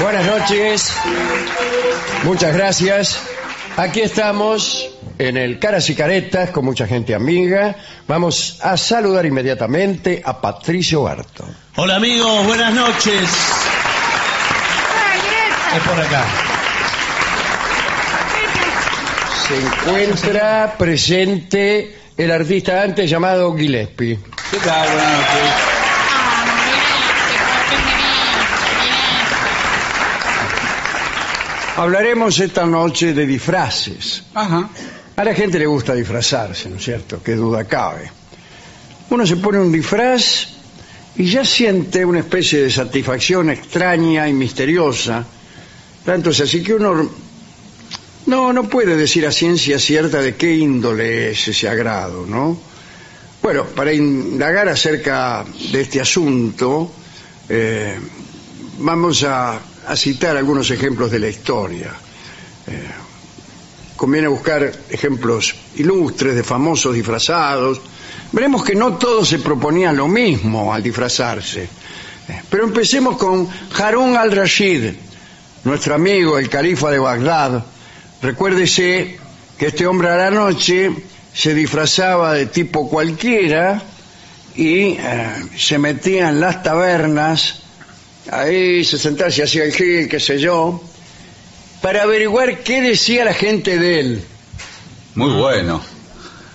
[0.00, 0.92] Buenas noches,
[2.24, 3.22] muchas gracias.
[3.76, 7.76] Aquí estamos en el Caras y Caretas con mucha gente amiga.
[8.06, 11.44] Vamos a saludar inmediatamente a Patricio Barto.
[11.76, 13.28] Hola amigos, buenas noches.
[15.76, 16.24] Es por acá.
[19.46, 24.18] Se encuentra presente el artista antes llamado Gillespie.
[24.50, 24.88] ¿Qué tal?
[24.88, 25.67] Buenas noches.
[31.78, 34.24] Hablaremos esta noche de disfraces.
[34.34, 34.68] Ajá.
[35.14, 37.22] A la gente le gusta disfrazarse, ¿no es cierto?
[37.22, 38.10] Qué duda cabe.
[39.10, 40.48] Uno se pone un disfraz
[41.14, 45.24] y ya siente una especie de satisfacción extraña y misteriosa.
[46.04, 47.08] Tanto es así que uno
[48.26, 52.58] no, no puede decir a ciencia cierta de qué índole es ese agrado, ¿no?
[53.40, 56.90] Bueno, para indagar acerca de este asunto,
[57.48, 57.96] eh,
[58.78, 61.92] vamos a, a citar algunos ejemplos de la historia.
[62.66, 62.86] Eh,
[63.96, 67.80] conviene buscar ejemplos ilustres de famosos disfrazados.
[68.30, 71.62] Veremos que no todos se proponían lo mismo al disfrazarse.
[71.64, 74.92] Eh, Pero empecemos con Harun al-Rashid,
[75.64, 77.64] nuestro amigo, el califa de Bagdad.
[78.20, 79.18] Recuérdese
[79.58, 80.90] que este hombre a la noche
[81.32, 83.82] se disfrazaba de tipo cualquiera
[84.54, 84.98] y eh,
[85.56, 87.62] se metía en las tabernas,
[88.30, 90.82] ahí se sentaba, se hacía el gil, qué sé yo,
[91.80, 94.24] para averiguar qué decía la gente de él.
[95.14, 95.82] Muy bueno.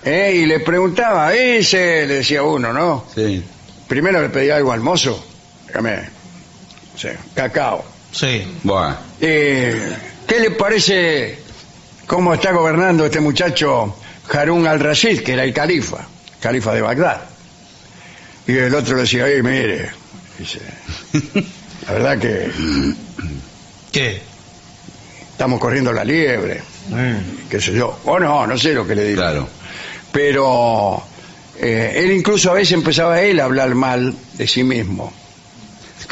[0.03, 0.33] ¿eh?
[0.35, 3.05] Y le preguntaba, ese, le decía uno, ¿no?
[3.13, 3.43] Sí.
[3.87, 5.23] Primero le pedía algo al mozo,
[5.67, 6.09] déjame,
[6.95, 7.83] sí, cacao.
[8.11, 8.43] Sí.
[8.63, 8.95] Bueno.
[9.19, 9.95] Eh,
[10.27, 11.39] ¿Qué le parece
[12.07, 13.95] cómo está gobernando este muchacho
[14.31, 16.07] Harun al-Rashid, que era el califa,
[16.39, 17.21] califa de Bagdad?
[18.47, 19.89] Y el otro le decía, "Ey, mire,
[20.37, 20.59] dice,
[21.87, 22.49] la verdad que
[23.91, 24.21] ¿Qué?
[25.31, 26.61] estamos corriendo la liebre,
[27.49, 29.21] qué sé yo, o no, no sé lo que le digo.
[29.21, 29.47] Claro.
[30.11, 31.03] Pero
[31.59, 35.11] eh, él incluso a veces empezaba él a hablar mal de sí mismo.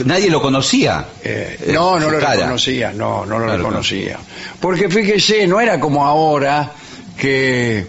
[0.06, 1.06] Nadie lo conocía.
[1.24, 2.36] Eh, Eh, no, no lo cara.
[2.38, 4.18] reconocía, no, no lo Claro, reconocía.
[4.60, 6.72] Porque fíjese, no era como ahora
[7.18, 7.86] que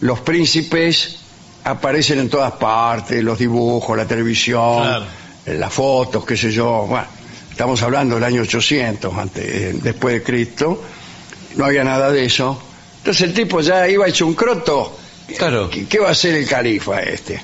[0.00, 1.16] los príncipes
[1.64, 5.06] aparecen en todas partes, los dibujos, la televisión, Claro.
[5.46, 6.86] las fotos, qué sé yo.
[6.88, 7.06] Bueno,
[7.56, 10.84] estamos hablando del año 800, antes, eh, después de Cristo,
[11.56, 12.60] no había nada de eso.
[12.98, 14.98] Entonces el tipo ya iba hecho un croto.
[15.38, 15.70] Claro.
[15.70, 17.40] ¿Qué, qué va a hacer el califa este?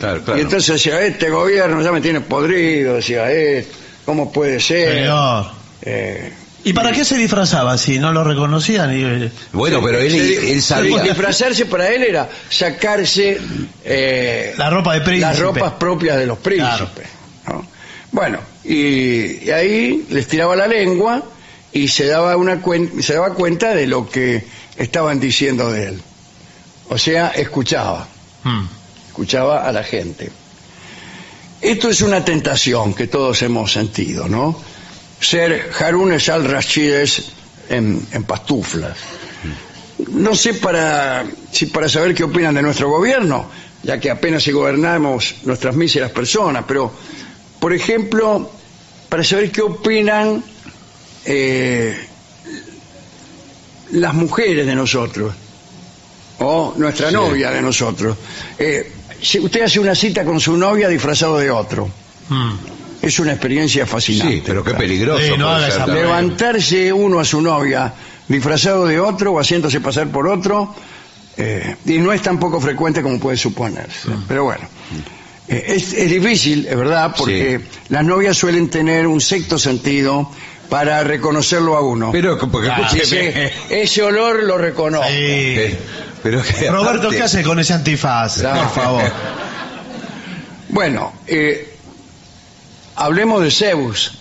[0.00, 0.36] Claro, claro.
[0.40, 3.64] Y entonces decía, este gobierno ya me tiene podrido, decía, eh,
[4.04, 4.94] ¿cómo puede ser?
[4.98, 5.46] Señor.
[5.82, 6.32] Eh,
[6.64, 8.92] ¿Y para qué se disfrazaba si no lo reconocían?
[8.98, 11.02] Y, eh, bueno, pero él, se- él sabía.
[11.04, 13.38] Disfrazarse para él era sacarse
[13.84, 15.26] eh, La ropa de príncipe.
[15.28, 17.06] las ropas propias de los príncipes.
[17.46, 17.64] ¿no?
[18.10, 21.22] Bueno, y, y ahí les tiraba la lengua
[21.72, 24.44] y se daba, una cuen- se daba cuenta de lo que
[24.76, 26.02] estaban diciendo de él.
[26.88, 28.06] O sea, escuchaba,
[28.44, 28.64] Mm.
[29.08, 30.30] escuchaba a la gente.
[31.60, 34.60] Esto es una tentación que todos hemos sentido, ¿no?
[35.20, 37.26] Ser Harunes al Rashides
[37.68, 38.96] en, en pastuflas.
[40.08, 43.48] No sé para, si para saber qué opinan de nuestro gobierno,
[43.84, 46.92] ya que apenas si gobernamos nuestras míseras personas, pero,
[47.62, 48.50] por ejemplo,
[49.08, 50.42] para saber qué opinan
[51.24, 51.96] eh,
[53.92, 55.32] las mujeres de nosotros
[56.40, 57.14] o nuestra Sí.
[57.14, 58.16] novia de nosotros.
[58.58, 58.90] Eh,
[59.22, 61.88] si usted hace una cita con su novia disfrazado de otro.
[62.28, 62.50] Mm.
[63.00, 64.34] Es una experiencia fascinante.
[64.34, 65.24] Sí, pero qué peligroso.
[65.24, 65.88] Sí, no ser.
[65.88, 67.92] Levantarse uno a su novia
[68.26, 70.74] disfrazado de otro o haciéndose pasar por otro,
[71.36, 74.08] eh, y no es tan poco frecuente como puede suponerse.
[74.26, 75.21] Pero bueno, eh,
[75.58, 80.30] es, es difícil, es verdad, porque las novias suelen tener un sexto sentido
[80.68, 82.10] para reconocerlo a uno.
[82.12, 82.90] Pero, porque, Ah,
[83.70, 85.06] ese olor lo reconozco.
[85.08, 85.14] Sí.
[85.18, 85.78] eh,
[86.22, 88.38] pero que Roberto, aparte- ¿qué hace con ese antifaz?
[88.38, 88.62] Claro.
[88.62, 89.02] Por favor.
[90.68, 91.74] Bueno, eh,
[92.96, 94.18] hablemos de Zeus,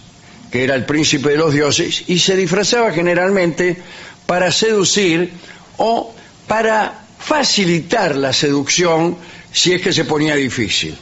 [0.51, 3.77] que era el príncipe de los dioses, y se disfrazaba generalmente
[4.25, 5.31] para seducir
[5.77, 6.13] o
[6.47, 9.15] para facilitar la seducción
[9.53, 10.97] si es que se ponía difícil.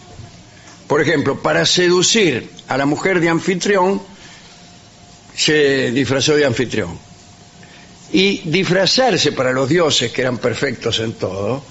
[0.89, 4.01] Por ejemplo, para seducir a la mujer de anfitrión,
[5.35, 6.97] se disfrazó de anfitrión.
[8.11, 11.63] Y disfrazarse para los dioses, que eran perfectos en todo,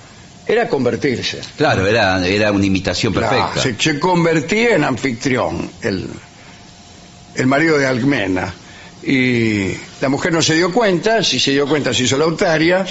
[0.47, 1.41] era convertirse.
[1.56, 3.50] Claro, era, era una imitación perfecta.
[3.55, 6.09] Claro, se, se convertía en anfitrión, el,
[7.35, 8.55] el marido de Alcmena.
[9.03, 12.87] Y la mujer no se dio cuenta, si se dio cuenta se hizo la autaria.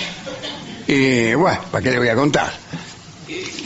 [0.87, 2.51] Y bueno, ¿para qué le voy a contar?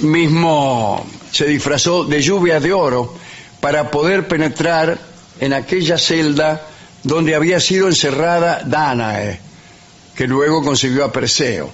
[0.02, 3.14] Mismo se disfrazó de lluvia de oro
[3.60, 4.98] para poder penetrar
[5.40, 6.68] en aquella celda
[7.04, 9.40] donde había sido encerrada Danae,
[10.16, 11.70] que luego concibió a Perseo.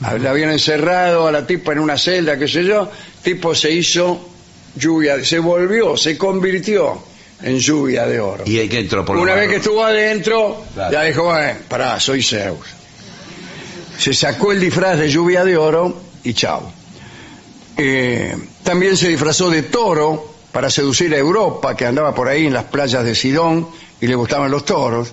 [0.00, 2.90] La habían encerrado a la tipa en una celda, qué sé yo,
[3.22, 4.28] tipo se hizo
[4.76, 7.00] lluvia, se volvió, se convirtió
[7.42, 8.44] en lluvia de oro.
[8.46, 10.92] Y hay que entró por Una vez que estuvo adentro, Claro.
[10.92, 12.66] ya dijo, bueno, pará, soy Zeus.
[13.98, 16.70] Se sacó el disfraz de lluvia de oro y chao.
[17.76, 22.54] Eh, también se disfrazó de toro para seducir a Europa, que andaba por ahí en
[22.54, 23.68] las playas de Sidón
[24.00, 25.12] y le gustaban los toros,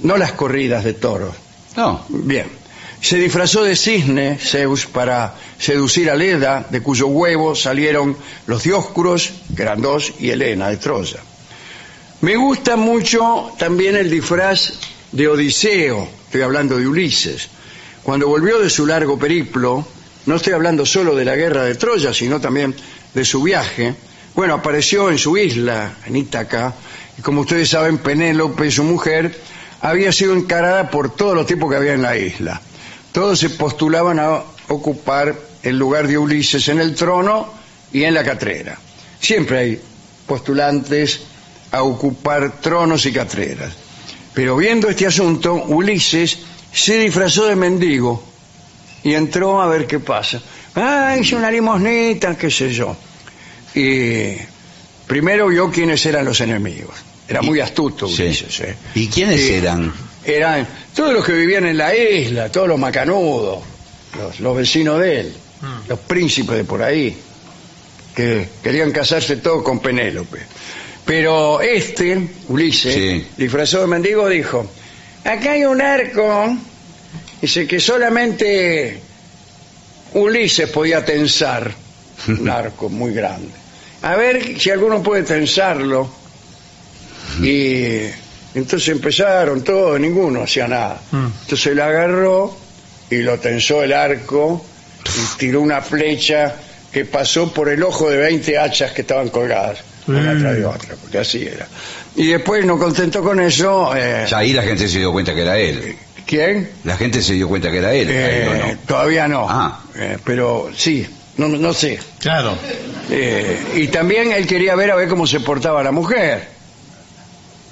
[0.00, 1.34] no las corridas de toros.
[1.76, 2.66] No, Bien.
[3.00, 9.32] Se disfrazó de cisne Zeus para seducir a Leda, de cuyo huevo salieron los Dioscuros,
[9.54, 11.20] que eran dos, y Helena de Troya.
[12.22, 14.72] Me gusta mucho también el disfraz
[15.12, 17.48] de Odiseo, estoy hablando de Ulises.
[18.02, 19.86] Cuando volvió de su largo periplo,
[20.26, 22.74] no estoy hablando solo de la guerra de Troya, sino también
[23.14, 23.94] de su viaje,
[24.34, 26.74] bueno, apareció en su isla, en Ítaca,
[27.16, 29.34] y como ustedes saben, Penélope, su mujer,
[29.80, 32.60] había sido encarada por todos los tipos que había en la isla.
[33.12, 37.48] Todos se postulaban a ocupar el lugar de Ulises en el trono
[37.92, 38.76] y en la catrera.
[39.20, 39.80] Siempre hay
[40.26, 41.20] postulantes
[41.70, 43.72] a ocupar tronos y catreras.
[44.34, 46.38] Pero viendo este asunto, Ulises
[46.72, 48.22] se disfrazó de mendigo
[49.06, 50.40] y entró a ver qué pasa.
[50.74, 52.96] Ah, hice una limosnita, qué sé yo.
[53.74, 54.32] Y
[55.06, 56.94] primero vio quiénes eran los enemigos.
[57.28, 58.22] Era muy astuto Sí.
[58.24, 58.60] Ulises.
[58.60, 58.76] ¿eh?
[58.94, 59.92] ¿Y quiénes eran?
[60.24, 63.58] Eran todos los que vivían en la isla, todos los macanudos,
[64.18, 65.32] los, los vecinos de él,
[65.88, 67.16] los príncipes de por ahí,
[68.14, 70.38] que querían casarse todos con Penélope.
[71.04, 73.26] Pero este, Ulises, Sí.
[73.36, 74.68] disfrazado de mendigo, dijo,
[75.24, 76.56] acá hay un arco,
[77.40, 79.00] dice que solamente
[80.14, 81.70] Ulises podía tensar
[82.28, 83.50] un arco muy grande.
[84.02, 86.08] A ver si alguno puede tensarlo.
[87.42, 88.02] Y
[88.54, 91.00] entonces empezaron todos, ninguno hacía nada.
[91.12, 92.56] Entonces él agarró
[93.10, 94.64] y lo tensó el arco
[95.04, 96.54] y tiró una flecha
[96.92, 100.40] que pasó por el ojo de 20 hachas que estaban colgadas, una Mm.
[100.40, 101.66] tras de otra, porque así era.
[102.14, 105.42] Y después, no contento con eso, eh, Ya ahí la gente se dio cuenta que
[105.42, 105.96] era él.
[106.26, 106.70] ¿Quién?
[106.84, 108.08] La gente se dio cuenta que era él.
[108.10, 108.78] Eh, ahí, ¿o no?
[108.86, 109.82] Todavía no, Ah.
[109.94, 111.06] Eh, pero sí,
[111.38, 111.98] no, no sé.
[112.18, 112.56] Claro.
[113.10, 116.48] Eh, y también él quería ver a ver cómo se portaba la mujer.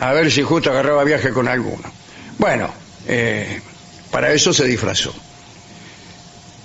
[0.00, 1.84] A ver si justo agarraba viaje con alguno.
[2.38, 2.68] Bueno,
[3.06, 3.60] eh,
[4.10, 5.14] para eso se disfrazó.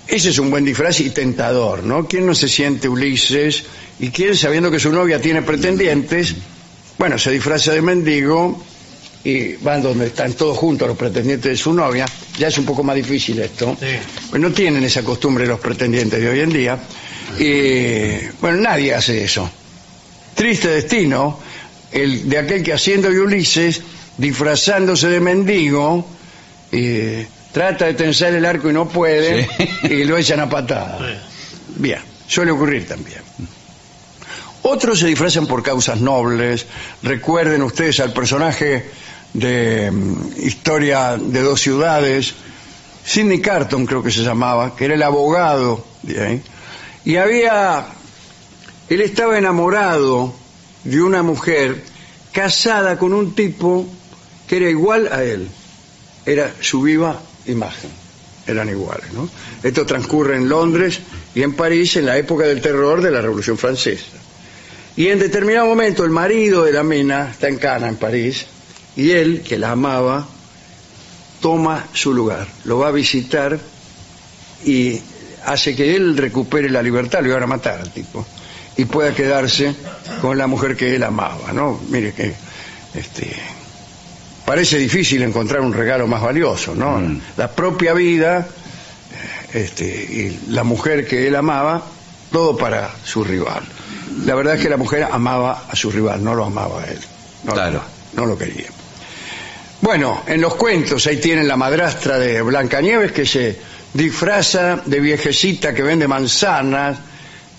[0.06, 2.06] Ese es un buen disfraz y tentador, ¿no?
[2.08, 3.64] ¿Quién no se siente Ulises?
[4.00, 6.34] Y quién, sabiendo que su novia tiene pretendientes,
[6.98, 8.60] bueno, se disfraza de mendigo
[9.22, 12.06] y van donde están todos juntos los pretendientes de su novia.
[12.38, 13.76] Ya es un poco más difícil esto.
[13.78, 13.86] Sí.
[14.30, 16.78] Pues no tienen esa costumbre los pretendientes de hoy en día.
[17.38, 19.48] Y, bueno, nadie hace eso.
[20.34, 21.38] Triste destino
[21.92, 23.82] el de aquel que haciendo de Ulises
[24.16, 26.06] disfrazándose de mendigo
[27.52, 29.68] trata de tensar el arco y no puede Sí.
[29.94, 30.98] y lo echan a patada.
[31.76, 33.20] Bien, suele ocurrir también.
[34.62, 36.66] Otros se disfrazan por causas nobles.
[37.02, 38.90] Recuerden ustedes al personaje
[39.32, 42.34] de mm, Historia de dos ciudades,
[43.04, 45.84] Sidney Carton creo que se llamaba, que era el abogado.
[47.04, 47.86] Y había,
[48.88, 50.34] él estaba enamorado
[50.84, 51.82] de una mujer
[52.32, 53.86] casada con un tipo
[54.48, 55.48] que era igual a él.
[56.26, 57.90] Era su viva imagen.
[58.46, 59.28] Eran iguales, ¿no?
[59.62, 61.00] Esto transcurre en Londres
[61.34, 64.06] y en París en la época del terror de la Revolución Francesa.
[64.96, 68.46] Y en determinado momento el marido de la mina está en Cana, en París,
[68.96, 70.26] y él, que la amaba,
[71.40, 73.58] toma su lugar, lo va a visitar
[74.64, 75.00] y
[75.46, 78.26] hace que él recupere la libertad, lo iban a matar al tipo,
[78.76, 79.74] y pueda quedarse
[80.20, 81.80] con la mujer que él amaba, ¿no?
[81.88, 82.34] Mire que
[82.94, 83.30] este,
[84.44, 86.98] parece difícil encontrar un regalo más valioso, ¿no?
[86.98, 87.20] Mm.
[87.36, 88.46] La propia vida
[89.54, 91.82] este, y la mujer que él amaba,
[92.30, 93.62] todo para su rival.
[94.24, 96.98] La verdad es que la mujer amaba a su rival, no lo amaba a él.
[97.44, 97.82] No, Claro.
[98.14, 98.68] no lo quería.
[99.82, 103.58] Bueno, en los cuentos ahí tienen la madrastra de Blancanieves que se
[103.94, 106.98] disfraza de viejecita que vende manzanas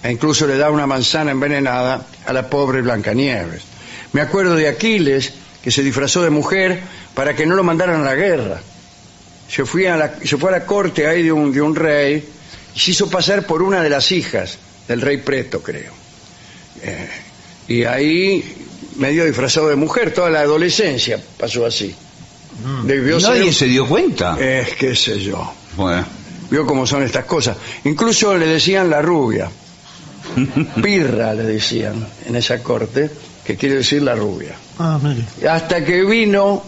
[0.04, 3.64] e incluso le da una manzana envenenada a la pobre Blancanieves.
[4.14, 6.80] Me acuerdo de Aquiles que se disfrazó de mujer
[7.16, 8.62] para que no lo mandaran a la guerra.
[9.50, 12.24] Se, fue a la, se fue a la corte ahí de un, de un rey
[12.76, 15.92] y se hizo pasar por una de las hijas del rey Preto, creo.
[16.84, 17.10] Eh,
[17.68, 21.96] y ahí medio disfrazado de mujer, toda la adolescencia pasó así.
[22.84, 24.38] Debió ¿Y ser nadie se dio cuenta?
[24.40, 25.54] Es qué sé yo.
[25.76, 26.06] Bueno,
[26.52, 27.56] Vio cómo son estas cosas.
[27.86, 29.50] Incluso le decían la rubia.
[30.84, 33.10] Pirra le decían en esa corte,
[33.46, 34.54] que quiere decir la rubia.
[34.78, 35.24] Ah, mire.
[35.50, 36.62] Hasta que vino,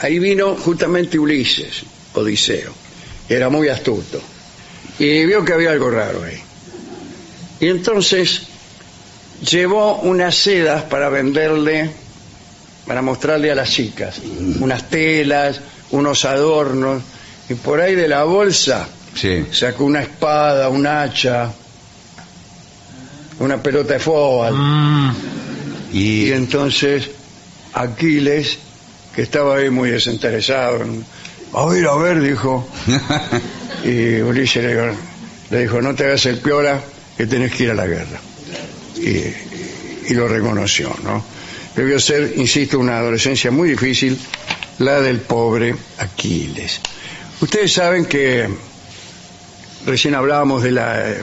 [0.00, 1.82] ahí vino justamente Ulises,
[2.14, 2.72] Odiseo,
[3.28, 4.22] que era muy astuto.
[4.98, 6.40] Y vio que había algo raro ahí.
[7.60, 8.44] Y entonces
[9.42, 11.90] llevó unas sedas para venderle,
[12.86, 14.20] para mostrarle a las chicas,
[14.60, 15.60] unas telas,
[15.90, 17.02] unos adornos,
[17.48, 19.46] y por ahí de la bolsa sí.
[19.52, 21.50] sacó una espada, un hacha,
[23.40, 24.54] una pelota de fútbol.
[24.54, 25.14] Mm,
[25.92, 27.10] Y Y, entonces
[27.74, 28.58] Aquiles,
[29.14, 30.84] que estaba ahí muy desinteresado,
[31.52, 32.68] a ver, a ver, dijo,
[33.84, 34.96] y Ulises le dijo,
[35.50, 36.80] le dijo, no te hagas el piola,
[37.16, 38.20] que tenés que ir a la guerra.
[38.96, 41.24] Y, y lo reconoció, ¿no?
[41.76, 44.18] Debió ser, insisto, una adolescencia muy difícil,
[44.78, 46.80] la del pobre Aquiles.
[47.40, 48.48] Ustedes saben que
[49.86, 51.22] recién hablábamos de la eh,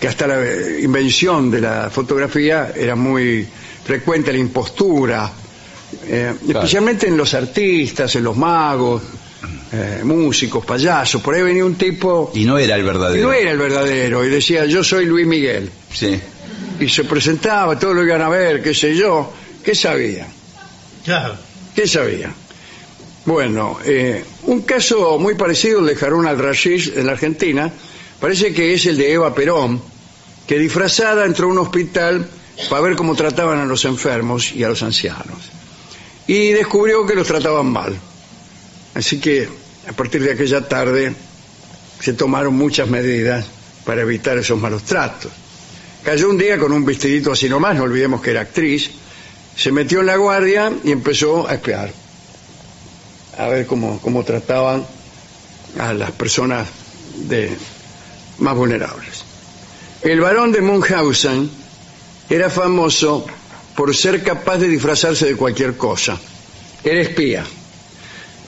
[0.00, 3.46] que hasta la eh, invención de la fotografía era muy
[3.84, 5.30] frecuente la impostura,
[6.06, 9.02] eh, especialmente en los artistas, en los magos,
[9.72, 11.22] eh, músicos, payasos.
[11.22, 13.26] Por ahí venía un tipo y no era el y verdadero.
[13.28, 16.18] no era el verdadero y decía yo soy Luis Miguel Sí.
[16.80, 19.32] y se presentaba, todos lo iban a ver, qué sé yo,
[19.64, 20.26] ¿qué sabía?
[21.04, 21.36] claro.
[21.74, 22.32] ¿Qué sabía?
[23.24, 27.72] Bueno, eh, un caso muy parecido al de Harun al-Rashid en la Argentina,
[28.20, 29.82] parece que es el de Eva Perón,
[30.46, 32.28] que disfrazada entró a un hospital
[32.68, 35.50] para ver cómo trataban a los enfermos y a los ancianos.
[36.26, 37.96] Y descubrió que los trataban mal.
[38.94, 39.48] Así que
[39.88, 41.12] a partir de aquella tarde
[42.00, 43.46] se tomaron muchas medidas
[43.84, 45.32] para evitar esos malos tratos.
[46.02, 48.90] Cayó un día con un vestidito así nomás, no olvidemos que era actriz,
[49.56, 51.92] se metió en la guardia y empezó a espiar,
[53.38, 54.84] a ver cómo, cómo trataban
[55.78, 56.68] a las personas
[57.16, 57.56] de,
[58.38, 59.24] más vulnerables.
[60.02, 61.50] El barón de Munchausen
[62.28, 63.26] era famoso
[63.76, 66.18] por ser capaz de disfrazarse de cualquier cosa.
[66.82, 67.44] Era espía.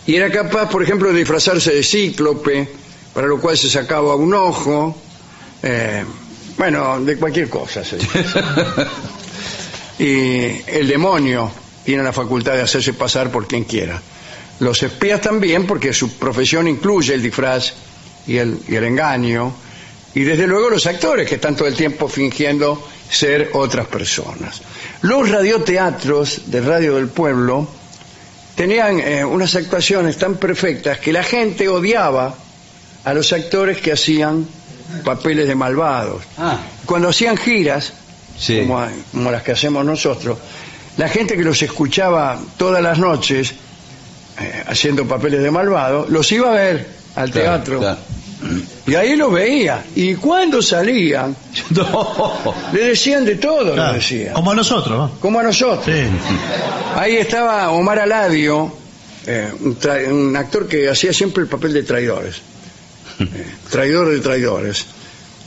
[0.07, 2.69] Y era capaz, por ejemplo, de disfrazarse de cíclope,
[3.13, 4.97] para lo cual se sacaba un ojo.
[5.63, 6.05] eh,
[6.57, 7.85] bueno, de cualquier cosa.
[7.85, 7.99] se.
[9.99, 11.51] y el demonio
[11.85, 14.01] tiene la facultad de hacerse pasar por quien quiera.
[14.61, 17.73] Los espías también, porque su profesión incluye el disfraz
[18.27, 19.53] y el, y el engaño.
[20.15, 24.63] Y desde luego los actores, que están todo el tiempo fingiendo ser otras personas.
[25.03, 27.69] Los radioteatros de Radio del Pueblo
[28.55, 32.35] tenían eh, unas actuaciones tan perfectas que la gente odiaba
[33.05, 34.47] a los actores que hacían
[35.05, 36.23] papeles de malvados.
[36.39, 37.93] Ah, Cuando hacían giras,
[38.39, 38.61] sí.
[38.61, 40.39] como, como las que hacemos nosotros,
[40.97, 43.55] la gente que los escuchaba todas las noches
[44.41, 47.99] eh, haciendo papeles de malvado, los iba a ver al Claro, teatro claro.
[48.87, 49.83] Y ahí lo veía.
[49.95, 51.35] Y cuando salían,
[51.71, 52.55] No.
[52.73, 54.35] le decían de todo, Claro, le decían.
[54.35, 55.19] Como a nosotros, ¿no?
[55.21, 55.85] Como a nosotros.
[55.87, 56.03] Sí.
[56.95, 58.73] Ahí estaba Omar Aladio,
[59.27, 62.37] eh, un, tra- un actor que hacía siempre el papel de traidores.
[63.19, 63.25] Eh,
[63.71, 64.85] traidor de traidores.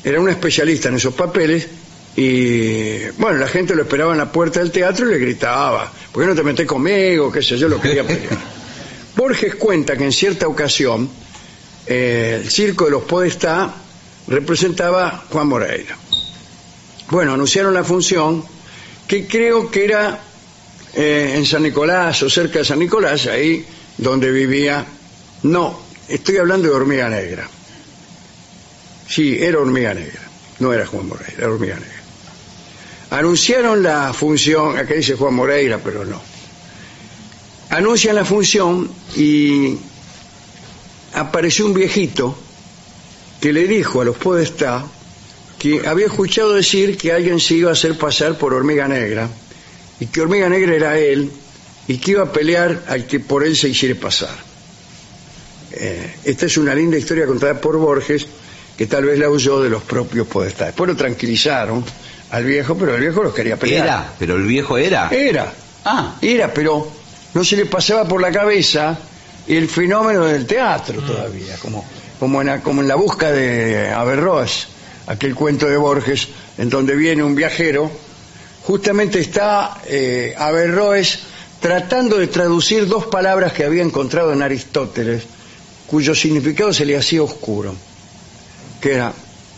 [0.04, 1.68] Era un especialista en esos papeles
[2.16, 6.24] y, bueno, la gente lo esperaba en la puerta del teatro y le gritaba, ¿por
[6.24, 7.32] qué no te metes conmigo?
[7.32, 8.38] qué sé yo, lo quería pelear.
[9.16, 11.10] Borges cuenta que en cierta ocasión
[11.86, 13.74] eh, el circo de los Podestá
[14.28, 15.98] representaba Juan Moreira.
[17.10, 18.44] Bueno, anunciaron la función
[19.08, 20.20] que creo que era
[20.94, 23.66] eh, en San Nicolás o cerca de San Nicolás, ahí
[23.98, 24.86] donde vivía.
[25.44, 27.50] No, estoy hablando de Hormiga Negra.
[29.08, 30.22] Sí, era Hormiga Negra,
[30.60, 31.99] no era Juan Moreira, era Hormiga Negra.
[33.12, 36.22] Anunciaron la función, acá dice Juan Moreira, pero no.
[37.70, 39.78] Anuncian la función y
[41.14, 42.38] apareció un viejito
[43.42, 44.86] que le dijo a los Podestá
[45.58, 49.30] que había escuchado decir que alguien se iba a hacer pasar por hormiga negra
[50.00, 51.32] y que hormiga negra era él
[51.88, 54.36] y que iba a pelear al que por él se hiciera pasar.
[55.72, 58.26] Eh, esta es una linda historia contada por Borges
[58.78, 60.68] que tal vez la huyó de los propios podestá.
[60.68, 61.84] Después lo tranquilizaron
[62.32, 63.86] al viejo, pero el viejo los quería pelear.
[63.86, 65.10] Era, pero el viejo era.
[65.10, 65.52] Era.
[65.86, 66.16] Ah.
[66.22, 66.92] Era, pero
[67.34, 68.98] no se le pasaba por la cabeza
[69.48, 71.84] el fenómeno del teatro todavía, como,
[72.20, 74.68] como, en, la, como en la busca de Averroes,
[75.08, 77.90] aquel cuento de Borges, en donde viene un viajero,
[78.64, 81.20] justamente está eh, Averroes
[81.60, 85.24] tratando de traducir dos palabras que había encontrado en Aristóteles,
[85.88, 87.74] cuyo significado se le hacía oscuro,
[88.80, 89.12] que era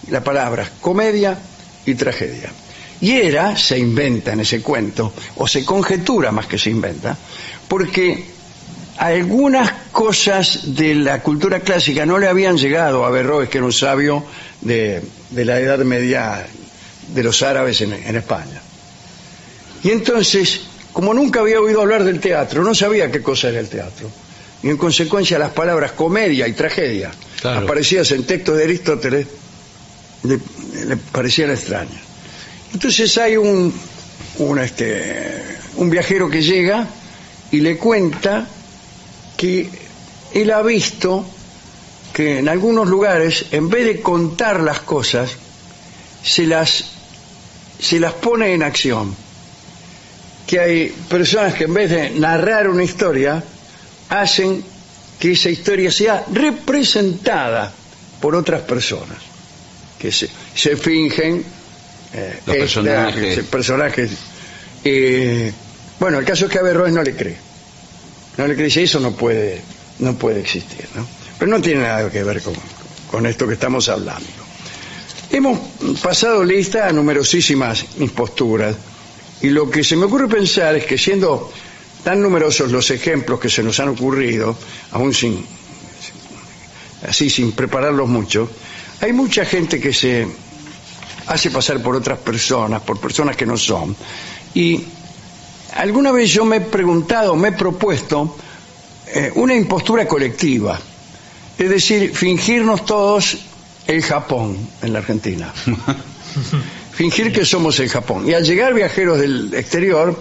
[0.10, 1.38] la palabra comedia
[1.86, 2.52] y tragedia.
[3.00, 7.18] Y era, se inventa en ese cuento, o se conjetura más que se inventa,
[7.68, 8.26] porque
[8.98, 13.74] algunas cosas de la cultura clásica no le habían llegado a Averroes, que era un
[13.74, 14.24] sabio
[14.62, 16.46] de, de la Edad Media
[17.08, 18.62] de los árabes en, en España.
[19.84, 20.62] Y entonces,
[20.94, 24.10] como nunca había oído hablar del teatro, no sabía qué cosa era el teatro.
[24.62, 27.10] Y en consecuencia las palabras comedia y tragedia
[27.42, 27.62] Claro.
[27.66, 29.26] aparecidas en textos de Aristóteles
[30.24, 30.40] le,
[30.86, 32.02] le parecían extrañas.
[32.74, 33.74] Entonces hay un,
[34.38, 35.44] un, este,
[35.76, 36.88] un viajero que llega
[37.52, 38.48] y le cuenta
[39.38, 39.70] que
[40.34, 41.26] él ha visto
[42.14, 45.32] que en algunos lugares, en vez de contar las cosas,
[46.24, 46.84] se las,
[47.80, 49.16] se las pone en acción.
[50.46, 53.44] Que hay personas que en vez de narrar una historia,
[54.10, 54.64] hacen
[55.20, 57.72] que esa historia sea representada
[58.20, 59.18] por otras personas,
[60.02, 61.44] que se, se fingen
[62.14, 63.40] eh, Los personajes.
[63.46, 64.12] personajes.
[64.84, 65.52] Eh,
[66.00, 67.38] bueno, el caso es que a Averroes no le cree.
[68.38, 69.62] No le cree, dice, eso no puede,
[70.00, 71.06] no puede existir, ¿no?
[71.38, 72.54] Pero no tiene nada que ver con,
[73.10, 74.28] con esto que estamos hablando.
[75.30, 75.60] Hemos
[76.02, 78.76] pasado lista a numerosísimas imposturas
[79.42, 81.52] y lo que se me ocurre pensar es que siendo
[82.04, 84.58] tan numerosos los ejemplos que se nos han ocurrido,
[84.92, 85.46] aún sin
[87.08, 88.50] así sin prepararlos mucho,
[89.02, 90.28] hay mucha gente que se
[91.28, 93.96] hace pasar por otras personas, por personas que no son.
[94.54, 94.84] Y
[95.76, 98.38] alguna vez yo me he preguntado, me he propuesto
[99.08, 100.80] eh, una impostura colectiva,
[101.58, 103.38] es decir, fingirnos todos
[103.88, 105.52] el Japón en la Argentina.
[106.92, 108.28] Fingir que somos el Japón.
[108.28, 110.16] Y al llegar viajeros del exterior,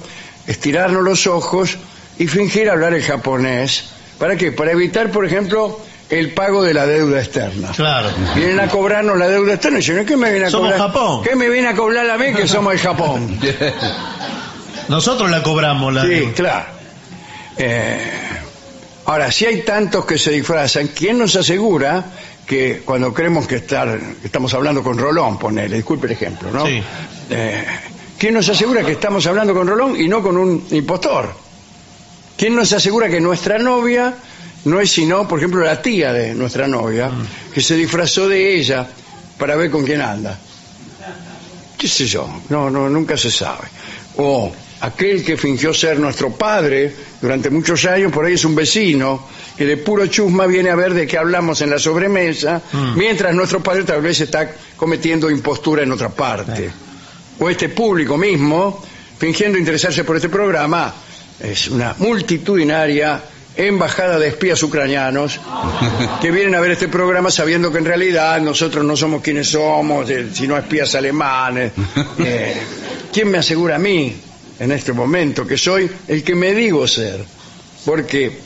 [0.46, 1.76] estirarnos los ojos
[2.18, 3.90] y fingir hablar el japonés.
[4.18, 4.52] ¿Para qué?
[4.52, 5.78] Para evitar, por ejemplo,
[6.10, 7.70] el pago de la deuda externa.
[7.70, 8.10] Claro.
[8.34, 10.88] Vienen a cobrarnos la deuda externa y dicen, ¿qué me viene a Somos cobrar?
[10.88, 11.22] Japón.
[11.22, 13.38] ¿Qué me viene a cobrar a mí que somos el Japón?
[14.88, 16.66] Nosotros la cobramos la Sí, claro.
[17.56, 18.10] Eh,
[19.06, 22.04] ahora, si hay tantos que se disfrazan, ¿quién nos asegura
[22.44, 26.66] que cuando creemos que, estar, estamos hablando con Rolón, ponele, disculpe el ejemplo, ¿no?
[26.66, 26.82] Sí.
[27.30, 27.64] Eh,
[28.18, 31.32] ¿Quién nos asegura que estamos hablando con Rolón y no con un impostor?
[32.36, 34.14] ¿Quién nos asegura que nuestra novia
[34.64, 37.52] no es sino, por ejemplo, la tía de nuestra novia, Mm.
[37.54, 38.86] que se disfrazó de ella
[39.38, 40.38] para ver con quién anda?
[41.78, 43.66] qué sé yo, no, no, nunca se sabe.
[44.18, 49.26] O aquel que fingió ser nuestro padre durante muchos años, por ahí es un vecino,
[49.56, 52.60] que de puro chusma viene a ver de qué hablamos en la sobremesa,
[52.96, 56.70] mientras nuestro padre tal vez está cometiendo impostura en otra parte.
[57.38, 58.82] O este público mismo,
[59.18, 60.94] fingiendo interesarse por este programa,
[61.40, 63.22] es una multitudinaria
[63.66, 65.40] embajada de espías ucranianos
[66.20, 70.08] que vienen a ver este programa sabiendo que en realidad nosotros no somos quienes somos,
[70.10, 71.72] eh, sino espías alemanes.
[72.22, 72.54] Eh,
[73.12, 74.14] ¿Quién me asegura a mí
[74.58, 77.24] en este momento que soy el que me digo ser?
[77.84, 78.38] Porque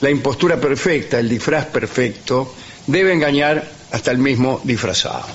[0.00, 2.54] la impostura perfecta, el disfraz perfecto,
[2.86, 5.26] debe engañar hasta el mismo disfrazado.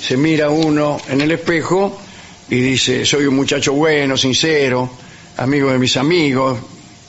[0.00, 2.00] Se mira uno en el espejo
[2.48, 4.90] y dice, soy un muchacho bueno, sincero,
[5.36, 6.58] amigo de mis amigos,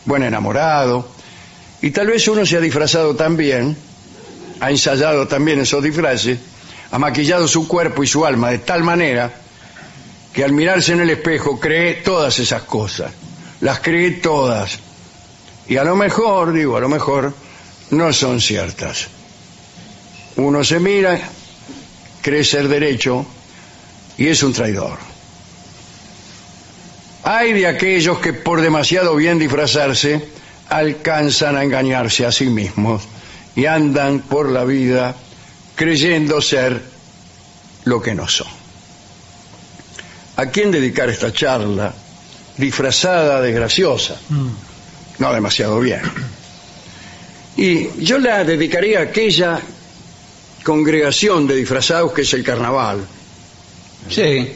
[0.06, 1.17] buen enamorado.
[1.82, 3.78] Y tal vez uno se ha disfrazado también,
[4.60, 6.40] ha ensayado también esos disfraces,
[6.92, 9.32] ha maquillado su cuerpo y su alma de tal manera
[10.34, 13.12] que al mirarse en el espejo cree todas esas cosas,
[13.62, 14.80] las cree todas.
[15.68, 17.34] Y a lo mejor, digo, a lo mejor,
[17.92, 19.08] no son ciertas.
[20.38, 21.20] Uno se mira,
[22.22, 23.26] cree ser derecho
[24.18, 24.98] y es un traidor.
[27.24, 30.37] Hay de aquellos que por demasiado bien disfrazarse
[30.70, 33.04] alcanzan a engañarse a sí mismos
[33.56, 35.16] y andan por la vida
[35.76, 36.82] creyendo ser
[37.86, 38.48] lo que no son.
[40.36, 41.94] ¿A quién dedicar esta charla
[42.58, 44.18] disfrazada de graciosa?
[45.20, 46.02] No demasiado bien.
[47.56, 49.60] Y yo la dedicaría a aquella
[50.64, 53.00] congregación de disfrazados que es el carnaval.
[54.10, 54.52] Sí.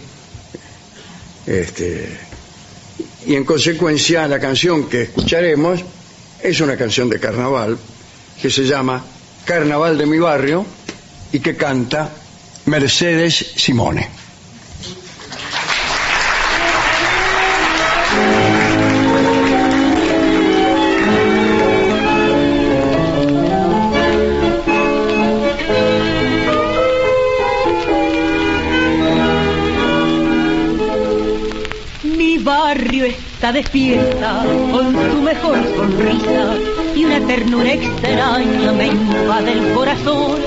[1.47, 2.19] Este,
[3.25, 5.83] y en consecuencia la canción que escucharemos
[6.43, 7.77] es una canción de carnaval
[8.41, 9.03] que se llama
[9.45, 10.65] Carnaval de mi barrio
[11.31, 12.09] y que canta
[12.65, 14.20] Mercedes Simone.
[33.51, 36.55] Barrio está de fiesta con su mejor sonrisa
[36.95, 40.39] y una ternura extraña me invade el corazón.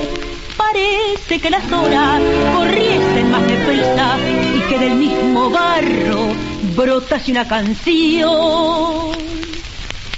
[0.57, 2.21] Parece que las horas
[2.55, 4.17] corriesen más deprisa
[4.55, 6.27] y que del mismo barro
[6.75, 9.15] brotase una canción.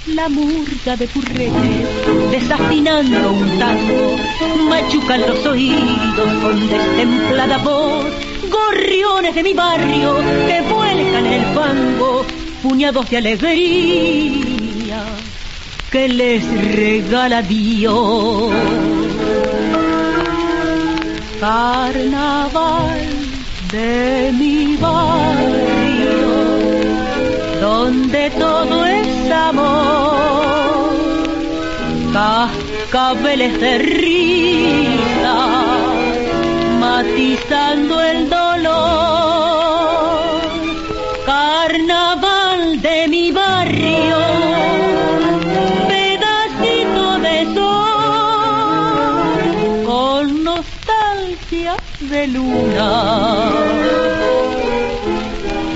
[0.06, 4.16] La murga de curretes desafinando un tango
[4.68, 8.06] machucan los oídos con destemplada voz.
[8.50, 12.24] Gorriones de mi barrio que vuelcan el fango,
[12.62, 15.04] puñados de alegría
[15.90, 16.44] que les
[16.74, 18.52] regala Dios.
[21.40, 22.98] Carnaval
[23.72, 26.18] de mi barrio,
[27.60, 30.96] donde todo es amor,
[32.12, 35.36] cascabeles de risa,
[36.80, 38.37] matizando el dolor.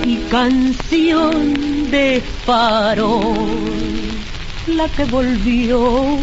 [0.04, 3.34] Y canción de farol,
[4.68, 6.18] la que volvió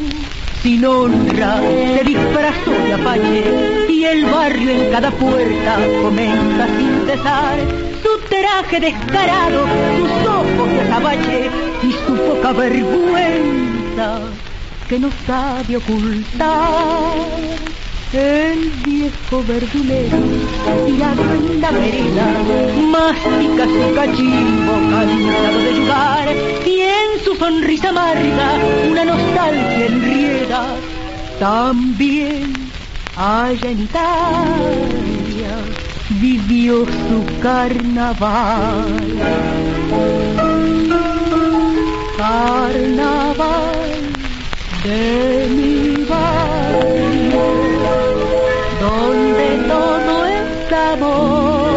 [0.63, 1.61] sin honra,
[1.97, 7.59] se disfrazó de apache y el barrio en cada puerta comenta sin cesar
[8.03, 9.65] su traje descarado,
[9.97, 11.49] sus ojos de
[11.83, 14.19] y su poca vergüenza
[14.87, 17.48] que no sabe ocultar.
[18.11, 20.17] El viejo verdulero,
[20.87, 22.25] tirado en la vereda,
[22.89, 26.27] mastica su cachimbo cansado de jugar,
[26.65, 28.53] y en su sonrisa amarga
[28.89, 30.75] una nostalgia enrieda.
[31.39, 32.51] También
[33.15, 35.57] allá en Italia
[36.19, 38.87] vivió su carnaval.
[42.17, 43.79] Carnaval
[44.83, 45.78] de mi
[49.69, 51.69] todo es amor,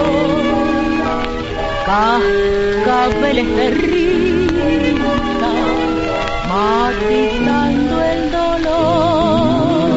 [1.87, 5.15] cascabeles de risa,
[6.49, 9.91] matizando el dolor,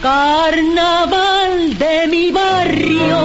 [0.00, 3.18] carnaval de mi barrio,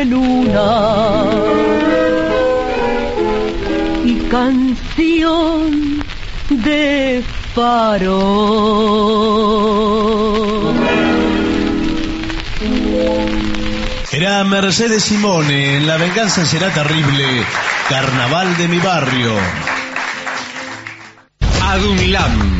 [0.00, 1.22] de luna
[4.04, 6.02] y canción
[6.48, 7.22] de
[7.54, 8.18] faro.
[14.12, 17.24] Era Mercedes Simone, en La venganza será terrible,
[17.88, 19.34] Carnaval de mi barrio.
[21.62, 22.59] ADUNLAM,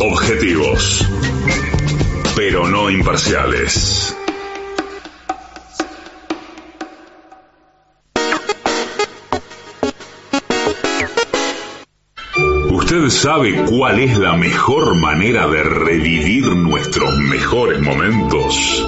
[0.00, 1.08] Objetivos,
[2.36, 4.16] pero no imparciales.
[12.70, 18.86] ¿Usted sabe cuál es la mejor manera de revivir nuestros mejores momentos?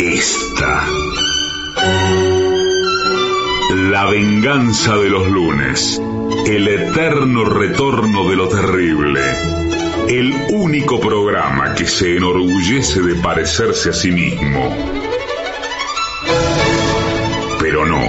[0.00, 0.84] Esta.
[3.90, 6.00] La venganza de los lunes.
[6.46, 9.20] El eterno retorno de lo terrible.
[10.08, 14.76] El único programa que se enorgullece de parecerse a sí mismo.
[17.58, 18.02] Pero no.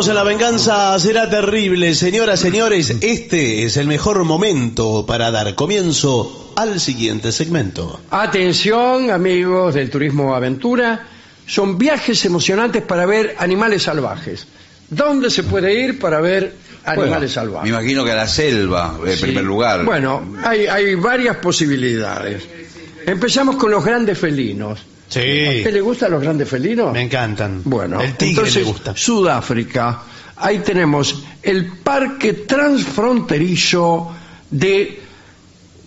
[0.00, 1.94] Continuamos en La Venganza Será Terrible.
[1.94, 8.00] Señoras, señores, este es el mejor momento para dar comienzo al siguiente segmento.
[8.10, 11.06] Atención, amigos del turismo aventura,
[11.46, 14.46] son viajes emocionantes para ver animales salvajes.
[14.88, 16.54] ¿Dónde se puede ir para ver
[16.86, 17.70] animales Bueno, salvajes?
[17.70, 19.22] Me imagino que a la selva, en Sí.
[19.24, 19.84] primer lugar.
[19.84, 22.42] Bueno, hay, hay varias posibilidades.
[23.04, 24.80] Empezamos con los grandes felinos.
[25.10, 25.18] ¿A Sí,
[25.58, 26.92] usted le gustan los grandes felinos?
[26.92, 27.62] me encantan.
[27.64, 28.92] Bueno, el tigre entonces, me gusta.
[28.96, 30.02] Sudáfrica.
[30.36, 34.14] Ahí tenemos el parque transfronterizo
[34.50, 35.00] de,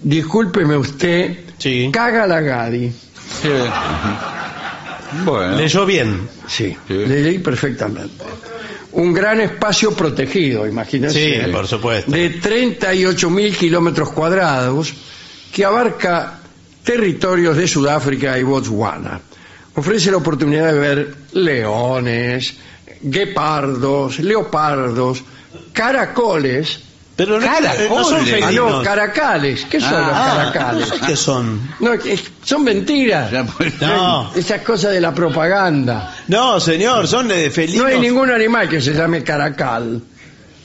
[0.02, 1.90] discúlpeme usted, Sí.
[1.92, 2.90] Cagalagadi.
[2.90, 3.50] Sí.
[5.26, 5.56] Bueno.
[5.58, 6.28] Leyó bien.
[6.48, 6.94] Sí, Sí.
[6.94, 8.26] le leí perfectamente.
[8.94, 11.42] Un gran espacio protegido, imagínense.
[11.46, 12.12] Sí, por supuesto.
[12.12, 14.94] De 38 mil kilómetros cuadrados
[15.52, 16.40] que abarca
[16.84, 19.20] territorios de Sudáfrica y Botswana.
[19.76, 22.56] Ofrece la oportunidad de ver leones,
[23.02, 25.24] guepardos, leopardos,
[25.72, 26.80] caracoles.
[27.16, 27.90] Pero no, Caracoles.
[27.92, 29.66] no son Ah, no, caracales.
[29.70, 30.90] ¿Qué son Ah, los caracales?
[30.90, 31.62] no sé qué son.
[31.80, 31.92] No,
[32.44, 33.32] son mentiras.
[33.56, 34.32] Pues, No.
[34.36, 36.16] Esas cosas de la propaganda.
[36.28, 37.84] No, señor, son de felinos.
[37.84, 40.02] No hay ningún animal que se llame caracal.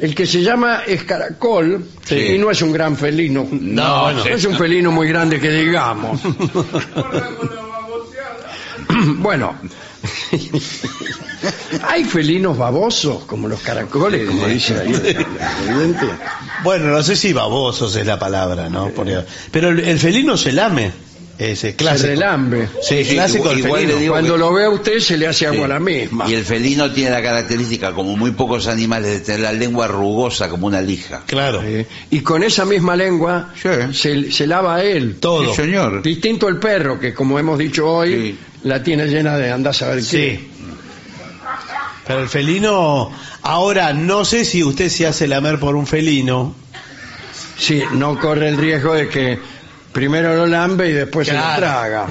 [0.00, 2.34] El que se llama es caracol Sí.
[2.34, 3.46] y no es un gran felino.
[3.50, 6.20] No, es un felino muy grande que digamos.
[9.18, 9.54] bueno,
[11.88, 15.16] hay felinos babosos como los caracoles, como dice ahí.
[16.62, 18.88] Bueno, no sé si babosos es la palabra, ¿no?
[18.90, 19.06] Por-
[19.50, 20.92] Pero el, el felino se lame.
[21.38, 22.08] Ese Se clásico.
[22.08, 22.68] relambe.
[22.82, 24.00] Sí, Sí, clásico del igual le felino.
[24.00, 26.28] digo- Cuando que- lo ve a usted se le hace agua a la misma.
[26.28, 30.48] Y el felino tiene la característica, como muy pocos animales, de tener la lengua rugosa
[30.48, 31.22] como una lija.
[31.26, 31.62] Claro.
[32.10, 33.68] Y con esa misma lengua Sí.
[33.92, 35.18] se, se lava a él.
[35.20, 35.50] Todo.
[35.54, 36.02] Sí, señor.
[36.02, 38.38] Distinto al perro, que como hemos dicho hoy, Sí.
[38.64, 40.16] la tiene llena de anda a saber Sí.
[40.16, 40.48] qué.
[42.06, 46.54] Pero el felino, ahora no sé si usted se hace lamer por un felino.
[47.56, 49.38] Sí, no corre el riesgo de que
[49.98, 52.06] primero lo lambe y después se lo traga.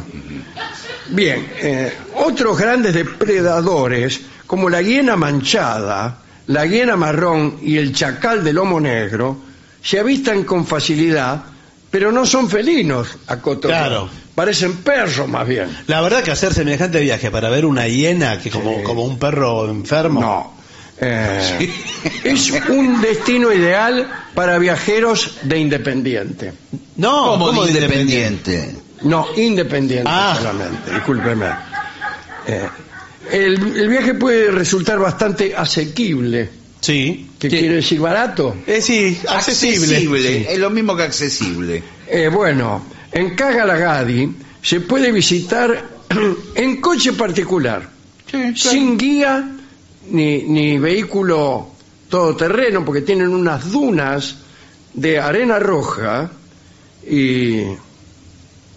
[1.09, 8.43] Bien, eh, otros grandes depredadores, como la hiena manchada, la hiena marrón y el chacal
[8.43, 9.37] de lomo negro,
[9.81, 11.43] se avistan con facilidad,
[11.89, 13.69] pero no son felinos, acoto.
[13.69, 14.09] Claro.
[14.35, 15.69] Parecen perros más bien.
[15.87, 18.83] La verdad que hacer semejante viaje para ver una hiena que como, Sí.
[18.83, 20.19] como un perro enfermo.
[20.19, 20.56] No.
[20.99, 21.69] Eh,
[22.23, 26.53] es un destino ideal para viajeros de independiente.
[26.95, 28.75] No, como ¿cómo de de independiente.
[29.03, 30.35] No, independiente Ah.
[30.41, 31.45] solamente, discúlpeme.
[32.47, 32.67] Eh,
[33.31, 36.49] el, el viaje puede resultar bastante asequible.
[36.81, 37.29] Sí.
[37.37, 37.57] ¿Qué Sí.
[37.59, 38.55] quiere decir barato?
[38.65, 39.99] Eh, sí, accesible.
[39.99, 40.45] Sí.
[40.49, 41.83] Es lo mismo que accesible.
[42.07, 44.29] Eh, bueno, en Cagalagadi
[44.63, 45.85] se puede visitar
[46.55, 47.87] en coche particular,
[48.55, 49.47] sin guía
[50.11, 51.67] ni, ni vehículo
[52.09, 54.37] todoterreno, porque tienen unas dunas
[54.93, 56.29] de arena roja
[57.09, 57.63] y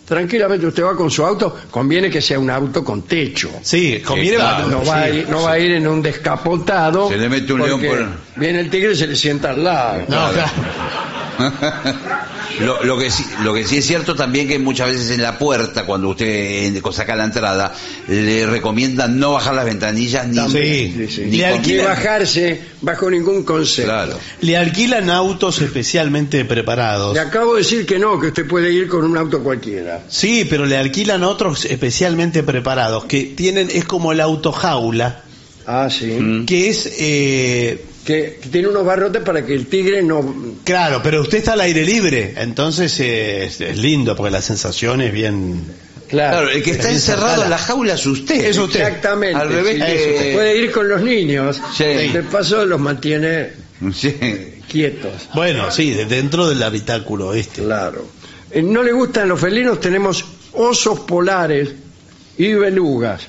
[0.06, 3.50] tranquilamente usted va con su auto, conviene que sea un auto con techo.
[3.62, 7.08] Sí, conviene Claro, No va, a ir, no va a ir en un descapotado.
[7.08, 10.00] Se le mete un león por- Viene el tigre y se le sienta al lado.
[10.08, 10.50] No, claro.
[12.60, 15.38] Lo, lo que sí, lo que sí es cierto también que muchas veces en la
[15.38, 17.72] puerta, cuando usted saca la entrada,
[18.08, 21.20] le recomiendan no bajar las ventanillas ni, Sí, Sí, sí.
[21.26, 23.90] ni Le alquilan- bajarse bajo ningún concepto.
[23.90, 24.18] Claro.
[24.42, 27.14] Le alquilan autos especialmente preparados.
[27.14, 30.02] Le acabo de decir que no, que usted puede ir con un auto cualquiera.
[30.08, 35.22] Sí, pero le alquilan otros especialmente preparados que tienen es como el autojaula
[35.66, 36.06] Ah, sí.
[36.06, 36.46] Mm.
[36.46, 40.34] que es eh, Que, que tiene unos barrotes para que el tigre no...
[40.64, 45.02] claro, pero usted está al aire libre, entonces eh, es, es lindo porque la sensación
[45.02, 45.62] es bien.
[46.08, 48.46] Claro, Claro, el que está encerrado en la jaula es usted.
[48.46, 49.36] Exactamente.
[49.38, 49.80] Al revés sí.
[49.80, 51.60] que- Puede ir con los niños.
[51.76, 51.84] Sí.
[51.84, 53.50] De paso los mantiene
[53.94, 54.16] Sí.
[54.68, 55.28] quietos.
[55.34, 57.62] Bueno, sí, de- dentro del habitáculo este.
[57.62, 58.06] Claro.
[58.50, 61.68] Eh, no le gustan los felinos, tenemos osos polares
[62.38, 63.22] y belugas.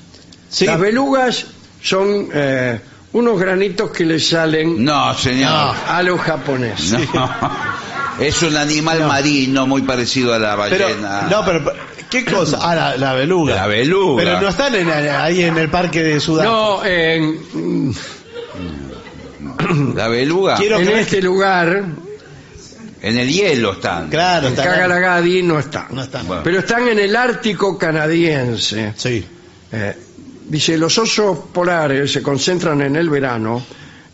[0.50, 0.66] Sí.
[0.66, 1.46] Las belugas
[1.84, 2.80] son eh,
[3.14, 5.76] unos granitos que le salen No, señor.
[5.88, 7.08] a los japoneses.
[7.14, 7.30] No.
[8.20, 11.22] Es un animal marino muy parecido a la Pero, ballena.
[11.32, 11.74] no, pero,
[12.10, 12.60] ¿qué cosa?
[12.62, 13.56] Ah, la, la beluga.
[13.56, 14.24] La beluga.
[14.24, 16.52] Pero no están en- ahí en el parque de Sudáfrica.
[16.54, 17.94] No, en,
[19.96, 20.56] La beluga.
[20.58, 21.84] Quiero en creer este lugar,
[23.02, 24.10] En el hielo están.
[24.10, 24.68] Claro, en están.
[24.72, 25.86] Kagalagadi no están.
[25.90, 26.28] No están.
[26.28, 26.44] Bueno.
[26.44, 28.94] Pero están en el Ártico canadiense.
[28.98, 29.26] Sí.
[29.72, 29.98] Eh,
[30.52, 33.64] dice, los osos polares se concentran en el verano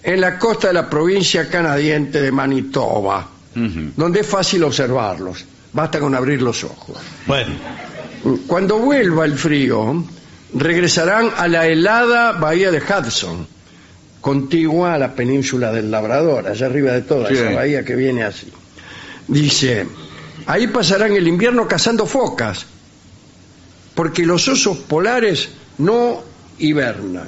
[0.04, 5.44] en la costa de la provincia canadiense de Manitoba, donde es fácil observarlos.
[5.74, 6.98] Basta con abrir los ojos.
[7.26, 7.54] Bueno,
[8.46, 10.04] Cuando vuelva el frío,
[10.54, 13.48] regresarán a la helada bahía de Hudson,
[14.22, 17.34] contigua a la península del Labrador, allá arriba de toda Sí.
[17.36, 18.52] esa bahía que viene así.
[19.28, 19.88] Dice,
[20.46, 22.66] ahí pasarán el invierno cazando focas,
[23.96, 26.24] porque los osos polares no
[26.60, 27.28] hibernan.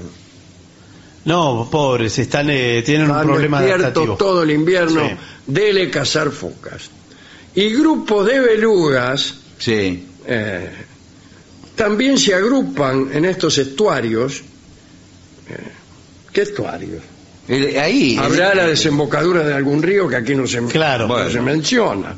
[1.25, 4.15] no, pobres, están, eh, tienen un Están problema despiertos adaptativo.
[4.17, 5.15] todo el invierno, Sí.
[5.45, 6.89] dele cazar focas.
[7.55, 10.05] Y grupos de belugas Sí.
[10.25, 10.69] eh,
[11.75, 14.41] también se agrupan en estos estuarios.
[15.49, 15.57] eh,
[16.31, 17.01] ¿Qué estuarios?
[17.47, 18.15] El- ahí.
[18.17, 21.07] Habrá el- la desembocadura de algún río que aquí no se, Claro.
[21.07, 21.31] no Bueno.
[21.31, 22.15] se menciona.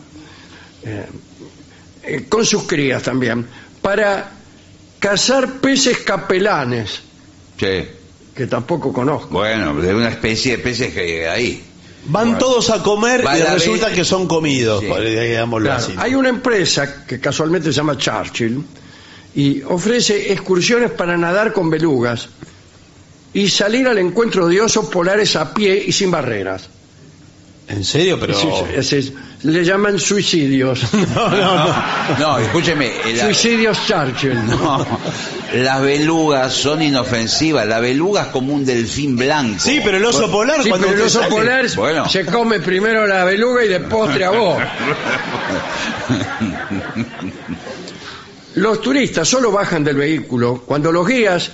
[0.84, 3.46] Eh, con sus crías también.
[3.82, 4.32] Para
[5.02, 7.02] cazar peces capelanes,
[7.58, 7.86] Sí.
[8.36, 9.28] que tampoco conozco.
[9.30, 11.62] Bueno, de una especie de peces que ahí.
[12.06, 14.88] Van todos a comer Va y la resulta que son comidos, Sí.
[14.88, 15.94] por- digámoslo Claro, así.
[15.98, 18.64] hay una empresa que casualmente se llama Churchill
[19.36, 22.30] y ofrece excursiones para nadar con belugas
[23.34, 26.70] y salir al encuentro de osos polares a pie y sin barreras.
[27.72, 28.20] ¿En serio?
[28.20, 28.34] Pero...
[28.76, 30.82] Es- le llaman suicidios.
[30.94, 31.74] No, no, no.
[32.20, 32.92] No, escúcheme.
[33.16, 34.36] la- suicidios Churchill.
[34.46, 34.86] no,
[35.56, 37.66] las belugas son inofensivas.
[37.68, 39.60] La beluga es como un delfín blanco.
[39.60, 42.08] Sí, pero el oso polar Sí, cuando pero el oso sale- polar Bueno.
[42.10, 44.62] se come primero la beluga y de postre a vos.
[48.56, 51.52] Los turistas solo bajan del vehículo cuando los guías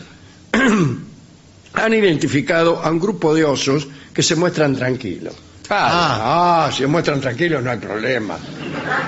[1.74, 5.36] han identificado a un grupo de osos que se muestran tranquilos.
[5.70, 8.38] Ah, si se muestran tranquilos no hay problema.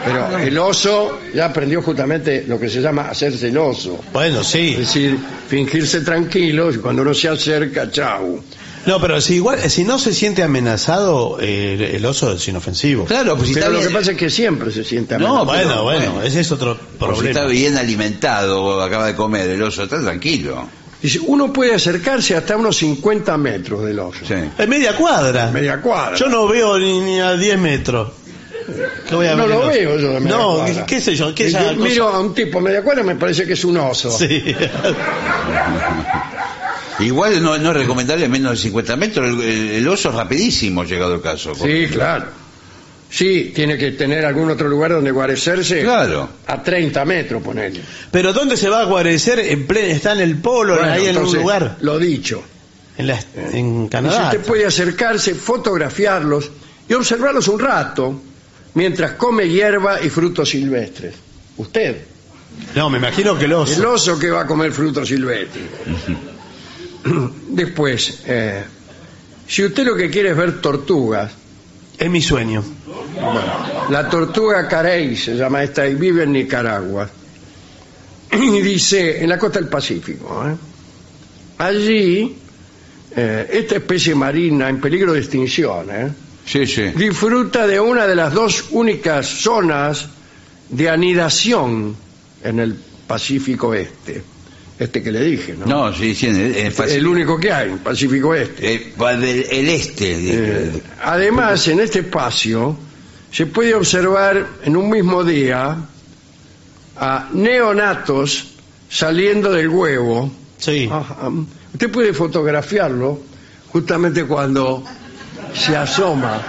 [0.05, 3.99] Pero el oso ya aprendió justamente lo que se llama hacerse el oso.
[4.11, 4.71] Bueno, sí.
[4.73, 5.17] Es decir,
[5.47, 8.43] fingirse tranquilo y cuando uno se acerca, chau.
[8.85, 13.05] No, pero si igual, si no se siente amenazado, eh, el oso es inofensivo.
[13.05, 15.41] Claro, pues si Pero está lo bien, que pasa es que siempre se siente No,
[15.41, 15.45] amenazado.
[15.45, 16.23] bueno, bueno, bueno.
[16.27, 17.47] ese es otro por si está problema.
[17.51, 20.67] bien alimentado, acaba de comer el oso, está tranquilo.
[21.01, 24.19] Dice, uno puede acercarse hasta unos 50 metros del oso.
[24.27, 24.33] Sí.
[24.57, 25.49] Es media cuadra.
[25.51, 26.17] Media cuadra.
[26.17, 28.11] Yo no veo ni, ni a 10 metros.
[29.07, 30.85] ¿Qué voy a No ver lo veo yo de media No, cuadra.
[30.85, 33.47] qué sé yo, qué yo cosa- miro a un tipo media cuadra y me parece
[33.47, 34.11] que es un oso.
[34.11, 34.53] Sí.
[36.99, 40.83] Igual no, no es recomendable menos de 50 metros, el, el- el oso es rapidísimo
[40.83, 41.55] llegado el caso.
[41.55, 42.25] Sí, claro.
[43.11, 45.81] Sí, tiene que tener algún otro lugar donde guarecerse.
[45.81, 46.29] Claro.
[46.45, 47.81] A 30 metros, ponele.
[48.11, 49.39] Pero ¿dónde se va a guarecer?
[49.39, 51.77] En ple- está en el polo, Bueno, ahí en un lugar.
[51.81, 52.43] Lo dicho.
[52.97, 53.19] En, la-
[53.53, 54.25] en Canadá.
[54.25, 56.51] usted puede acercarse, fotografiarlos
[56.87, 58.21] y observarlos un rato
[58.75, 61.15] mientras come hierba y frutos silvestres.
[61.57, 61.97] Usted,
[62.75, 63.73] No, me imagino que el oso.
[63.79, 65.63] el oso que va a comer frutos silvestres.
[67.49, 68.63] Después, eh,
[69.47, 71.31] si usted lo que quiere es ver tortugas,
[71.97, 72.63] Es mi sueño.
[73.89, 77.09] La tortuga carey se llama esta y vive en Nicaragua.
[78.31, 80.45] Y dice, en la costa del Pacífico.
[80.47, 80.55] ¿eh?
[81.57, 82.35] Allí,
[83.15, 86.09] eh, esta especie marina en peligro de extinción, ¿eh?
[86.45, 86.83] Sí, sí.
[86.95, 90.07] disfruta de una de las dos únicas zonas
[90.69, 91.95] de anidación
[92.43, 92.75] en el
[93.07, 94.23] Pacífico Este.
[94.79, 95.65] Este que le dije, ¿no?
[95.65, 97.09] No, sí, sí, en el, en el el Pacífico.
[97.11, 98.75] único que hay, Pacífico Este.
[98.75, 100.11] El este.
[100.11, 102.77] Eh, además, en este espacio
[103.31, 105.77] se puede observar en un mismo día
[106.97, 108.47] a neonatos
[108.89, 110.31] saliendo del huevo.
[110.57, 110.89] Sí.
[110.91, 111.29] Ajá.
[111.73, 113.19] Usted puede fotografiarlo
[113.71, 114.83] justamente cuando
[115.53, 116.41] se asoma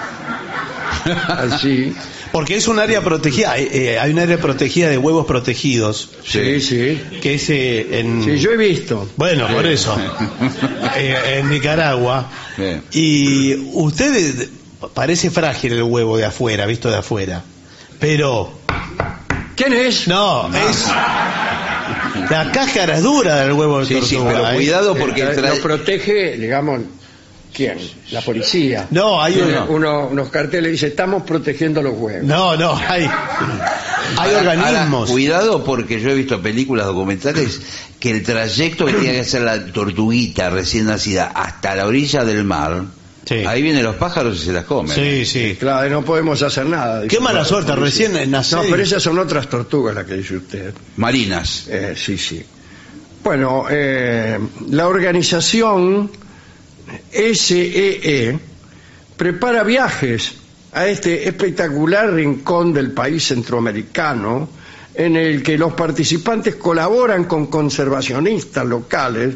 [1.28, 1.94] así.
[2.32, 3.52] Porque es un área protegida.
[3.52, 6.10] Hay, eh, hay un área protegida de huevos protegidos.
[6.24, 7.00] Sí, sí.
[7.20, 8.24] Que es eh, en.
[8.24, 9.08] Sí, yo he visto.
[9.16, 9.96] Bueno, por eso.
[10.96, 12.30] Eh, en Nicaragua.
[12.56, 12.98] Sí.
[12.98, 14.48] Y usted eh,
[14.94, 17.42] parece frágil el huevo de afuera, visto de afuera.
[17.98, 18.52] Pero.
[19.56, 20.08] ¿Quién es?
[20.08, 20.86] No, es.
[22.30, 24.32] La cáscara es dura del huevo de Sí, sí, tortuga.
[24.32, 24.54] pero ¿eh?
[24.54, 26.80] cuidado porque Eh, trae- lo protege, digamos,
[27.52, 27.78] ¿Quién?
[28.12, 28.86] La policía.
[28.90, 29.66] No, hay uno.
[29.70, 32.22] uno- unos carteles dice estamos protegiendo los huevos.
[32.22, 33.10] No, no, hay, hay
[34.34, 35.00] Ahora- organismos.
[35.00, 37.60] ahora, cuidado porque yo he visto películas documentales
[37.98, 42.44] que el trayecto que tiene que hacer la tortuguita recién nacida hasta la orilla del
[42.44, 42.84] mar,
[43.24, 43.44] Sí.
[43.46, 44.94] ahí vienen los pájaros y se las comen.
[44.94, 45.56] Sí, sí.
[45.58, 47.02] Claro, no podemos hacer nada.
[47.02, 48.54] dice Qué mala la suerte, recién nací.
[48.54, 50.74] No, pero esas son otras tortugas las que dice usted.
[50.96, 51.66] Marinas.
[51.68, 52.42] Eh, sí, sí.
[53.22, 54.38] Bueno, eh,
[54.70, 56.10] la organización
[57.12, 58.38] SEE
[59.16, 60.32] prepara viajes
[60.72, 64.48] a este espectacular rincón del país centroamericano
[64.94, 69.34] en el que los participantes colaboran con conservacionistas locales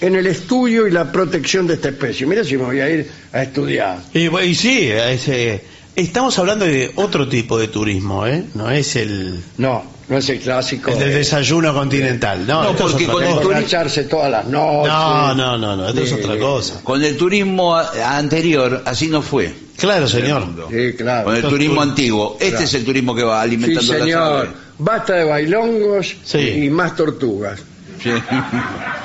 [0.00, 2.26] en el estudio y la protección de esta especie.
[2.26, 3.98] Mira si me voy a ir a estudiar.
[4.14, 5.62] Y, sí, es, eh,
[5.96, 8.44] estamos hablando de otro tipo de turismo, ¿eh?
[8.54, 10.90] No es el, No, no es el clásico.
[10.90, 12.46] el del de- desayuno continental.
[12.46, 14.92] No, No, porque con el emborracharse todas las noches.
[14.92, 16.80] No, no, no, no, esto es otra cosa.
[16.82, 19.52] Con el turismo a- anterior, así no fue.
[19.76, 20.44] Claro, señor.
[20.70, 21.24] Sí, claro.
[21.24, 22.32] Con el turismo tur- antiguo.
[22.38, 22.64] Este Claro.
[22.64, 24.22] es el turismo que va Sí, alimentando las señor.
[24.22, 24.50] aves.
[24.78, 26.38] Basta de bailongos Sí.
[26.38, 27.60] y más tortugas.
[28.02, 28.10] Sí.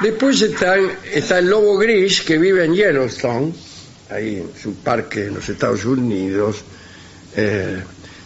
[0.00, 0.76] Después está,
[1.12, 3.52] está el lobo gris que vive en Yellowstone,
[4.10, 6.62] ahí es un parque en los Estados Unidos.
[7.36, 7.82] Eh,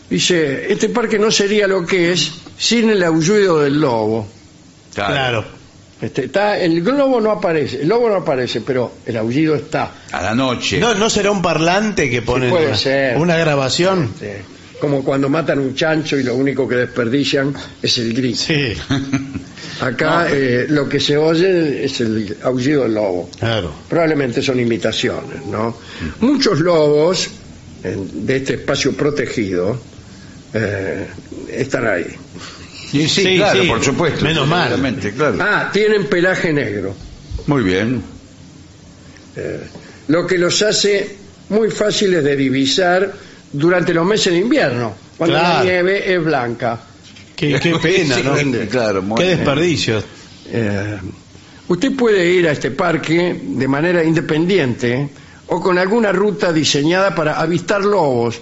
[0.09, 4.27] dice, este parque no sería lo que es sin el aullido del lobo.
[4.95, 5.45] Claro.
[6.01, 9.91] Este, está, el globo no aparece, el lobo no aparece, pero el aullido está.
[10.13, 10.79] A la noche.
[10.79, 13.17] ¿No, ¿No será un parlante que pone puede una, ser.
[13.17, 14.13] una grabación?
[14.81, 17.53] Como cuando matan un chancho y lo único que desperdician
[17.83, 18.39] es el gris.
[18.39, 18.75] Sí,
[19.81, 23.31] Acá eh, lo que se oye es el aullido del lobo.
[23.39, 23.73] claro.
[23.89, 25.77] Probablemente son imitaciones, ¿no?
[26.21, 27.29] Muchos lobos
[27.85, 29.81] en- de este espacio protegido
[30.55, 31.07] eh,
[31.53, 32.07] están ahí.
[32.91, 33.69] Sí, sí, Sí, claro, sí.
[33.69, 34.25] por supuesto.
[34.25, 34.97] Menos mal.
[35.17, 35.37] Claro.
[35.41, 36.95] Ah, tienen pelaje negro,
[37.47, 38.03] Muy bien.
[39.37, 39.61] eh,
[40.09, 41.17] lo que los hace
[41.51, 43.13] muy fáciles de divisar
[43.53, 46.81] durante los meses de invierno, cuando la nieve es blanca.
[47.39, 48.59] Qué, qué pena, Sí, ¿no?
[48.69, 50.03] claro, Qué desperdicio.
[50.51, 50.99] Eh,
[51.69, 55.09] usted puede ir a este parque de manera independiente
[55.47, 58.41] o con alguna ruta diseñada para avistar lobos.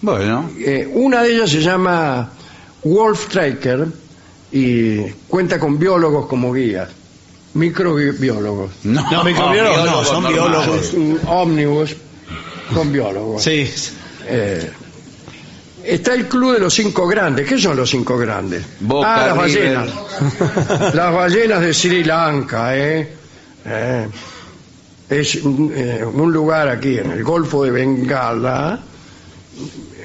[0.00, 0.50] Bueno.
[0.58, 2.30] Eh, una de ellas se llama
[2.84, 3.86] Wolf Tracker
[4.50, 6.88] y cuenta con biólogos como guías,
[7.54, 8.70] microbiólogos.
[8.84, 10.92] No, No, microbiólogos no, son biólogos.
[10.94, 11.96] Un ómnibus
[12.72, 13.42] con biólogos.
[13.42, 13.68] Sí.
[14.26, 14.70] Eh,
[15.88, 17.46] está el Club de los Cinco Grandes.
[17.46, 18.64] ¿Qué son los Cinco Grandes?
[18.80, 19.76] Boca, ah, las River.
[19.76, 20.94] ballenas.
[20.94, 23.12] las ballenas de Sri Lanka, ¿eh?
[23.66, 24.08] Eh,
[25.10, 28.78] es un, eh, un lugar aquí en el Golfo de Bengala,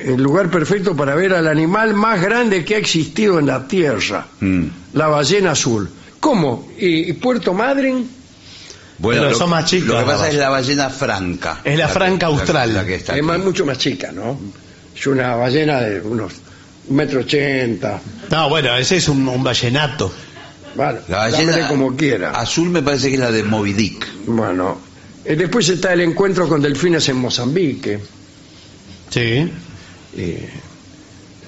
[0.05, 4.25] el lugar perfecto para ver al animal más grande que ha existido en la Tierra,
[4.39, 4.63] Mm.
[4.93, 5.89] la ballena azul.
[6.19, 6.69] ¿Cómo?
[6.77, 8.09] ¿Y, y Puerto Madryn?
[8.97, 11.59] Bueno, Pero lo, son más chicas Lo que pasa es la ballena franca.
[11.63, 12.73] Es la franca que- austral.
[12.73, 14.39] La, que está Es más- mucho más chica, ¿no?
[15.04, 16.32] Es una ballena de unos
[16.88, 17.99] un metro ochenta.
[18.32, 20.10] No, bueno, ese es un, un vallenato.
[20.76, 22.32] Bueno, La ballena como quiera.
[22.32, 24.08] azul me parece que es la de Moby Dick.
[24.28, 24.80] Bueno,
[25.26, 27.99] eh, después está el encuentro con delfines en Mozambique.
[29.10, 29.51] Sí.
[30.16, 30.49] Eh,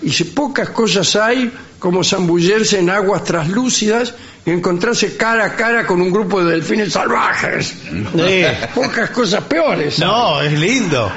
[0.04, 1.50] y si pocas cosas hay
[1.80, 4.14] como zambullerse en aguas traslúcidas
[4.46, 7.68] y encontrarse cara a cara con un grupo de delfines salvajes.
[8.14, 8.44] Sí.
[8.76, 9.98] Pocas cosas peores.
[10.00, 11.10] No, es lindo.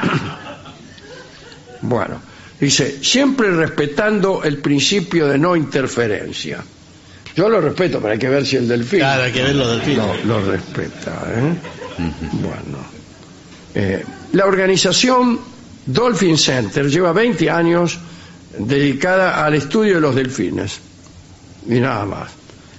[1.80, 2.20] Bueno,
[2.60, 6.62] dice, siempre respetando el principio de no interferencia.
[7.36, 9.70] Yo lo respeto, pero hay que ver si el delfín Claro, hay que ver los
[9.70, 10.24] delfines.
[10.24, 11.22] lo, lo respeta.
[11.28, 11.54] ¿eh?
[12.32, 12.78] Bueno,
[13.74, 15.38] eh, la organización
[15.86, 17.98] Dolphin Center lleva 20 años
[18.58, 20.80] dedicada al estudio de los delfines
[21.66, 22.30] y nada más.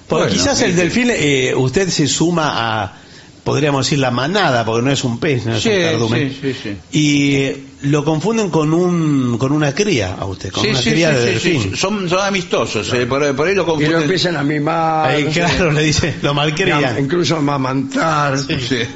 [0.07, 2.51] Porque Bueno, quizás el delfín, eh, usted se suma
[2.83, 2.97] a,
[3.43, 6.29] podríamos decir, la manada, porque no es un pez, no es Sí, un cardumen.
[6.41, 6.59] sí, sí,
[6.91, 6.97] sí.
[6.97, 11.09] Y lo confunden con un con una cría a usted, con Sí, una sí, cría
[11.11, 11.61] sí, de sí, delfín.
[11.71, 11.77] sí.
[11.77, 12.91] Son, son amistosos.
[12.93, 13.91] eh, por, por ahí lo Y confunden.
[13.93, 16.99] lo empiezan a mimar, Ahí, no sé, claro, le dice, lo y malcrían.
[16.99, 18.37] incluso a amamantar.
[18.37, 18.55] Sí.
[18.55, 18.87] Dice,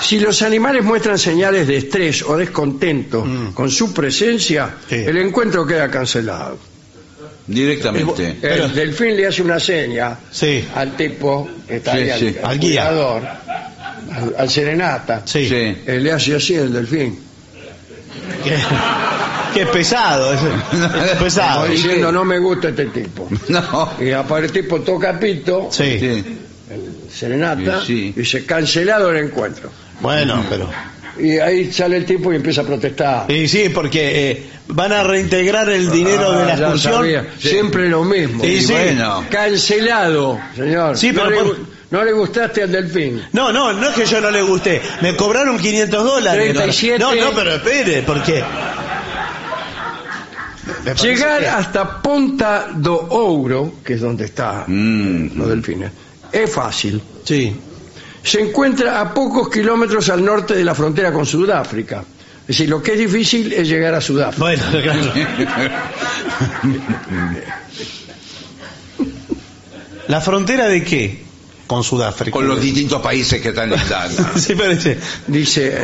[0.00, 4.88] si los animales muestran señales de estrés o descontento con su presencia, Mm.
[4.88, 4.94] Sí.
[4.96, 6.58] el encuentro queda cancelado.
[7.46, 8.36] Directamente.
[8.40, 12.18] Pero- el delfín le hace una seña Sí, al tipo que está Sí, ahí, al,
[12.20, 12.36] sí.
[12.42, 12.68] al Al guía.
[12.88, 13.22] cuidador,
[14.12, 15.22] al, al serenata.
[15.26, 15.48] sí.
[15.48, 15.54] Sí.
[15.86, 17.18] Eh, le hace así el delfín,
[18.42, 18.56] Qué,
[19.54, 20.40] qué pesado, es,
[21.12, 21.66] es pesado.
[21.66, 23.28] diciendo no me gusta este tipo.
[23.48, 23.92] No.
[24.00, 25.98] Y aparece el tipo toca pito, Sí.
[25.98, 26.38] Sí.
[27.12, 28.12] serenata, Sí, sí.
[28.16, 29.70] y dice cancelado el encuentro.
[30.00, 30.68] Bueno, pero...
[31.18, 33.30] Y ahí sale el tipo y empieza a protestar.
[33.30, 36.92] Y sí, porque eh, van a reintegrar el dinero Ah, de la ya excursión.
[36.94, 37.26] sabía.
[37.38, 38.44] Siempre lo mismo.
[38.44, 38.72] Y sí.
[38.72, 39.24] bueno.
[39.30, 40.96] Cancelado, señor.
[40.96, 41.58] Sí, no, pero por-
[41.90, 43.22] No le gustaste al delfín.
[43.32, 44.82] No, no, no es que yo no le gusté.
[45.00, 46.52] Me cobraron 500 dólares.
[46.52, 46.98] 37.
[46.98, 48.42] No, no, pero espere, porque...
[51.02, 55.36] Llegar que- hasta Ponta do Ouro, que es donde está Mm.
[55.38, 55.90] los delfines,
[56.32, 57.00] es fácil.
[57.24, 57.54] Sí.
[58.24, 62.02] Se encuentra a pocos kilómetros al norte de la frontera con Sudáfrica.
[62.42, 64.44] Es decir, lo que es difícil es llegar a Sudáfrica.
[64.44, 65.12] Bueno, claro.
[70.08, 71.22] ¿La frontera de qué?
[71.66, 72.30] Con Sudáfrica.
[72.32, 74.22] Con los distintos países que están listando.
[74.36, 74.98] Sí, parece.
[75.26, 75.78] Dice,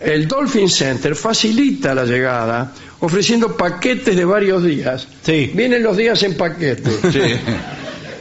[0.00, 5.06] el Dolphin Center facilita la llegada ofreciendo paquetes de varios días.
[5.22, 5.50] Sí.
[5.54, 6.90] Vienen los días en paquete.
[7.12, 7.20] Sí.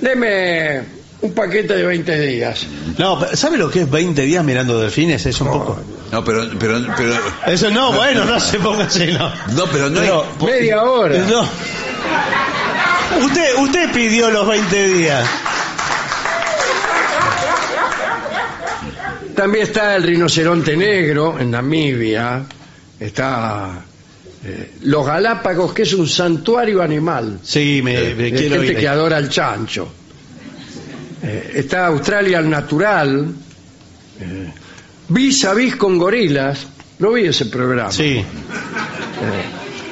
[0.02, 0.93] Deme
[1.24, 2.66] un paquete de 20 días.
[2.98, 5.26] No, pero ¿sabe lo que es 20 días mirando delfines?
[5.26, 5.80] Es un poco.
[6.12, 7.16] No, pero, pero, pero,
[7.48, 9.32] Eso no, bueno, no se ponga así, no.
[9.56, 11.18] no, pero no Pero- hay- Media hora.
[11.20, 11.42] No.
[13.26, 15.28] Usted, usted pidió los 20 días.
[19.36, 22.44] También está el rinoceronte negro en Namibia.
[23.00, 23.82] Está
[24.46, 27.40] eh, los Galápagos, que es un santuario animal.
[27.44, 28.78] Sí, me, me de quiero gente ir.
[28.80, 29.88] que adora el chancho.
[31.24, 33.28] Eh, está Australia al natural.
[34.20, 34.52] Eh,
[35.08, 36.68] vis a vis con gorilas.
[37.00, 37.92] Lo vi ese programa.
[37.92, 38.24] Sí.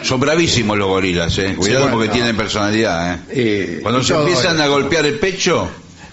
[0.03, 1.53] son bravísimos los gorilas, eh.
[1.55, 2.13] Cuidado bueno, porque no.
[2.13, 3.19] tienen personalidad, eh.
[3.32, 4.63] Eh, Cuando y se empiezan eso.
[4.63, 5.69] a golpear el pecho,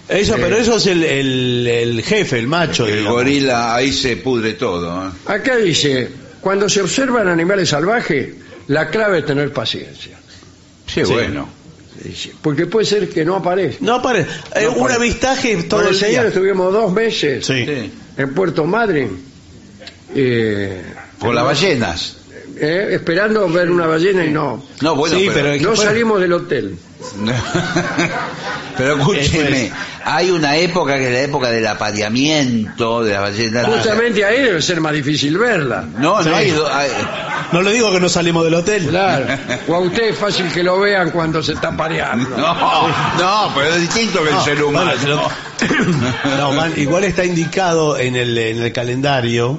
[0.08, 2.86] Eso, pero eso es el, el, el jefe, el macho.
[2.86, 3.12] el digamos.
[3.12, 5.08] gorila ahí se pudre todo.
[5.08, 5.10] eh.
[5.26, 6.08] Acá dice,
[6.40, 8.28] cuando se observan animales salvajes,
[8.68, 10.16] la clave es tener paciencia.
[10.86, 11.12] Sí, Sí.
[11.12, 11.48] bueno.
[12.42, 13.84] Porque puede ser que no aparezca.
[13.84, 14.20] No, pare.
[14.54, 14.94] eh, No, un pare.
[14.94, 16.28] avistaje todo Con el el señor día.
[16.28, 17.44] estuvimos dos meses.
[17.46, 17.90] Sí.
[18.16, 19.18] en Puerto Madryn
[20.14, 20.82] eh,
[21.18, 22.16] Con las ballenas.
[22.60, 24.64] Eh, esperando ver una ballena y no.
[24.80, 26.76] No, bueno, Sí, pero, pero- No salimos del hotel.
[28.76, 29.70] pero escúcheme,
[30.04, 33.66] hay una época que es la época del apareamiento de las ballenas.
[33.66, 35.84] Justamente ahí debe ser más difícil verla.
[35.98, 36.28] No, Sí.
[36.28, 36.90] no hay, hay-
[37.52, 38.86] No le digo que no salimos del hotel.
[38.88, 39.26] Claro.
[39.68, 42.36] O a usted es fácil que lo vean cuando se está pareando.
[42.36, 42.88] No,
[43.18, 44.92] no, pero es distinto que el ser humano.
[45.00, 45.28] bueno,
[46.38, 49.58] No, man, igual está indicado en el, en el calendario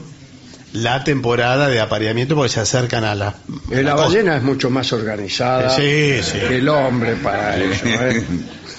[0.74, 3.34] la temporada de apareamiento porque se acercan a la.
[3.72, 6.38] Eh, La ballena es mucho más organizada Sí, sí.
[6.48, 7.86] que el hombre para eso.
[7.86, 8.24] ¿eh?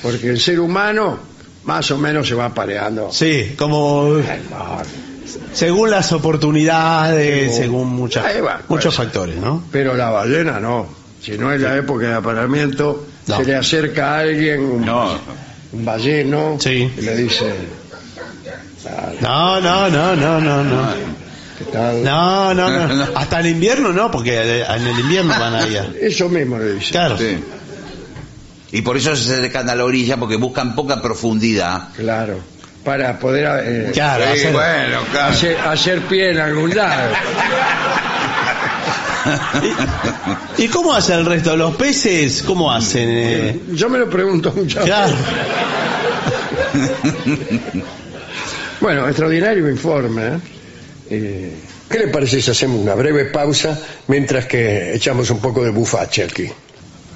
[0.03, 1.19] Porque el ser humano
[1.65, 3.11] más o menos se va apareando.
[3.13, 4.17] Sí, como
[5.53, 9.07] según las oportunidades, según muchas, va, muchos pues.
[9.07, 9.65] factores, ¿no?
[9.71, 10.87] Pero la ballena no.
[11.23, 13.37] Si no es la época de apareamiento, No.
[13.37, 15.19] se le acerca a alguien, un, No,
[15.73, 16.91] un balleno, Sí.
[16.97, 17.53] y le dice,
[19.21, 21.20] No, no, no, no, no, no.
[21.61, 22.03] ¿Qué tal?
[22.03, 23.07] No, no, no.
[23.15, 25.77] Hasta el invierno no, porque en el invierno van ahí.
[25.77, 26.91] a- Eso mismo le dice.
[26.91, 27.17] Claro.
[27.17, 27.39] sí.
[28.73, 31.89] Y por eso se acercan a la orilla porque buscan poca profundidad.
[31.97, 32.39] Claro.
[32.85, 35.33] Para poder eh, Claro, Sí, hacer- bueno, claro.
[35.33, 37.13] hacer, hacer pie en algún lado.
[40.59, 41.57] ¿Y cómo hace el resto?
[41.57, 43.09] ¿Los peces cómo hacen?
[43.11, 43.61] eh?
[43.73, 45.13] Yo me lo pregunto muchas Claro.
[45.13, 45.27] veces.
[48.81, 50.23] Bueno, extraordinario informe.
[50.27, 50.39] ¿eh?
[51.11, 51.53] Eh,
[51.89, 56.23] ¿Qué le parece si hacemos una breve pausa mientras que echamos un poco de bufache
[56.23, 56.49] aquí?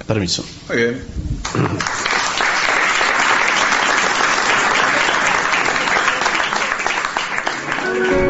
[0.05, 0.43] Permiso.
[0.67, 1.01] Muy bien.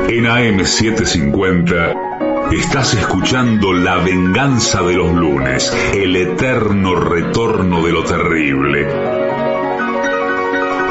[0.08, 8.88] En AM750 estás escuchando La venganza de los lunes, el eterno retorno de lo terrible.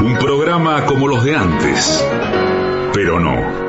[0.01, 2.05] Un programa como los de antes,
[2.93, 3.64] pero no.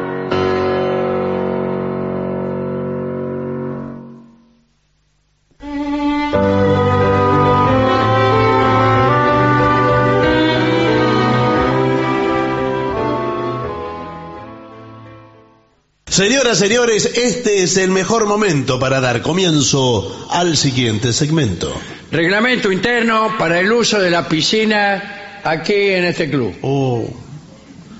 [16.16, 21.78] Señoras, señores, este es el mejor momento para dar comienzo al siguiente segmento.
[22.10, 26.54] Reglamento interno para el uso de la piscina aquí en este club.
[26.62, 27.06] Oh,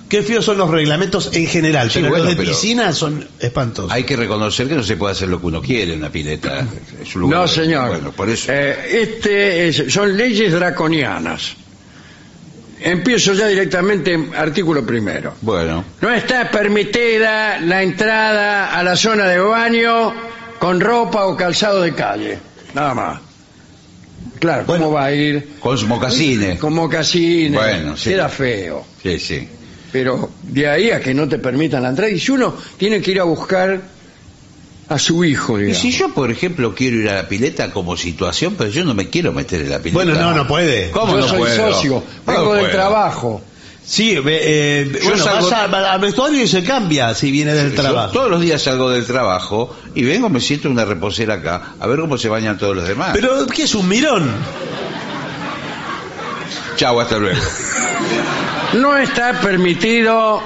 [0.09, 3.29] qué feos son los reglamentos en general, Sí, pero bueno, los de pero- piscina son
[3.39, 3.93] espantosos.
[3.93, 6.67] Hay que reconocer que no se puede hacer lo que uno quiere en una pileta.
[7.03, 7.89] Es un lugar- No, señor.
[7.89, 8.51] Bueno, por eso.
[8.51, 11.55] Eh, este es- son leyes draconianas.
[12.81, 15.35] Empiezo ya directamente, artículo primero.
[15.41, 20.13] Bueno, No está permitida la entrada a la zona de baño
[20.59, 22.39] con ropa o calzado de calle.
[22.75, 23.21] Nada más.
[24.39, 25.55] Claro, ¿cómo va a ir?
[25.61, 26.59] con su mocasines.
[26.59, 27.59] Con mocasines.
[27.59, 28.11] Bueno, sí.
[28.11, 28.85] Queda feo.
[29.03, 29.49] Sí, sí.
[29.91, 32.11] Pero de ahí a que no te permitan la entrada.
[32.11, 33.81] Y si uno tiene que ir a buscar
[34.89, 35.83] a su hijo, Y digamos.
[35.83, 39.09] si yo, por ejemplo, quiero ir a la pileta como situación, pero yo no me
[39.09, 40.05] quiero meter en la pileta.
[40.05, 40.91] Bueno, no, no puede.
[40.93, 41.73] ¿Cómo Yo no soy puedo?
[41.73, 42.73] socio, No vengo del puedo.
[42.77, 43.43] trabajo.
[43.85, 47.83] Sí, eh, Yo bueno, salgo- al- al vestuario y se cambia si viene del Yo
[47.83, 48.13] trabajo.
[48.13, 51.87] todos los días salgo del trabajo y vengo, me siento en una reposera acá, a
[51.87, 53.11] ver cómo se bañan todos los demás.
[53.13, 54.29] Pero, ¿qué es un mirón?
[56.77, 57.41] Chau, hasta luego.
[58.75, 60.43] No está permitido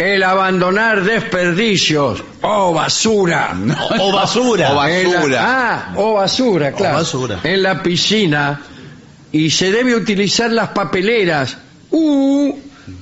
[0.00, 3.54] el abandonar desperdicios o basura.
[4.00, 4.72] O basura.
[4.72, 5.40] O En la- basura.
[5.44, 6.96] ah, o basura, claro.
[6.96, 7.40] basura.
[7.44, 8.60] En la piscina
[9.32, 11.56] y se debe utilizar las papeleras
[11.90, 12.54] u,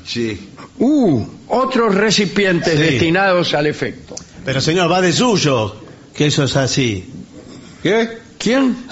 [0.05, 0.49] Sí.
[0.79, 2.79] u otros recipientes Sí.
[2.81, 4.15] destinados al efecto.
[4.45, 5.77] Pero señor, va de suyo,
[6.15, 7.09] que eso es así.
[7.83, 8.19] ¿Qué?
[8.39, 8.77] ¿Quién?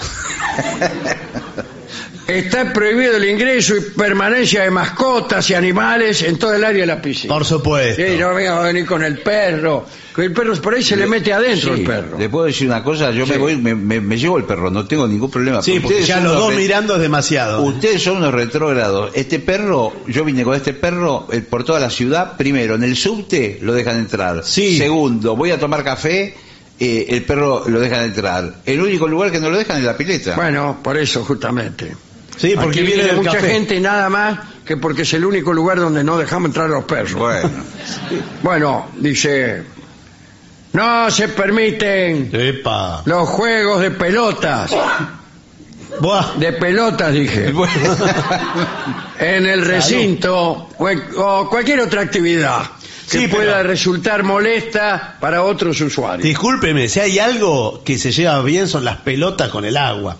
[2.27, 6.87] Está prohibido el ingreso y permanencia de mascotas y animales en todo el área de
[6.87, 7.33] la piscina.
[7.33, 8.01] Por supuesto.
[8.05, 9.85] Sí, no venga a venir con el perro.
[10.13, 12.17] Que el perro por ahí se le mete adentro Sí, el perro.
[12.19, 14.85] Le puedo decir una cosa, yo me voy, me, me- me llevo el perro, no
[14.85, 15.61] tengo ningún problema.
[15.61, 17.61] Sí, porque ustedes ya los dos re- mirando es demasiado.
[17.61, 19.11] Ustedes son unos retrógrados.
[19.13, 22.35] Este perro, yo vine con este perro eh, por toda la ciudad.
[22.35, 24.43] Primero, en el subte lo dejan entrar.
[24.43, 24.77] Sí.
[24.77, 26.35] Segundo, voy a tomar café,
[26.79, 28.55] eh, el perro lo dejan entrar.
[28.65, 30.35] El único lugar que no lo dejan es la pileta.
[30.35, 31.95] Bueno, por eso justamente.
[32.37, 33.49] Sí, porque Aquí viene del mucha café.
[33.49, 36.83] gente nada más que porque es el único lugar donde no dejamos entrar a los
[36.85, 37.13] perros.
[37.13, 37.49] Bueno,
[38.43, 39.63] Bueno, dice,
[40.73, 43.01] no se permiten Epa.
[43.05, 44.71] los juegos de pelotas.
[45.99, 46.35] Buah.
[46.37, 47.51] De pelotas, dije.
[49.19, 52.61] en el recinto o, en- o cualquier otra actividad
[53.09, 56.23] que Sí, pero- pueda resultar molesta para otros usuarios.
[56.23, 60.17] Discúlpeme, si hay algo que se lleva bien son las pelotas con el agua.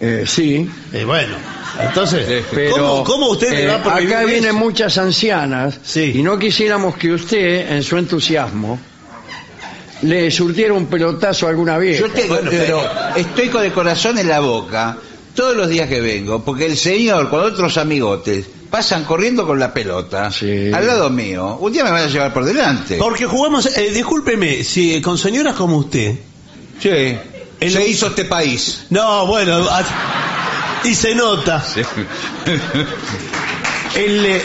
[0.00, 1.34] Eh, sí, Eh, bueno,
[1.80, 4.28] entonces, pero ¿cómo, cómo usted le eh, va a prohibir acá eso?
[4.30, 6.12] vienen muchas ancianas Sí.
[6.16, 8.78] y no quisiéramos que usted, en su entusiasmo,
[10.02, 12.00] le surtiera un pelotazo a alguna vieja.
[12.06, 12.82] yo tengo, pero
[13.16, 14.98] estoy con el corazón en la boca
[15.34, 19.72] todos los días que vengo, porque el señor con otros amigotes pasan corriendo con la
[19.72, 20.70] pelota Sí.
[20.72, 21.56] al lado mío.
[21.60, 22.96] Un día me van a llevar por delante.
[22.98, 26.16] Porque jugamos, eh, discúlpeme, si con señoras como usted.
[26.80, 27.16] Sí.
[27.64, 28.84] El- Se hizo este país.
[28.90, 29.82] No, bueno, a-
[30.84, 31.64] y se nota.
[33.96, 34.42] El, eh,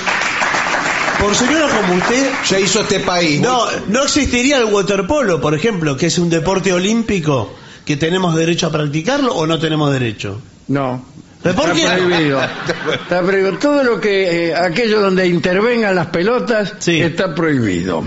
[1.19, 3.41] por señora como usted, Se hizo este país.
[3.41, 7.55] no, no existiría el waterpolo, por ejemplo, que es un deporte olímpico
[7.85, 10.39] que tenemos derecho a practicarlo o no tenemos derecho.
[10.67, 11.03] No.
[11.41, 12.01] ¿Pero por Está qué?
[12.03, 12.41] prohibido.
[12.93, 13.57] Está prohibido.
[13.57, 16.99] Todo lo que, eh, aquello donde intervengan las pelotas, Sí.
[17.01, 18.03] está prohibido.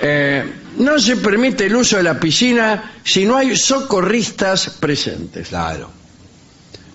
[0.00, 0.44] Eh,
[0.78, 5.48] no se permite el uso de la piscina si no hay socorristas presentes.
[5.48, 5.90] Claro.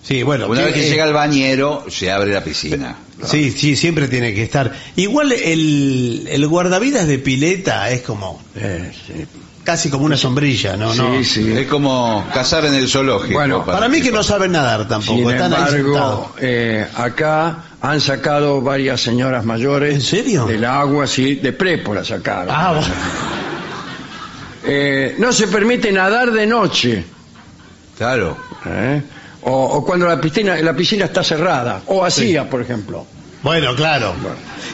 [0.02, 2.94] Sí, bueno, Una vez que eh, llega el bañero, se abre la piscina.
[3.24, 4.70] Sí, sí, siempre tiene que estar.
[4.96, 9.24] Igual el, el guardavidas de pileta es como Eh, sí.
[9.62, 10.92] casi como una sombrilla, ¿no?
[10.94, 11.16] no.
[11.18, 11.52] Sí, sí.
[11.56, 13.32] Es como cazar en el zoológico.
[13.32, 17.98] Bueno, Para mí que no saben nadar tampoco, Sin están ahí embargo, eh, acá han
[18.02, 19.94] sacado varias señoras mayores.
[19.94, 20.44] ¿En serio?
[20.44, 22.48] Del agua, sí, de prepo la sacaron.
[22.54, 22.94] Ah, bueno.
[24.66, 27.04] Eh, no se permite nadar de noche.
[27.96, 28.36] Claro.
[28.66, 29.02] ¿eh?
[29.42, 31.82] O, o cuando la piscina, la piscina está cerrada.
[31.86, 33.06] O vacía, por ejemplo.
[33.42, 34.14] Bueno, claro.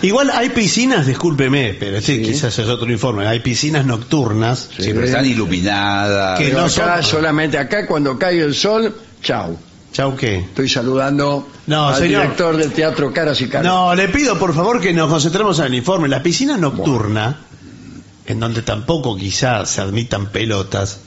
[0.03, 3.27] Igual hay piscinas, discúlpeme, pero este quizás es otro informe.
[3.27, 4.69] Hay piscinas nocturnas.
[4.79, 6.39] Sí, pero están iluminadas.
[6.39, 9.59] Que no acá son- solamente, acá cuando cae el sol, chau.
[9.93, 10.37] Chau, ¿qué?
[10.37, 12.23] Estoy saludando No, al señor.
[12.23, 13.67] director del Teatro Caras y Caras.
[13.67, 16.07] No, le pido por favor que nos concentremos en el informe.
[16.09, 17.41] La piscina nocturna,
[18.27, 20.99] en donde tampoco quizás se admitan pelotas,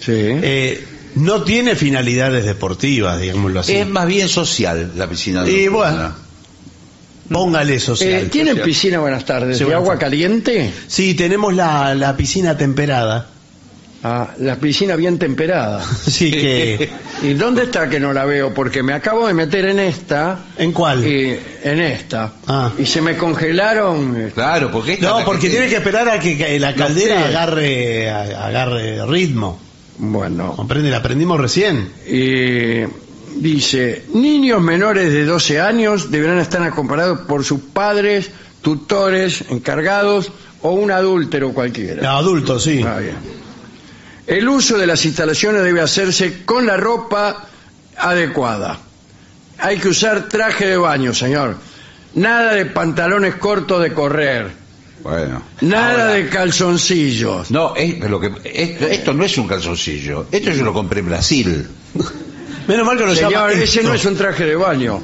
[0.00, 0.12] Sí.
[0.16, 3.74] eh, no tiene finalidades deportivas, digámoslo así.
[3.76, 5.40] Es más bien social la piscina.
[5.48, 5.70] Y nocturna.
[5.70, 6.14] bueno.
[7.30, 8.24] Póngale social.
[8.24, 8.64] Eh, ¿Tienen social.
[8.66, 10.04] piscina, buenas tardes, Sí, de buenas agua tardes.
[10.10, 10.72] caliente?
[10.88, 13.28] Sí, tenemos la, la piscina temperada.
[14.04, 15.80] Ah, la piscina bien temperada.
[16.06, 16.90] Sí, que...
[17.22, 18.52] ¿Y dónde está que no la veo?
[18.52, 21.06] Porque me acabo de meter en esta, ¿En cuál?
[21.06, 22.72] y en esta, Ah.
[22.76, 24.14] y se me congelaron.
[24.20, 27.24] eh, Claro, porque esta No, porque tiene que esperar a que, que la caldera sé.
[27.28, 29.60] agarre, a- agarre ritmo.
[29.98, 30.90] Bueno, ¿Comprende?
[30.90, 31.88] La aprendimos recién.
[32.08, 32.82] y
[33.36, 38.30] dice, niños menores de 12 años deberán estar acompañados por sus padres,
[38.62, 40.32] tutores, encargados
[40.62, 42.02] o un adúltero cualquiera.
[42.02, 42.82] No, adultos, sí.
[42.86, 43.41] Ah, bien.
[44.26, 47.44] El uso de las instalaciones debe hacerse con la ropa
[47.96, 48.78] adecuada.
[49.58, 51.56] Hay que usar traje de baño, señor.
[52.14, 54.50] Nada de pantalones cortos de correr.
[55.02, 55.42] Bueno.
[55.62, 57.50] Nada Ahora, de calzoncillos.
[57.50, 60.26] No, es, lo que, es- esto no es un calzoncillo.
[60.30, 61.66] Esto yo lo compré en Brasil.
[62.68, 63.88] Menos mal que lo llama Señor, ese esto.
[63.88, 65.02] no es un traje de baño.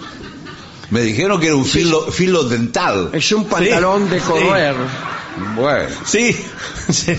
[0.91, 3.11] Me dijeron que era un filo, filo dental.
[3.12, 4.27] Es un pantalón de sí.
[5.55, 5.89] Bueno.
[6.05, 6.36] Sí,
[6.91, 7.12] sí.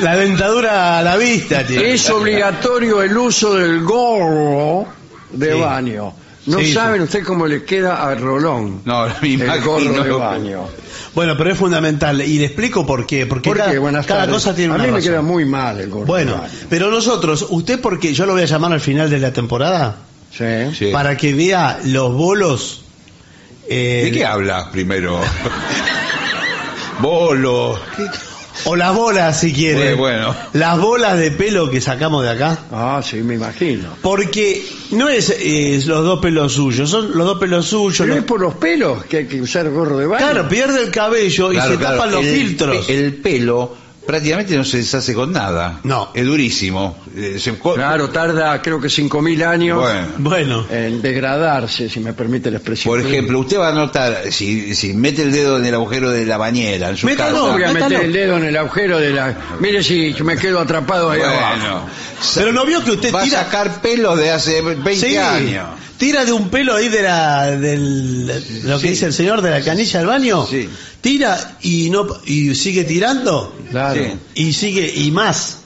[0.00, 1.66] la dentadura a la vista.
[1.66, 1.92] tiene.
[1.92, 4.86] Es obligatorio el uso del gorro
[5.32, 5.60] de Sí.
[5.60, 6.12] baño.
[6.46, 10.64] No Sí, saben usted cómo le queda a Rolón No, me el gorro de baño.
[11.14, 12.22] Bueno, pero es fundamental.
[12.22, 13.26] Y le explico por qué.
[13.26, 14.30] Porque ¿Por cada, qué?
[14.30, 15.10] Cosa tiene a una mí me razón.
[15.12, 16.52] queda muy mal el gorro Bueno, de baño.
[16.70, 19.96] pero nosotros, usted porque yo lo voy a llamar al final de la temporada,
[20.32, 20.44] Sí.
[20.78, 20.86] Sí.
[20.92, 22.84] para que vea los bolos.
[23.68, 25.20] eh, ¿De qué hablas primero?
[27.00, 27.78] Bolo.
[28.64, 29.94] O las bolas, si quiere.
[29.94, 30.36] Bueno, bueno.
[30.54, 32.58] Las bolas de pelo que sacamos de acá.
[32.72, 33.90] Ah, sí, me imagino.
[34.02, 37.98] Porque no es, eh, los dos pelos suyos, son los dos pelos suyos.
[37.98, 40.24] Pero los- es por los pelos que hay que usar gorro de baño.
[40.24, 41.78] Claro, pierde el cabello y se claro.
[41.78, 42.88] tapan los El- filtros.
[42.88, 43.76] El pelo
[44.08, 45.80] prácticamente no se deshace con nada.
[45.82, 46.08] No.
[46.14, 46.96] Es durísimo.
[47.14, 50.08] Eh, se Claro, tarda creo que 5.000 años Bueno.
[50.16, 52.90] Bueno, en degradarse, si me permite la expresión.
[52.90, 56.24] Por ejemplo, usted va a notar, si, si mete el dedo en el agujero de
[56.24, 57.46] la bañera en su Métalo, casa.
[57.48, 59.36] No voy a meter el dedo en el agujero de la...
[59.60, 61.56] Mire si me quedo atrapado ahí abajo.
[61.58, 61.86] Bueno,
[62.34, 65.66] pero no vio que usted va a tira, sacar pelo de hace 20 Sí, años.
[65.98, 68.26] Tira de un pelo ahí de la, del,
[68.64, 68.88] lo que Sí.
[68.90, 70.68] dice el señor de la canilla del baño, Sí.
[71.00, 74.02] tira y no y sigue tirando Claro.
[74.34, 75.58] Y sigue y más.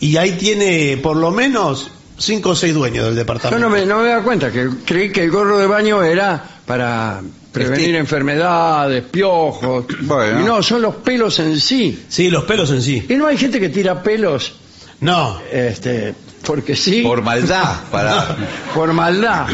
[0.00, 3.58] Y ahí tiene por lo menos cinco o seis dueños del Yo departamento.
[3.58, 7.22] no me, no me da cuenta, que creí que el gorro de baño era para
[7.52, 9.86] prevenir Este- enfermedades, piojos.
[10.02, 10.40] Bueno.
[10.40, 12.04] Y no, son los pelos en sí.
[12.08, 13.06] Sí, los pelos en sí.
[13.08, 14.52] Y no hay gente que tira pelos,
[15.00, 15.40] No.
[15.50, 16.14] este,
[16.46, 17.80] porque sí, Por maldad.
[17.90, 18.36] Para...
[18.74, 19.48] por maldad.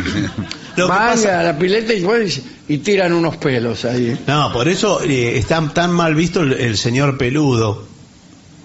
[0.76, 4.16] Lo que Van pasa- a la pileta y, pues, y tiran unos pelos ahí.
[4.26, 7.86] No, por eso eh, está tan mal visto el, el señor peludo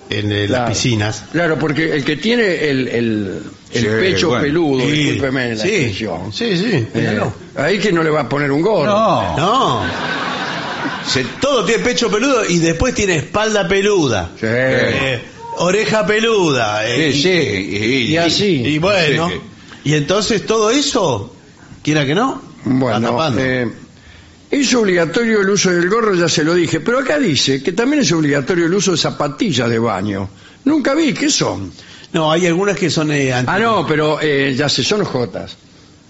[0.10, 0.64] en eh, Claro.
[0.64, 1.24] las piscinas.
[1.34, 3.42] Claro, porque el que tiene el, el,
[3.74, 4.44] el Sí, pecho bueno.
[4.44, 7.34] peludo, Sí, discúlpeme la sí, expresión, sí, sí, eh, míralo.
[7.58, 8.86] ahí que no le va a poner un gorro.
[8.86, 9.36] No.
[9.38, 9.82] No.
[11.06, 14.30] Se- Todo tiene pecho peludo y después tiene espalda peluda.
[14.40, 14.46] Sí.
[14.50, 15.22] Eh,
[15.60, 16.88] oreja peluda.
[16.88, 17.78] eh, Sí, y- sí.
[17.78, 18.46] Y, y así.
[18.66, 19.36] Y bueno, Sí.
[19.86, 21.36] y entonces todo eso,
[21.84, 23.72] quiera que no, Bueno, eh,
[24.52, 28.02] es obligatorio el uso del gorro, ya se lo dije, pero acá dice que también
[28.02, 30.30] es obligatorio el uso de zapatillas de baño.
[30.66, 31.72] Nunca vi, ¿qué son?
[32.14, 35.56] no, hay algunas que son eh, Ah, no, pero eh, ya se son jotas.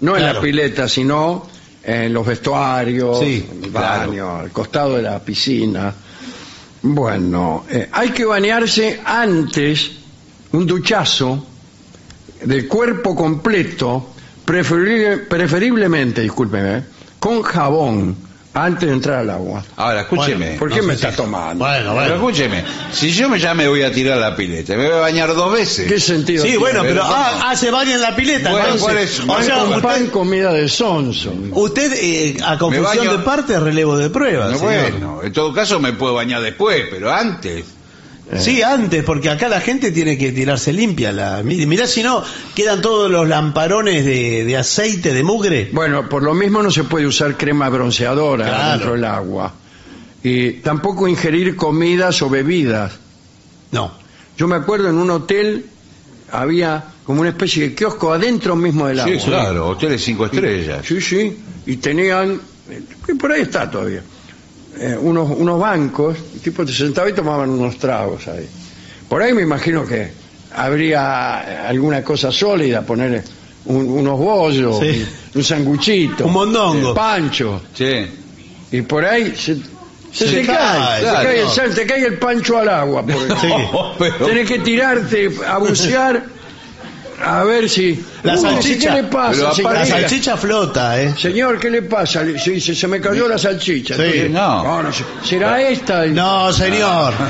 [0.02, 1.48] No en la pileta, sino
[1.84, 4.08] en los vestuarios, Sí, en el claro.
[4.12, 5.94] baño, al costado de la piscina.
[6.82, 9.92] Bueno, eh, hay que bañarse antes,
[10.52, 11.46] un duchazo
[12.44, 14.14] del cuerpo completo,
[14.46, 16.84] preferible- preferiblemente, discúlpeme, eh,
[17.20, 18.16] con jabón
[18.66, 19.64] antes de entrar al agua.
[19.76, 20.52] Ahora, escúcheme.
[20.58, 21.64] ¿Por qué no me está si- tomando?
[21.66, 22.16] Bueno, Pero bueno.
[22.16, 25.34] escúcheme, si yo me ya me voy a tirar la pileta, me voy a bañar
[25.36, 25.88] dos veces.
[25.88, 26.58] ¿Qué sentido Sí, tiene?
[26.60, 28.52] bueno, pero Pero ah, ah, se baña en la pileta.
[28.52, 28.84] Bueno, entonces.
[28.84, 29.20] ¿cuál es?
[29.20, 31.34] o Pan sea, con usted, pan, comida de sonso.
[31.52, 34.52] usted, eh, a confesión baño- de parte, relevo de pruebas.
[34.54, 37.66] No, bueno, en todo caso me puedo bañar después, pero antes.
[38.40, 41.12] Sí, antes, porque acá la gente tiene que tirarse limpia.
[41.14, 42.22] La, mi- mirá si no,
[42.54, 45.70] quedan todos los lamparones de, de aceite, de mugre.
[45.72, 48.70] Bueno, por lo mismo no se puede usar crema bronceadora Claro.
[48.72, 49.54] dentro del agua.
[50.24, 52.94] Y tampoco ingerir comidas o bebidas.
[53.72, 53.94] No.
[54.38, 55.66] Yo me acuerdo en un hotel
[56.32, 59.14] había como una especie de kiosco adentro mismo del agua.
[59.18, 60.86] Sí, claro, hoteles cinco estrellas.
[60.86, 61.38] Sí, sí.
[61.66, 64.02] Y tenían, eh, que por ahí está todavía,
[64.80, 68.48] eh, unos, unos bancos, el tipo te sentaba y tomaban unos tragos ahí.
[69.08, 70.12] Por ahí me imagino que
[70.56, 73.24] habría alguna cosa sólida, poner
[73.66, 75.06] un- unos bollos, Sí.
[75.36, 76.92] un sanguchito, Un mondongo.
[76.92, 78.08] eh, pancho, Sí.
[78.72, 79.56] y por ahí se,
[80.12, 81.24] se Se te cae, claro.
[81.28, 83.04] cae el sal, te cae el pancho al agua.
[83.04, 83.40] por ejemplo.
[83.42, 83.94] Sí.
[84.00, 86.24] pero- Tenés que tirarte a bucear
[87.24, 88.04] a ver si...
[88.24, 88.96] La Uy, salchicha.
[88.96, 91.14] ¿Qué le pasa, Pero La salchicha flota, ¿eh?
[91.18, 92.24] Señor, ¿qué le pasa?
[92.24, 93.96] Le- Se me cayó la salchicha.
[93.96, 94.84] Sí, Entonces, no.
[94.84, 96.06] no, se- será esta.
[96.08, 97.14] No, señor.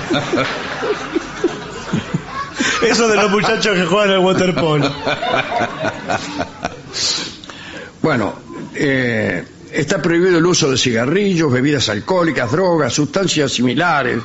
[2.82, 4.92] Eso de los muchachos que juegan al waterpolo.
[8.02, 8.36] Bueno,
[8.76, 14.20] eh, está prohibido el uso de cigarrillos, bebidas alcohólicas, drogas, sustancias similares,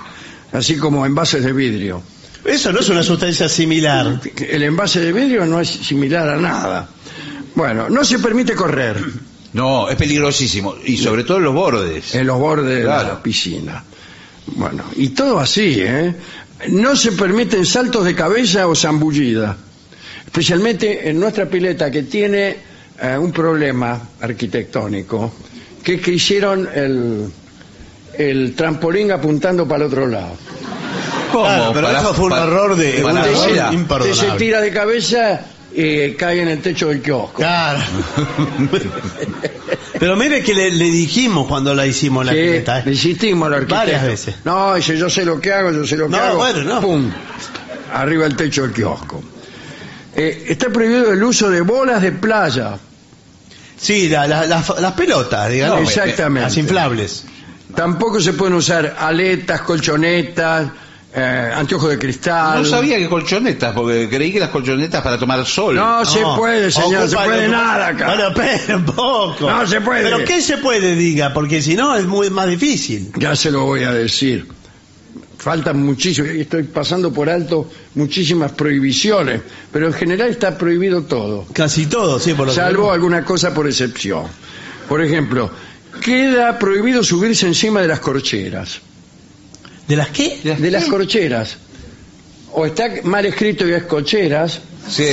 [0.53, 2.03] así como envases de vidrio.
[2.45, 4.21] Eso no es una sustancia similar.
[4.49, 6.89] El envase de vidrio no es similar a nada.
[7.55, 8.97] Bueno, no se permite correr
[9.53, 10.75] No, es peligrosísimo.
[10.85, 12.15] Y sobre todo en los bordes.
[12.15, 13.23] en los bordes de la Claro.
[13.23, 13.85] piscina.
[14.47, 16.15] Bueno, y todo así, ¿eh?
[16.69, 19.57] No se permiten saltos de cabeza o zambullida.
[20.25, 22.57] Especialmente en nuestra pileta que tiene
[23.01, 25.33] eh, un problema arquitectónico,
[25.83, 27.27] que es que hicieron el,
[28.19, 30.37] el trampolín apuntando para el otro lado.
[31.33, 31.45] ¿Cómo?
[31.45, 33.33] Claro, pero Para- eso fue un para- error de un error.
[33.35, 34.39] Usted se imperdonable.
[34.39, 35.41] tira de cabeza
[35.75, 37.33] y cae en el techo del kiosco.
[37.35, 37.81] Claro.
[39.99, 42.83] Pero mire que le, le dijimos cuando la hicimos la Sí, pileta, ¿eh?
[42.87, 43.77] le insistimos al arquitecto.
[43.79, 44.35] Varias veces.
[44.45, 46.39] No, dice, yo sé lo que hago, yo sé lo que No, hago.
[46.39, 46.81] bueno, no.
[46.81, 47.11] Pum,
[47.95, 49.23] arriba el techo del kiosco.
[50.17, 52.77] Eh, está prohibido el uso de bolas de playa.
[53.79, 55.81] Sí, la- la- las- las pelotas, digamos.
[55.83, 56.49] No, exactamente.
[56.49, 57.25] Las inflables.
[57.75, 60.67] Tampoco se pueden usar aletas, colchonetas,
[61.15, 62.63] eh, anteojos de cristal.
[62.63, 65.75] No sabía que colchonetas, porque creí que las colchonetas para tomar sol.
[65.75, 68.07] No se puede, señor, se ocupan- puede nada acá.
[68.07, 69.51] Bueno, pero un poco.
[69.51, 70.05] No se puede.
[70.05, 71.33] Pero ¿qué se puede, diga?
[71.35, 73.13] Porque si no es muy más difícil.
[73.17, 74.47] Ya se lo voy a decir.
[75.39, 79.41] Faltan muchísimo, y estoy pasando por alto muchísimas prohibiciones,
[79.73, 83.53] pero en general está prohibido todo, Casi todo, sí, por lo salvo que- alguna cosa
[83.53, 84.27] por excepción.
[84.89, 85.51] Por ejemplo,
[86.01, 88.81] queda prohibido subirse encima de las corcheras.
[89.89, 90.41] ¿De las qué?
[90.59, 91.57] De las corcheras.
[92.53, 95.05] O está mal escrito y es cocheras, Sí.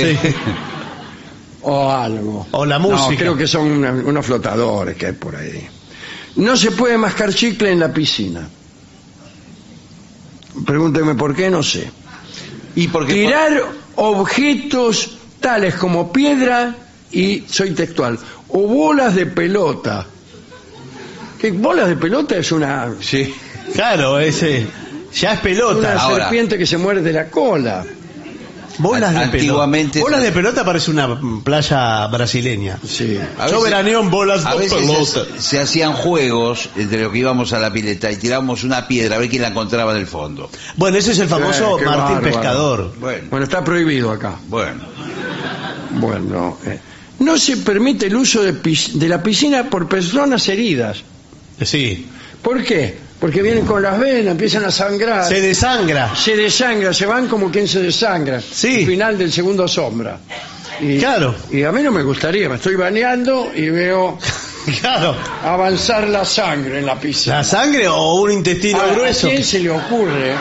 [1.62, 2.46] o algo.
[2.52, 3.16] O la No, música.
[3.20, 5.66] creo que son una- unos flotadores que hay por ahí.
[6.36, 8.48] No se puede mascar chicle en la piscina.
[10.66, 11.90] Pregúnteme por qué, no sé.
[12.76, 13.62] Y porque Tirar
[13.96, 16.74] objetos tales como piedra
[17.10, 18.18] y, soy textual,
[18.48, 20.06] o bolas de pelota.
[21.38, 23.34] ¿Qué bolas de pelota es una, Sí.
[23.74, 24.66] Claro, ese.
[25.14, 26.00] Ya es una pelota.
[26.00, 26.24] Ahora.
[26.24, 27.84] serpiente que se muerde la cola?
[28.78, 30.10] Bolas de Antiguamente- pelota.
[30.10, 32.78] Bolas de pelota parece una playa brasileña.
[32.86, 33.18] Sí.
[33.38, 35.24] A Yo veces- veraneo en bolas A de veces pelota.
[35.36, 39.16] se, se hacían juegos entre los que íbamos a la pileta y tirábamos una piedra
[39.16, 40.48] a ver quién la encontraba en el fondo.
[40.76, 42.22] Bueno, ese es el famoso Eh, qué Martín bárbaro.
[42.22, 42.94] Pescador.
[42.98, 44.36] Bueno, Bueno, está prohibido acá.
[44.48, 44.80] bueno.
[45.90, 46.78] Bueno, eh,
[47.18, 51.02] no se permite el uso de, pis- de la piscina por personas heridas.
[51.62, 52.06] Sí.
[52.40, 52.96] ¿Por qué?
[53.20, 55.26] Porque vienen con las venas, empiezan a sangrar.
[55.26, 56.14] Se desangra.
[56.16, 58.40] se desangra, se van como quien se desangra.
[58.40, 58.80] Sí.
[58.80, 60.18] El final del segundo sombra.
[60.80, 61.34] Y, Claro.
[61.50, 64.18] Y a mí no me gustaría, me estoy bañando y veo
[64.80, 65.14] Claro.
[65.44, 67.36] avanzar la sangre en la piscina.
[67.38, 69.28] ¿La sangre o un intestino ¿A- ¿A grueso?
[69.28, 70.34] quién se le ocurre?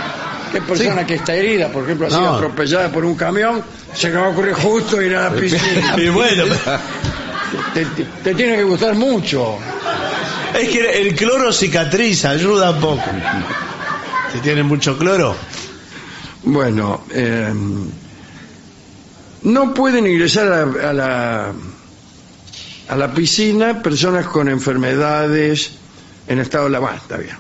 [0.52, 2.36] ¿Qué persona que está herida, por ejemplo, ha sido No.
[2.36, 3.62] atropellada por un camión,
[3.94, 5.96] se le va a ocurrir justo ir a la piscina?
[5.98, 6.46] Y bueno,
[7.74, 9.58] te, te- te tiene que gustar mucho.
[10.60, 13.04] Es que el cloro cicatriza, ayuda un poco.
[14.34, 15.36] Si tiene mucho cloro.
[16.44, 17.54] Bueno, eh,
[19.44, 21.52] no pueden ingresar a, la-
[22.88, 25.72] a la piscina personas con enfermedades
[26.28, 27.36] en estado de la está bien.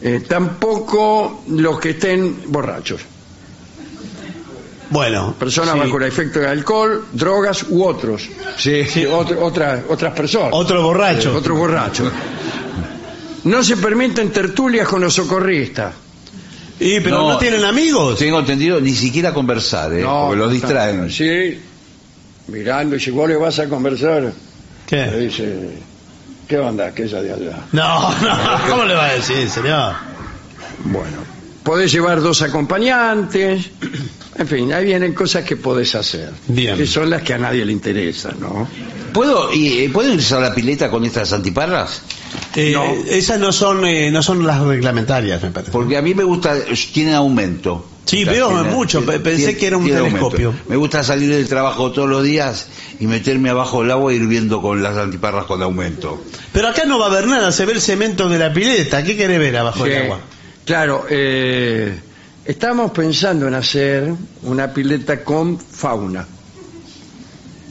[0.00, 3.00] Eh, tampoco los que estén borrachos,
[4.92, 5.34] Bueno.
[5.38, 5.80] personas sí.
[5.80, 8.28] bajo el efecto de alcohol, drogas u otros.
[8.58, 8.84] Sí.
[8.84, 10.50] Sí, otro- otras, otras personas.
[10.52, 11.32] Otro borracho.
[11.32, 12.12] Eh, otros borrachos.
[13.44, 15.94] No se permiten tertulias con los socorristas.
[16.78, 17.38] Y pero no, No.
[17.38, 18.18] tienen amigos.
[18.18, 20.04] Tengo entendido ni siquiera conversar, ¿eh?
[20.04, 21.10] porque los distraen.
[21.10, 21.60] Sí,
[22.48, 24.32] mirando, y si vos le vas a conversar, le
[24.86, 25.06] ¿Qué?
[25.16, 25.70] dice,
[26.48, 27.58] ¿qué onda aquella de allá?
[27.72, 28.38] No, no,
[28.68, 29.94] ¿cómo le va a decir, señor?
[30.84, 31.18] Bueno,
[31.62, 33.70] podés llevar dos acompañantes,
[34.38, 36.30] en fin, ahí vienen cosas que podés hacer.
[36.48, 36.76] Bien.
[36.76, 38.68] Que son las que a nadie le interesan, ¿no?
[39.12, 42.02] ¿Puedo, y, eh, ¿Puedo irse a la pileta con estas antiparras?
[42.56, 42.84] Eh, No.
[43.06, 45.70] Esas no son, eh, no son las reglamentarias, me parece.
[45.72, 46.54] Porque a mí me gusta,
[46.92, 47.88] tienen aumento.
[48.04, 50.08] Sí, veo tiene- mucho, tiene- pensé tiene- que era un aumento.
[50.08, 50.54] telescopio.
[50.68, 52.66] Me gusta salir del trabajo todos los días
[52.98, 56.20] y meterme abajo del agua e ir viendo con las antiparras con aumento.
[56.52, 59.04] Pero acá no va a haber nada, se ve el cemento de la pileta.
[59.04, 60.20] ¿Qué quiere ver abajo del agua?
[60.64, 61.98] Claro, eh,
[62.44, 66.26] estamos pensando en hacer una pileta con fauna.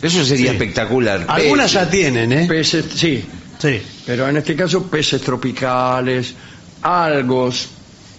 [0.02, 0.58] Eso sería Sí.
[0.58, 1.26] espectacular.
[1.28, 1.86] Algunas Peces.
[1.86, 2.46] ya tienen, ¿eh?
[2.48, 3.24] Peces, sí,
[3.60, 3.82] Sí.
[4.06, 6.34] pero en este caso peces tropicales,
[6.82, 7.70] algos,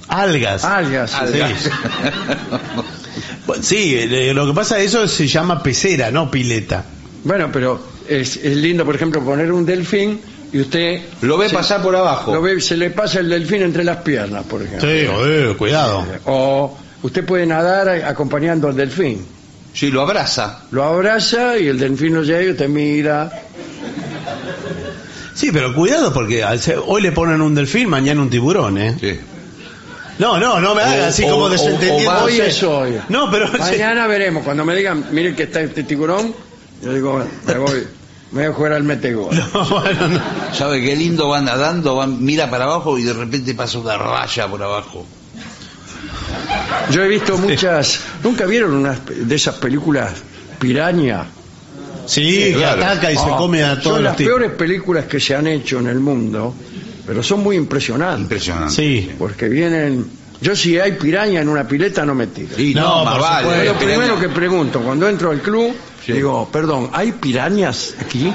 [0.09, 0.65] Algas.
[0.65, 1.11] algas.
[1.11, 1.17] sí.
[1.41, 1.71] Algas.
[3.61, 6.85] Sí, eh, lo que pasa eso se llama pecera, no pileta.
[7.25, 10.21] Bueno, pero es, es lindo, por ejemplo, poner un delfín
[10.53, 12.33] y usted Lo ve se- pasar por abajo.
[12.35, 14.89] lo ve, se le pasa el delfín entre las piernas, por ejemplo.
[14.89, 16.05] Sí, eh, cuidado.
[16.27, 19.25] O usted puede nadar acompañando al delfín.
[19.75, 20.61] Sí, lo abraza.
[20.71, 23.31] Lo abraza y el delfín lo llega y usted mira.
[25.35, 28.95] Sí, pero cuidado porque al ser- hoy le ponen un delfín, mañana un tiburón, ¿eh?
[29.01, 29.19] Sí.
[30.19, 32.25] No, no, no me haga así o- como desentendiendo.
[32.25, 33.01] Hoy es hoy.
[33.09, 34.45] No, pero Mañana veremos.
[34.45, 36.35] Cuando me digan, miren que está este tiburón,
[36.83, 37.87] yo digo, bueno, me voy,
[38.33, 39.35] me voy a jugar al metegol.
[39.55, 40.21] No, bueno, no.
[40.55, 41.97] ¿Sabe qué lindo va nadando?
[41.97, 45.07] Va, mira para abajo y de repente pasa una raya por abajo.
[46.91, 48.01] Yo he visto muchas.
[48.23, 50.11] ¿Nunca vieron unas de esas películas
[50.59, 51.25] piraña?
[52.07, 52.83] Sí, que claro.
[52.85, 54.31] ataca y se Ah, come a todos Son los las tipos.
[54.31, 56.55] peores películas que se han hecho en el mundo,
[57.07, 58.23] pero son muy impresionantes.
[58.23, 58.75] Impresionante.
[58.75, 59.11] Sí.
[59.19, 60.05] Porque vienen.
[60.41, 62.59] Yo, si hay piraña en una pileta, no me tiro.
[62.61, 63.65] Y no, No, más vale.
[63.67, 65.73] Lo primero que pregunto, cuando entro al club,
[66.05, 66.13] Sí.
[66.13, 68.33] digo, perdón, ¿hay pirañas aquí?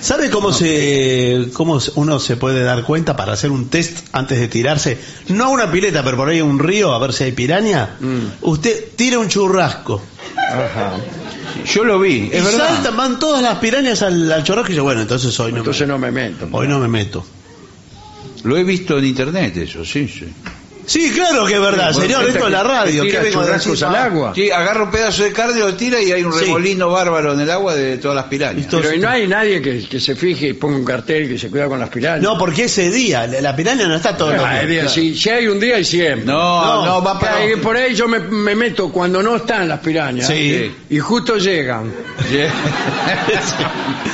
[0.00, 4.48] ¿Sabe cómo se cómo uno se puede dar cuenta para hacer un test antes de
[4.48, 4.98] tirarse?
[5.28, 7.96] No a una pileta, pero por ahí un río a ver si hay piraña.
[8.00, 8.18] Mm.
[8.42, 10.02] Usted tira un churrasco
[10.36, 10.94] Ajá.
[11.66, 12.68] Yo lo vi, es y verdad.
[12.74, 15.82] saltan, van todas las pirañas al, al chorrasco y yo, bueno, entonces hoy no, Entonces
[15.82, 16.48] me, no me meto.
[16.50, 17.24] hoy no me meto.
[18.42, 20.26] Lo he visto en internet eso, sí, sí.
[20.84, 23.02] Sí, claro que es verdad, Bueno, señor, esto es la radio.
[23.02, 23.86] que ¿Qué tira vengo a churrascos decir?
[23.86, 24.32] al agua.
[24.34, 26.40] Sí, agarra un pedazo de carne, lo tira y hay un Sí.
[26.44, 28.62] remolino bárbaro en el agua de todas las pirañas.
[28.64, 31.48] Esto- Pero no hay nadie que, que se fije y ponga un cartel que se
[31.50, 32.20] cuida con las pirañas.
[32.22, 34.88] No, porque ese día, la la piraña no está todo el Ah, día.
[34.88, 36.24] si, si hay un día y siempre.
[36.26, 37.36] No, no, No, va para...
[37.36, 40.74] Ay, por ahí yo me, me meto cuando no están las pirañas Sí.
[40.90, 41.92] y justo llegan.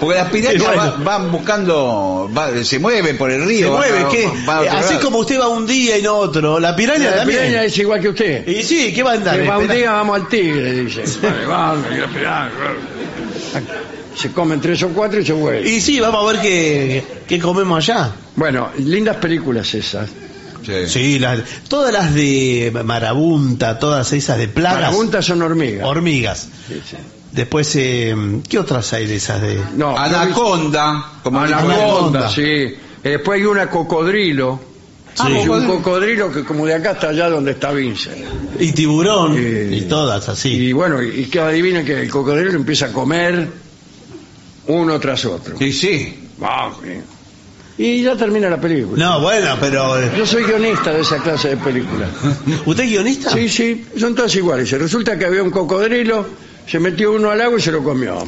[0.00, 0.76] Porque las pirañas Y bueno.
[0.82, 3.66] va- van buscando, va- se mueven por el río.
[3.66, 4.26] Se van mueve, a- ¿qué?
[4.46, 5.04] van a otro Así lado.
[5.04, 7.40] como usted va un día y no otro, la piraña La también.
[7.40, 8.46] piraña es igual que usted.
[8.46, 9.36] Y sí, ¿qué va a andar?
[9.40, 11.02] Que va un día vamos al tigre, dice.
[11.22, 12.50] Vale, vamos, la piraña.
[14.16, 15.66] Se comen tres o cuatro y se vuelven.
[15.72, 18.10] Y sí, vamos a ver qué, qué comemos allá.
[18.36, 20.08] Bueno, lindas películas esas.
[20.64, 20.86] Sí.
[20.86, 24.80] Sí, las- todas las de marabunta, todas esas de plagas.
[24.80, 25.86] Marabuntas son hormigas.
[25.86, 26.48] Hormigas.
[26.68, 26.96] Sí, sí.
[27.32, 28.14] Después, eh,
[28.48, 29.60] ¿qué otras hay de esas de...?
[29.76, 32.28] No, Anaconda, como Anaconda, Anaconda.
[32.30, 32.42] sí.
[32.42, 34.60] Eh, Después hay una cocodrilo.
[35.14, 35.24] Sí.
[35.44, 38.16] Y un cocodrilo que como de acá está allá donde está Vincent.
[38.60, 40.50] Y tiburón, Eh, y todas así.
[40.50, 43.48] Y bueno, y que adivinen que el cocodrilo empieza a comer
[44.68, 45.56] uno tras otro.
[45.58, 46.28] Sí, sí.
[46.38, 47.02] Vamos, bien.
[47.78, 49.04] Y ya termina la película.
[49.04, 50.00] No, bueno, pero...
[50.00, 52.08] eh, Yo soy guionista de esa clase de películas.
[52.66, 53.30] ¿Usted es guionista?
[53.32, 54.70] Sí, sí, son todas iguales.
[54.72, 56.26] Resulta que había un cocodrilo,
[56.70, 58.24] se metió uno al agua y se lo comió.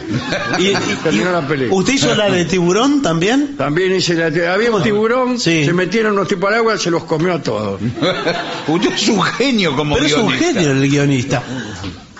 [0.59, 1.79] Y, y- Terminó la película.
[1.79, 3.57] ¿Usted hizo la de tiburón también?
[3.57, 5.65] También hice la, había un tiburón, Sí.
[5.65, 7.81] se metieron unos tipos al agua, se los comió a todos.
[8.69, 10.47] Usted es un genio como Pero es un guionista.
[10.61, 11.43] genio el guionista.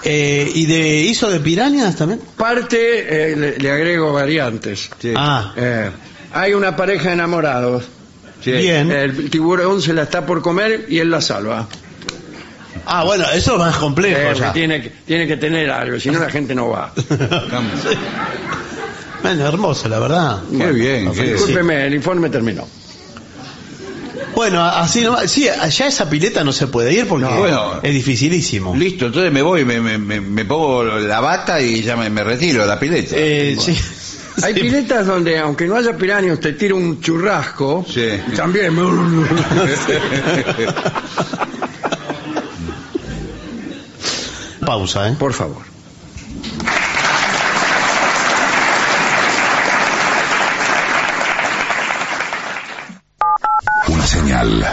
[0.03, 2.21] Eh, ¿Y de hizo de pirañas también?
[2.37, 4.89] Parte, eh, le, le agrego variantes.
[5.01, 5.13] Sí.
[5.17, 5.91] Ah, Eh,
[6.33, 7.85] hay una pareja de enamorados.
[8.43, 8.53] Sí.
[8.53, 8.91] bien.
[8.91, 11.69] El tiburón se la está por comer y él la salva.
[12.87, 14.53] Ah, bueno, eso es más complejo Eh, ya.
[14.53, 16.93] tiene, que- tiene que tener algo, si no la gente no va.
[19.23, 20.41] Bueno, hermoso, la verdad.
[20.51, 22.67] Qué bien, qué Discúlpeme, el informe terminó.
[24.35, 25.31] Bueno, así nomás.
[25.31, 27.37] Sí, allá esa pileta no se puede ir porque No.
[27.37, 27.81] Bueno.
[27.83, 28.75] es dificilísimo.
[28.75, 32.25] Listo, entonces me voy, me, me, me- me pongo la bata y ya me, me
[32.25, 33.15] retiro de la pileta.
[33.17, 33.77] Eh, sí.
[34.43, 34.61] Hay Sí.
[34.61, 37.85] piletas donde, aunque no haya piranha, usted tira un churrasco.
[37.93, 38.09] Sí.
[38.35, 38.75] También.
[44.71, 45.17] Pausa, ¿eh?
[45.19, 45.63] Por favor.
[53.89, 54.65] Una señal.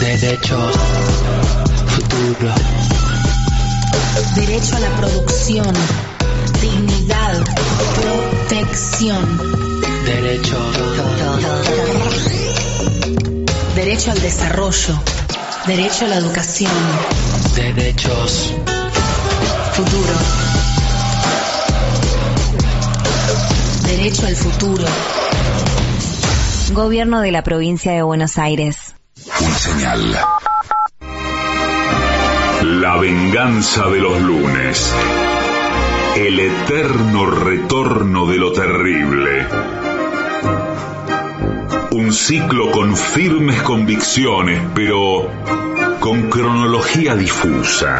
[0.00, 0.74] Derechos.
[1.94, 2.52] Futuro.
[4.34, 5.72] Derecho a la producción,
[6.60, 7.44] dignidad,
[8.02, 9.38] protección,
[10.04, 10.76] Derechos.
[13.76, 14.94] derecho al desarrollo,
[15.66, 16.70] derecho a la educación,
[17.54, 18.54] Derechos.
[19.72, 20.12] futuro.
[23.86, 24.84] Derecho al futuro.
[26.72, 28.94] Gobierno de la provincia de Buenos Aires.
[29.40, 30.16] Una señal.
[32.62, 34.92] La venganza de los lunes.
[36.16, 39.46] El eterno retorno de lo terrible.
[41.96, 45.30] Un ciclo con firmes convicciones, pero
[45.98, 47.98] con cronología difusa.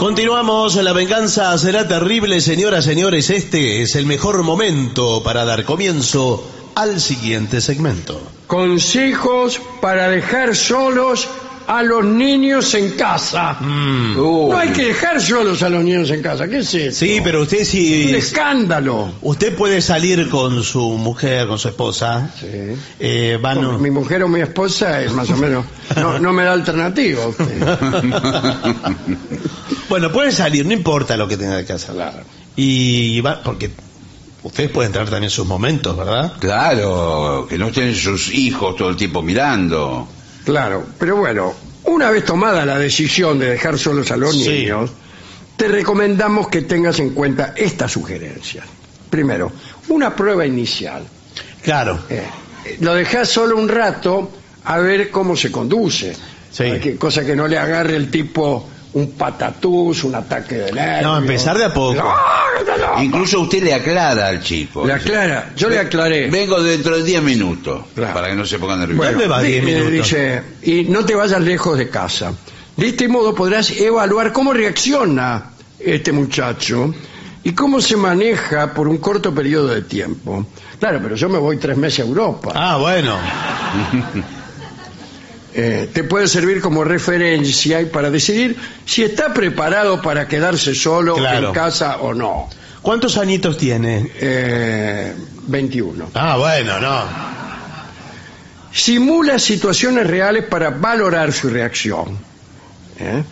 [0.00, 3.30] Continuamos, la venganza será terrible, señoras, señores.
[3.30, 6.44] Este es el mejor momento para dar comienzo
[6.74, 8.20] al siguiente segmento.
[8.48, 11.28] Consejos para dejar solos
[11.70, 13.52] a los niños en casa.
[13.60, 14.16] Mm.
[14.16, 16.48] No hay que dejar solos a los niños en casa.
[16.48, 16.98] ¿Qué es eso?
[16.98, 18.12] Sí, pero usted Un sí.
[18.12, 19.12] escándalo.
[19.22, 22.28] Usted puede salir con su mujer, con su esposa.
[22.40, 22.48] Sí.
[22.98, 23.80] Eh, van.
[23.80, 25.64] Mi mujer o mi esposa es más o menos.
[25.94, 27.24] No, no me da alternativa.
[27.28, 27.46] usted.
[29.88, 31.94] bueno, puede salir, no importa lo que tenga que hacer.
[31.94, 32.24] Claro.
[32.56, 33.70] Y va, porque
[34.42, 36.32] ustedes pueden tener también sus momentos, ¿verdad?
[36.40, 40.08] Claro, que no estén sus hijos todo el tiempo mirando.
[40.44, 44.48] Claro, pero bueno, una vez tomada la decisión de dejar solos a los Sí.
[44.48, 44.90] niños,
[45.56, 48.64] te recomendamos que tengas en cuenta estas sugerencias.
[49.10, 49.52] Primero,
[49.88, 51.02] una prueba inicial.
[51.62, 52.00] Claro.
[52.08, 52.22] Eh,
[52.80, 54.30] lo dejas solo un rato
[54.64, 56.14] a ver cómo se conduce.
[56.50, 56.64] Sí.
[56.80, 61.02] Que- cosa que no le agarre el tipo un patatús, un ataque de nervios.
[61.02, 61.94] No, empezar de a poco.
[61.94, 63.02] No, no, no.
[63.02, 64.84] Incluso usted le aclara al chico.
[64.86, 66.28] Le aclara, yo le aclaré.
[66.28, 67.82] Vengo dentro de 10 minutos.
[67.94, 68.14] Claro.
[68.14, 68.98] Para que no se ponga nervioso.
[68.98, 69.92] Bueno, ¿Dónde va di- 10 eh, minutos?
[69.92, 72.32] dice, y no te vayas lejos de casa.
[72.76, 76.92] De este modo podrás evaluar cómo reacciona este muchacho
[77.44, 80.46] y cómo se maneja por un corto periodo de tiempo.
[80.78, 82.52] Claro, pero yo me voy tres meses a Europa.
[82.54, 83.16] Ah, bueno.
[85.52, 91.16] Eh, te puede servir como referencia y para decidir si está preparado para quedarse solo
[91.16, 91.48] Claro.
[91.48, 92.48] en casa o no.
[92.82, 94.10] ¿Cuántos añitos tiene?
[94.20, 95.14] Eh,
[95.48, 96.10] 21.
[96.14, 97.02] Ah, bueno, no.
[98.72, 102.16] Simula situaciones reales para valorar su reacción.
[102.98, 103.22] ¿Eh?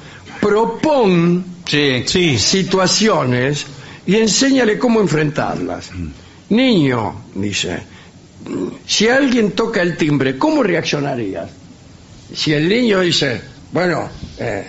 [0.40, 2.38] Propón Sí.
[2.38, 3.66] situaciones
[4.06, 5.90] y enséñale cómo enfrentarlas.
[6.48, 7.78] Niño, dice,
[8.86, 11.50] si alguien toca el timbre, ¿cómo reaccionarías?
[12.34, 13.40] Si el niño dice,
[13.72, 14.08] bueno,
[14.38, 14.66] eh,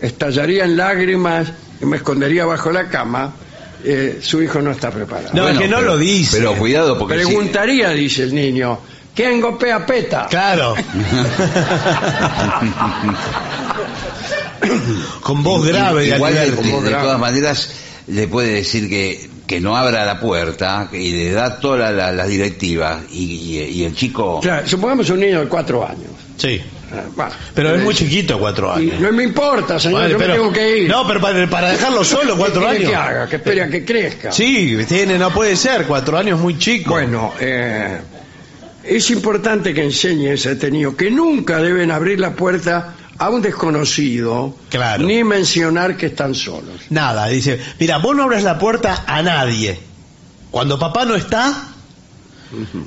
[0.00, 1.48] estallaría en lágrimas
[1.80, 3.32] y me escondería bajo la cama,
[3.84, 5.30] eh, su hijo no está preparado.
[5.32, 6.38] No, es que no lo dice.
[6.38, 8.78] Pero cuidado porque Preguntaría, dice el niño,
[9.14, 10.26] ¿quién golpea peta?
[10.30, 10.74] Claro.
[15.22, 16.70] Con voz grave de Igual de, Alberti.
[16.70, 17.04] de- de grave.
[17.04, 17.70] todas maneras
[18.06, 22.28] le puede decir que, que no abra la puerta y le da todas la- las
[22.28, 24.40] directivas y, y- y el chico...
[24.40, 26.10] Claro, supongamos un niño de cuatro años.
[26.36, 26.60] Sí.
[26.92, 29.00] Ah, bueno, Pero es eh, muy chiquito, cuatro y años.
[29.00, 30.88] no me importa, señor, yo pero- me tengo que ir.
[30.90, 32.88] No, pero para, para dejarlo solo, ¿Qué cuatro años.
[32.90, 33.28] que haga?
[33.28, 34.32] Que espere a que crezca.
[34.32, 36.90] Sí, tiene, no puede ser, cuatro años muy chico.
[36.90, 38.00] Bueno, eh,
[38.82, 43.42] es importante que enseñes a este niño que nunca deben abrir la puerta a un
[43.42, 45.04] desconocido, Claro.
[45.06, 46.80] ni mencionar que están solos.
[46.88, 49.78] Nada, dice, mira, vos no abres la puerta a nadie.
[50.50, 51.68] Cuando papá no está,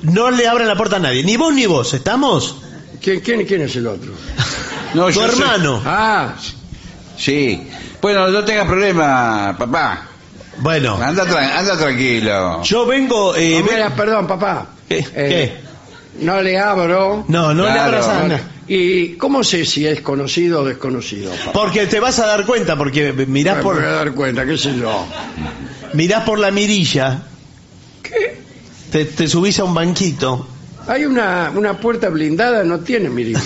[0.02, 1.22] no le abren la puerta a nadie.
[1.24, 2.58] Ni vos ni vos, ¿estamos?
[3.04, 4.12] ¿Quién, quién, quién es el otro?
[4.94, 5.82] No, tu yo soy- hermano.
[5.84, 6.34] Ah,
[7.18, 7.68] Sí.
[8.00, 10.08] Bueno, no tengas problema, papá.
[10.58, 12.62] Bueno, Anda, tra- anda tranquilo.
[12.62, 13.34] yo vengo...
[13.36, 14.68] eh, no, perdón, papá.
[14.88, 14.98] ¿Qué?
[14.98, 16.24] Eh, ¿Qué?
[16.24, 17.24] No le abro.
[17.28, 17.98] No, no le Claro.
[18.04, 18.40] abras a.
[18.68, 21.30] ¿Y cómo sé si es conocido o desconocido?
[21.32, 21.52] papá?
[21.52, 24.56] Porque te vas a dar cuenta, porque mirás Me por, voy a dar cuenta, qué
[24.56, 25.06] sé yo.
[25.92, 27.22] mirás por la mirilla,
[28.02, 28.40] ¿Qué?
[28.90, 30.48] te, te subís a un banquito.
[30.86, 33.40] Hay una, una puerta blindada, no tiene mirilla.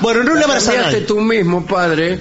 [0.00, 2.18] Bueno, no le abras a Cambiaste tú mismo, padre,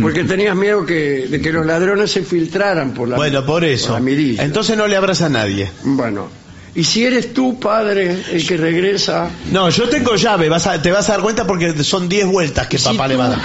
[0.00, 3.92] porque tenías miedo que, de que los ladrones se filtraran por la, Bueno, por eso.
[3.92, 4.42] la mirilla.
[4.42, 5.70] Entonces no le abras a nadie.
[5.82, 6.28] Bueno,
[6.74, 10.90] y si eres tú, padre, el que regresa, No, yo tengo llave, vas a- te
[10.90, 13.40] vas a dar cuenta porque son 10 vueltas que Si papá le va a dar.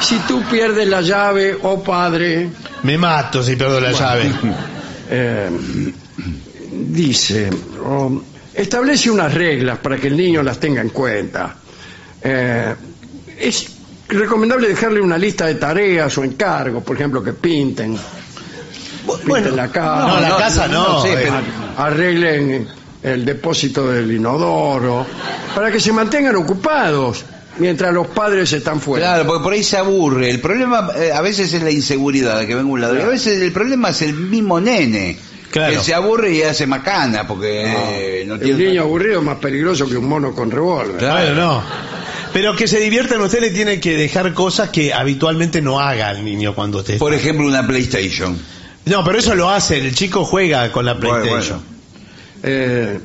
[0.00, 2.48] si tú pierdes la llave, oh padre,
[2.84, 4.30] Me mato si pierdo la llave.
[5.10, 5.50] eh,
[6.92, 7.50] dice,
[7.84, 8.22] oh,
[8.54, 11.56] establece unas reglas para que el niño las tenga en cuenta.
[12.22, 12.74] Eh,
[13.38, 13.70] es
[14.08, 17.96] recomendable dejarle una lista de tareas o encargos, por ejemplo, que pinten,
[19.24, 21.18] pinten la casa, no, la casa no, sí, eh.
[21.22, 21.34] pero-
[21.76, 22.68] arreglen
[23.02, 25.06] el depósito del inodoro,
[25.54, 27.24] para que se mantengan ocupados
[27.58, 29.06] mientras los padres están fuera.
[29.06, 30.30] Claro, porque por ahí se aburre.
[30.30, 33.02] El problema eh, a veces es la inseguridad que venga un ladrón.
[33.02, 35.18] A veces el problema es el mismo nene.
[35.50, 35.74] Claro.
[35.78, 37.64] Que se aburre y hace macana porque
[38.20, 38.64] eh, no El tiene...
[38.66, 40.98] niño aburrido es más peligroso que un mono con revólver.
[40.98, 41.62] Claro, no.
[42.32, 46.24] Pero que se diviertan, usted le tiene que dejar cosas que habitualmente no haga el
[46.24, 46.98] niño cuando esté.
[46.98, 48.38] Por ejemplo, una PlayStation.
[48.84, 51.60] No, pero eso lo hace, el chico juega con la Bueno, PlayStation.
[52.42, 53.00] Eh,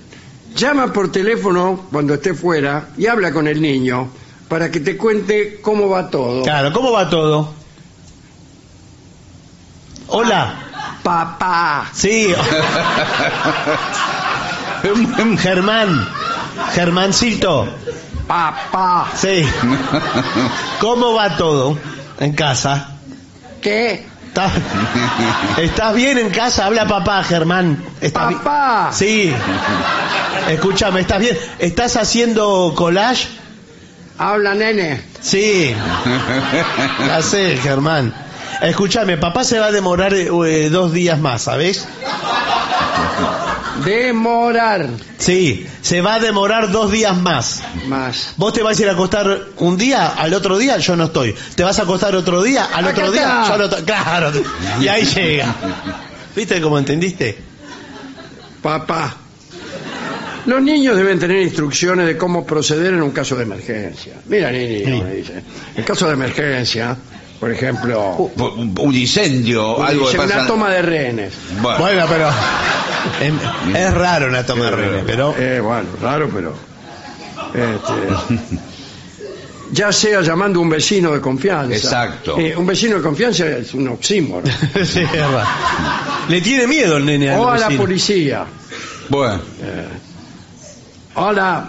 [0.55, 4.09] llama por teléfono cuando esté fuera y habla con el niño
[4.47, 6.43] para que te cuente cómo va todo.
[6.43, 7.53] Claro, ¿cómo va todo?
[10.07, 10.64] Hola.
[11.05, 11.85] Papá.
[11.93, 12.33] Sí.
[15.37, 16.09] Germán.
[16.73, 17.67] Germancito.
[18.27, 19.09] Papá.
[19.15, 19.47] Sí.
[20.79, 21.77] ¿Cómo va todo
[22.19, 22.89] en casa?
[23.61, 24.07] ¿Qué?
[24.29, 24.51] ¿Estás,
[25.57, 26.65] estás bien en casa?
[26.65, 27.85] Habla papá, Germán.
[28.01, 28.89] ¿Estás Papá.
[28.91, 29.31] Sí.
[30.49, 31.37] Escúchame, ¿estás bien?
[31.59, 33.27] ¿Estás haciendo collage?
[34.17, 35.03] Habla, nene.
[35.21, 35.75] Sí.
[37.05, 38.24] Ya sé, Germán.
[38.61, 41.87] Escúchame, papá se va a demorar eh, dos días más, ¿sabes?
[43.83, 44.87] Demorar
[45.17, 47.61] Sí, se va a demorar dos días más.
[47.87, 48.33] más.
[48.37, 51.35] Vos te vas a ir a acostar un día, al otro día yo no estoy.
[51.55, 53.83] Te vas a acostar otro día, al otro día yo no estoy.
[53.83, 54.31] Claro,
[54.81, 55.53] y ahí llega.
[56.35, 57.37] ¿Viste cómo entendiste?
[58.61, 59.15] Papá.
[60.45, 64.13] Los niños deben tener instrucciones de cómo proceder en un caso de emergencia.
[64.27, 65.01] Mira, niño, Sí.
[65.03, 65.43] me dice.
[65.75, 66.95] En caso de emergencia,
[67.39, 70.39] por ejemplo, Un, un incendio, algo que dice, pasa...
[70.39, 71.33] una toma de rehenes.
[71.61, 72.29] Bueno, Bueno, pero
[73.21, 76.53] em, es raro una toma de rehenes, pero Eh, bueno, raro, pero.
[77.53, 77.93] este,
[79.71, 81.75] ya sea llamando a un vecino de confianza.
[81.75, 82.37] Exacto.
[82.39, 84.49] Eh, un vecino de confianza es un oxímoron.
[84.85, 85.47] Sí, es raro.
[86.29, 87.81] Le tiene miedo el nene al o a la vecino.
[87.83, 88.45] policía.
[89.09, 89.39] bueno.
[91.15, 91.65] Hola,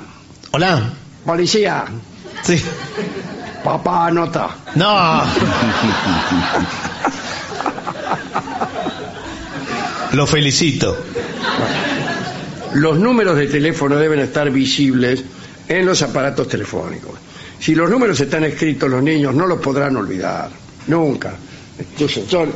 [0.52, 0.90] Hola.
[1.24, 1.84] policía.
[2.42, 2.60] Sí.
[3.66, 4.48] Papá anota.
[4.76, 5.24] No.
[10.12, 10.96] Lo felicito.
[12.74, 15.24] Los números de teléfono deben estar visibles
[15.66, 17.10] en los aparatos telefónicos.
[17.58, 20.48] Si los números están escritos, los niños no los podrán olvidar.
[20.86, 21.34] Nunca.
[21.76, 22.46] Incluso yo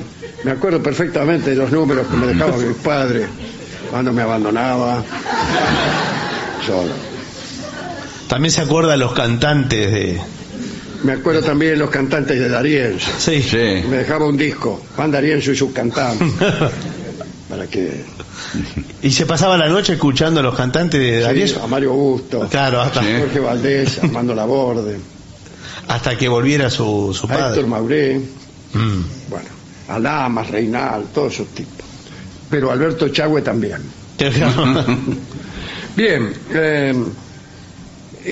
[0.45, 3.27] me acuerdo perfectamente de los números que me dejaban mis padres
[3.91, 5.03] cuando me abandonaba.
[6.65, 6.93] Solo.
[8.29, 10.40] También se acuerda de los cantantes de...
[11.03, 13.11] Me acuerdo también de los cantantes de Darienzo.
[13.19, 13.43] Sí.
[13.43, 13.57] Sí.
[13.89, 16.29] Me dejaba un disco, Juan Darienzo y sus cantantes.
[17.49, 18.05] Para que.
[19.03, 22.47] y se pasaba la noche escuchando a los cantantes de Sí, Darienzo a Mario Augusto,
[22.49, 24.99] Claro, hasta, a Jorge Valdés, Armando Laborde,
[25.89, 27.63] hasta que volviera su, su a Héctor padre.
[27.67, 28.21] Mauré,
[28.73, 29.03] Mm.
[29.29, 29.49] bueno,
[29.89, 31.85] a Lamas, Reinal, todos esos tipos.
[32.49, 33.79] Pero Alberto Chagüe también.
[35.97, 36.95] Bien, eh,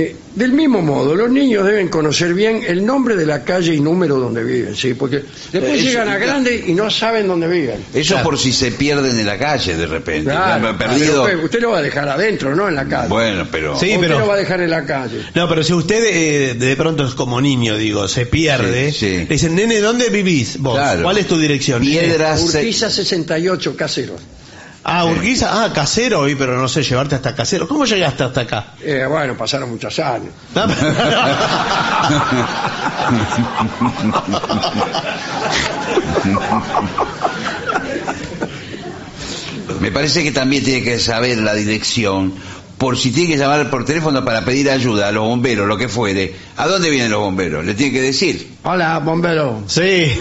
[0.00, 3.80] eh, del mismo modo, los niños deben conocer bien el nombre de la calle y
[3.80, 7.84] número donde viven, sí, porque después Eso- llegan a grande y no saben dónde viven.
[7.92, 8.30] Eso Claro.
[8.30, 10.30] por si se pierden en la calle de repente.
[10.30, 11.24] Claro, Ya, perdido.
[11.24, 13.08] pero usted, usted lo va a dejar adentro, no en la calle.
[13.08, 13.78] Bueno, pero.
[13.78, 15.22] Sí, usted pero- lo va a dejar en la calle.
[15.34, 19.16] No, pero si usted eh, de pronto es como niño, digo, se pierde, Sí, sí.
[19.18, 20.74] le dicen, nene, ¿dónde vivís vos?
[20.76, 21.02] Claro.
[21.02, 21.80] ¿Cuál es tu dirección?
[21.80, 22.42] Piedras.
[22.42, 24.20] Urquiza 68, caseros.
[24.90, 27.68] Ah, Urquiza, ah, casero, y pero no sé, llevarte hasta casero.
[27.68, 28.66] ¿Cómo llegaste hasta acá?
[28.80, 30.32] Eh, bueno, pasaron muchos años.
[39.80, 42.32] Me parece que también tiene que saber la dirección.
[42.78, 45.88] Por si tiene que llamar por teléfono para pedir ayuda a los bomberos, lo que
[45.88, 46.34] fuere.
[46.56, 47.64] ¿A dónde vienen los bomberos?
[47.64, 48.54] Le tiene que decir.
[48.62, 49.62] Hola, bombero.
[49.66, 50.12] sí.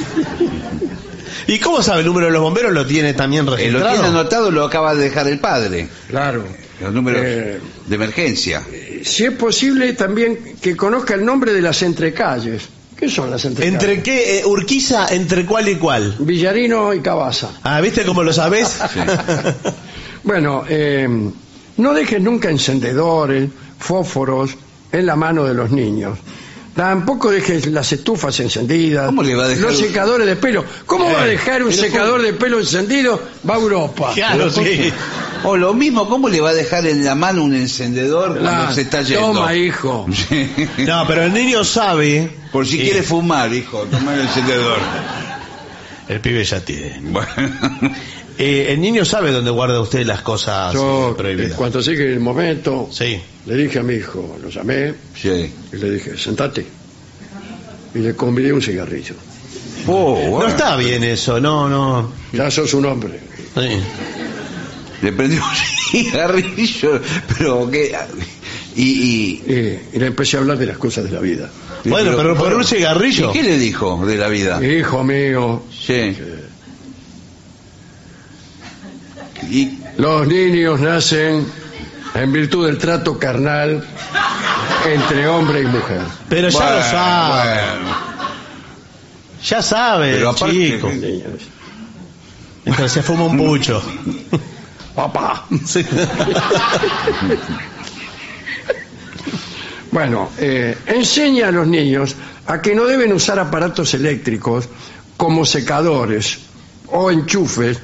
[1.48, 2.72] ¿Y cómo sabe el número de los bomberos?
[2.74, 5.88] ¿Lo tiene también Eh, lo tiene anotado, lo acaba de dejar el padre.
[6.08, 6.44] Claro.
[6.82, 8.64] Los números Eh, de emergencia.
[9.04, 12.64] Si es posible, también que conozca el nombre de las entrecalles.
[12.96, 13.74] ¿Qué son las entrecalles?
[13.82, 14.40] ¿Entre qué?
[14.40, 16.16] eh, Urquiza, ¿entre cuál y cuál?
[16.20, 17.50] Villarino y Cabaza.
[17.64, 18.78] Ah, ¿viste cómo lo sabés?
[20.24, 21.08] Bueno, eh,
[21.78, 23.50] no dejes nunca encendedores,
[23.80, 24.52] fósforos
[24.92, 26.18] en la mano de los niños.
[26.78, 29.08] Tampoco dejes las estufas encendidas.
[29.08, 30.64] ¿Cómo le va a dejar Los un- secadores de pelo.
[30.86, 33.20] ¿Cómo va a Eh, dejar un pero secador de pelo encendido?
[33.50, 34.12] Va a Europa.
[34.14, 34.94] claro, sí.
[35.44, 38.82] O lo mismo, ¿cómo le va a dejar en la mano un encendedor cuando se
[38.82, 39.28] está yendo?
[39.34, 40.06] Toma, hijo.
[40.78, 42.30] No, pero el niño sabe.
[42.52, 44.78] Por si quiere fumar, hijo, toma el encendedor.
[46.08, 47.00] El pibe ya tiene.
[47.02, 47.28] Bueno.
[48.40, 51.52] Eh, el niño sabe dónde guarda usted las cosas Yo, eh, prohibidas.
[51.52, 53.20] eh, cuando llegue el momento, Sí.
[53.48, 55.52] Le dije a mi hijo, lo llamé Sí.
[55.74, 56.66] y le dije, sentate.
[57.96, 59.16] Y le convidé un cigarrillo.
[59.88, 62.12] Oh, No está bien eso, no, no.
[62.34, 63.20] Ya sos un hombre.
[63.56, 63.80] Sí.
[65.02, 65.56] Le prendió un
[65.92, 67.02] cigarrillo,
[67.38, 67.96] pero que...
[68.76, 71.50] Y, y- Y, y le empecé a hablar de las cosas de la vida.
[71.86, 73.30] Bueno, pero por un cigarrillo.
[73.32, 74.64] ¿Y qué le dijo de la vida?
[74.64, 76.16] Hijo mío, Sí.
[79.98, 81.46] Los niños nacen
[82.22, 83.86] en virtud del trato carnal
[84.86, 86.02] entre hombre y mujer.
[86.30, 87.62] Pero ya lo sabe.
[87.74, 87.96] bueno.
[89.44, 90.92] Ya sabe, Pero aparte- chico.
[92.66, 93.82] Mientras se fuma un pucho.
[94.96, 95.46] Papá.
[95.66, 95.86] Sí.
[99.92, 102.16] Bueno, eh, enseña a los niños
[102.46, 104.68] a que no deben usar aparatos eléctricos
[105.16, 106.40] como secadores
[106.88, 107.80] o enchufes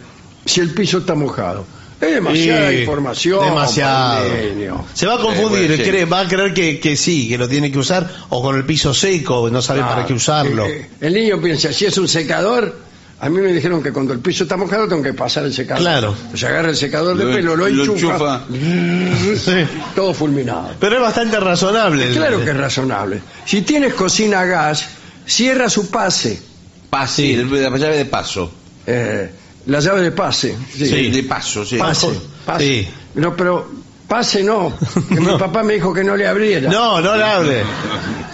[0.46, 1.66] si el piso está mojado.
[2.08, 3.46] Es demasiada Sí, información.
[3.46, 4.86] Demasiado.
[4.94, 5.90] Se va a confundir, Eh, bueno, sí.
[5.90, 8.66] cree- va a creer que, que sí, que lo tiene que usar, o con el
[8.66, 10.66] piso seco, no sabe para qué usarlo.
[10.66, 12.76] Eh, eh, el niño piensa, si es un secador,
[13.20, 15.82] a mí me dijeron que cuando el piso está mojado tengo que pasar el secador.
[15.82, 16.16] Claro.
[16.34, 19.66] Se agarra el secador de Lo- pelo, lo, lo enchufa, Sí.
[19.96, 20.72] todo fulminado.
[20.80, 22.08] Pero es bastante razonable.
[22.08, 23.22] el- Claro que es razonable.
[23.46, 24.86] Si tienes cocina a gas,
[25.26, 26.42] cierra su pase,
[26.90, 27.36] pase, Sí.
[27.38, 28.52] la llave de paso.
[28.86, 29.32] eh,
[29.68, 30.58] la llave de pase.
[30.72, 30.88] sí.
[30.88, 31.12] Sí.
[31.12, 31.78] De paso, sí.
[31.78, 32.08] Pase,
[32.46, 32.64] pase.
[32.64, 32.88] Sí.
[33.16, 33.70] No, pero
[34.08, 34.74] pase no.
[35.10, 36.70] que Mi papá me dijo que no le abriera.
[36.70, 37.64] No, no le hable.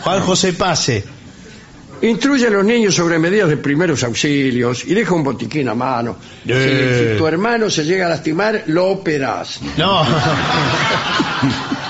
[0.02, 1.04] Juan José Pase.
[2.02, 6.16] Instruye a los niños sobre medidas de primeros auxilios y deja un botiquín a mano.
[6.46, 6.54] Si-.
[6.54, 9.60] Si, tu hermano se llega a lastimar, lo operás.
[9.78, 10.06] No.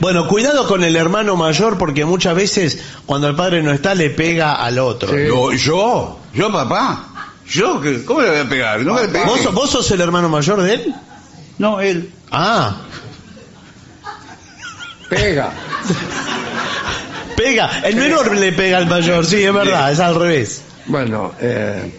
[0.00, 4.10] Bueno, cuidado con el hermano mayor porque muchas veces cuando el padre no está le
[4.10, 5.08] pega al otro.
[5.10, 5.24] Sí.
[5.28, 6.18] No, ¿Yo?
[6.32, 7.04] ¿Yo, papá?
[7.48, 7.80] ¿Yo?
[7.80, 8.80] ¿Qué- ¿Cómo le voy a pegar?
[8.80, 9.06] No me.
[9.24, 10.94] ¿Vos, sos- vos sos el hermano mayor de él?
[11.58, 12.10] No, él.
[12.30, 12.76] Ah,
[15.08, 15.50] Pega.
[17.36, 17.80] pega.
[17.84, 20.62] El menor le pega al mayor, sí, es verdad, es al revés.
[20.86, 21.98] Bueno, eh,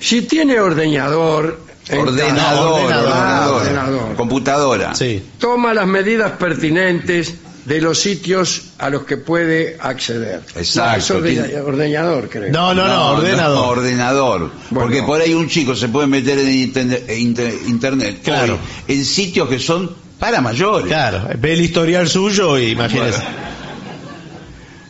[0.00, 1.60] si tiene ordeñador,
[1.90, 3.12] Ordenador, ordenador.
[3.14, 3.60] Ah, ordenador.
[3.62, 4.16] ordenador.
[4.16, 4.94] Computadora.
[4.94, 5.22] Sí.
[5.38, 7.34] toma las medidas pertinentes
[7.64, 10.40] de los sitios a los que puede acceder.
[10.56, 12.50] Exacto, No, es ordena- tiene- ordeñador, creo.
[12.52, 13.56] No, no, no, ordenador.
[13.56, 14.50] no, ordenador.
[14.72, 18.54] Porque por ahí un chico se puede meter en interne- inter- internet Claro.
[18.88, 20.88] hoy en sitios que son para mayores.
[20.88, 23.22] Claro, ve el historial suyo y imagínese.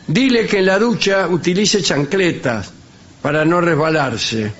[0.07, 2.71] Dile que en la ducha utilice chancletas
[3.21, 4.51] para no resbalarse.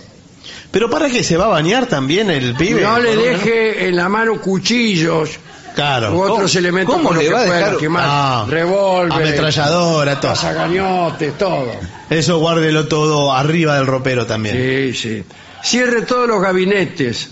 [0.71, 2.81] Pero para que se va a bañar también el pibe.
[2.81, 5.31] No le deje en la mano cuchillos
[5.75, 6.13] Claro.
[6.15, 8.03] u otros ¿Cómo- elementos cómo le que va a pueda dejar- lastimar.
[8.07, 10.31] Ah, Revólver, ametralladora, todo.
[10.31, 11.71] pasagañotes, todo.
[12.09, 14.55] Eso guárdelo todo arriba del ropero también.
[14.55, 15.23] Sí, sí.
[15.63, 17.31] Cierre todos los gabinetes.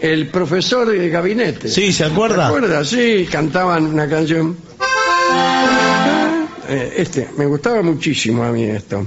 [0.00, 1.68] El profesor de gabinete.
[1.68, 2.42] Sí, ¿se acuerda?
[2.48, 2.84] ¿Se acuerda?
[2.84, 4.56] Sí, cantaban una canción.
[6.68, 9.06] Eh, Este, me gustaba muchísimo a mí esto.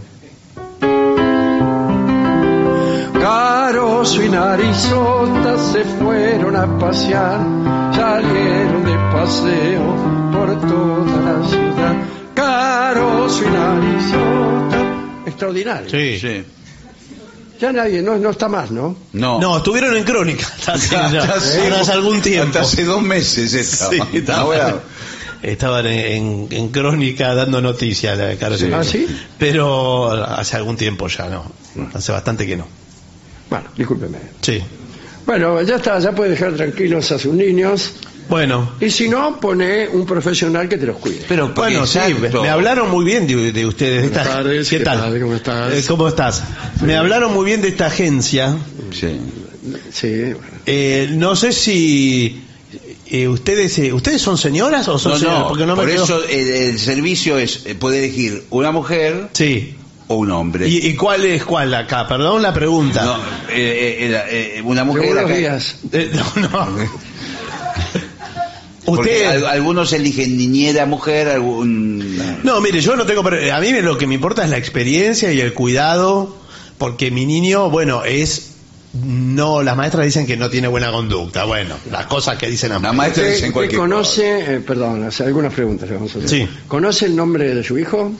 [3.33, 7.39] Caros y Narizota se fueron a pasear,
[7.95, 11.95] salieron de paseo por toda la ciudad.
[12.33, 15.21] Caros y Narizota.
[15.27, 15.89] Extraordinario.
[15.91, 16.17] Sí.
[16.19, 16.43] Sí.
[17.59, 18.95] Ya nadie, no, no está más, ¿no?
[19.13, 19.39] No.
[19.39, 20.47] No, estuvieron en crónica.
[20.57, 22.57] Hasta hace, ya- Hasta hace- ahora hace algún tiempo.
[22.57, 23.91] Hasta hace dos meses estaba.
[23.91, 24.73] Sí, estaban,
[25.43, 28.17] estaban en, en- en crónica dando noticias.
[28.57, 28.71] Sí.
[28.73, 29.05] ¿Ah, sí?
[29.37, 31.43] Pero hace algún tiempo ya no.
[31.93, 32.78] Hace bastante que no.
[33.49, 34.17] Bueno, discúlpeme.
[34.41, 34.61] Sí.
[35.25, 37.93] Bueno, ya está, ya puede dejar tranquilos a sus niños.
[38.29, 38.73] Bueno.
[38.79, 41.23] Y si no, pone un profesional que te los cuide.
[41.27, 42.43] Pero Bueno, sí, exacto.
[42.43, 44.05] me hablaron muy bien de, de ustedes.
[44.05, 45.19] esta- Buenas tardes, ¿Qué ¿qué tal?
[45.19, 45.73] ¿Cómo estás?
[45.73, 46.43] Eh, ¿Cómo estás?
[46.83, 48.55] Me hablaron muy bien de esta agencia.
[48.91, 49.19] Sí.
[49.91, 50.39] Sí, bueno.
[50.65, 52.43] Eh, no sé si
[53.07, 55.89] eh, ustedes eh, ustedes son señoras o son No, señoras, no, porque no me por
[55.91, 59.75] eso el, el servicio es eh, puede elegir una mujer Sí.
[60.11, 60.67] O un hombre.
[60.67, 62.07] ¿Y, y cuál es cuál acá?
[62.07, 63.03] Perdón la pregunta.
[63.05, 63.15] No,
[63.49, 65.75] eh, eh, eh, una mujer Buenos acá- días.
[65.91, 66.67] Eh, no, no.
[68.85, 73.97] Usted al- algunos eligen niñera mujer, algún No, mire, yo no tengo a mí lo
[73.97, 76.35] que me importa es la experiencia y el cuidado
[76.79, 78.47] porque mi niño, bueno, es
[79.03, 81.43] no las maestras dicen que no tiene buena conducta.
[81.43, 82.97] Bueno, las cosas que dicen las La maestras.
[83.17, 86.29] maestra ¿Usted, dicen cualquier conoce, eh, perdón, hace algunas preguntas le vamos a hacer.
[86.29, 86.47] Sí.
[86.67, 88.11] ¿Conoce el nombre de su hijo?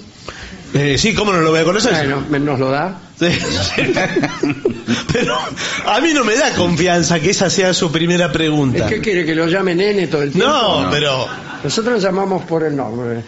[0.73, 1.93] Eh, sí, ¿cómo no lo voy a conocer?
[2.29, 2.99] Bueno, nos lo da.
[3.19, 3.27] Sí.
[5.13, 5.35] Pero
[5.85, 8.87] a mí no me da confianza que esa sea su primera ¿Es pregunta.
[8.87, 10.47] que quiere que lo llame nene todo el tiempo?
[10.49, 11.27] No, pero
[11.63, 13.21] Nosotros lo llamamos por el nombre.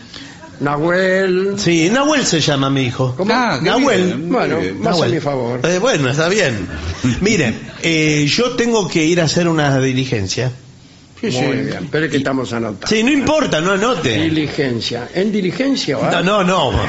[0.59, 1.55] Nahuel.
[1.57, 3.15] sí, Nahuel se llama mi hijo.
[3.18, 3.34] ¿Cómo?
[3.34, 4.05] Ah, qué Nahuel.
[4.05, 4.80] bien, Bueno, bien.
[4.81, 5.59] más a mi favor.
[5.63, 6.68] Eh, bueno, está bien.
[7.22, 10.51] Mire, eh, yo tengo que ir a hacer una diligencia.
[11.22, 12.88] Muy bien, pero es que estamos anotando.
[12.88, 14.23] Sí, no importa, no anote.
[14.23, 15.10] Diligencia.
[15.14, 16.22] ¿En diligencia va?
[16.22, 16.80] No, no, no.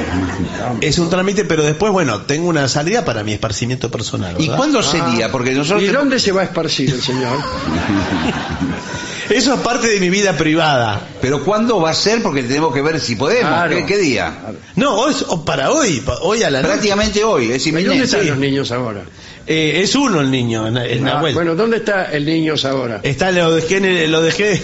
[0.81, 4.35] Es un trámite, pero después, bueno, tengo una salida para mi esparcimiento personal.
[4.39, 5.31] ¿Y cuándo sería?
[5.31, 7.39] Porque nosotros ¿Y dónde se va a esparcir el señor?
[9.31, 11.01] Eso es parte de mi vida privada.
[11.21, 12.23] Pero ¿cuándo va a ser?
[12.23, 13.49] Porque tenemos que ver si podemos.
[13.49, 13.77] Claro.
[13.77, 14.33] ¿Qué, qué día?
[14.77, 16.73] No, hoy, o para hoy, hoy a la noche.
[16.73, 18.05] Prácticamente hoy, es ¿Y dónde inminente.
[18.05, 19.05] están los niños ahora?
[19.47, 21.35] Eh, es uno el niño, el Ah, Nahuel.
[21.35, 23.01] bueno, ¿dónde está el niño ahora?
[23.03, 24.63] Está, lo dejé en el, lo dejé,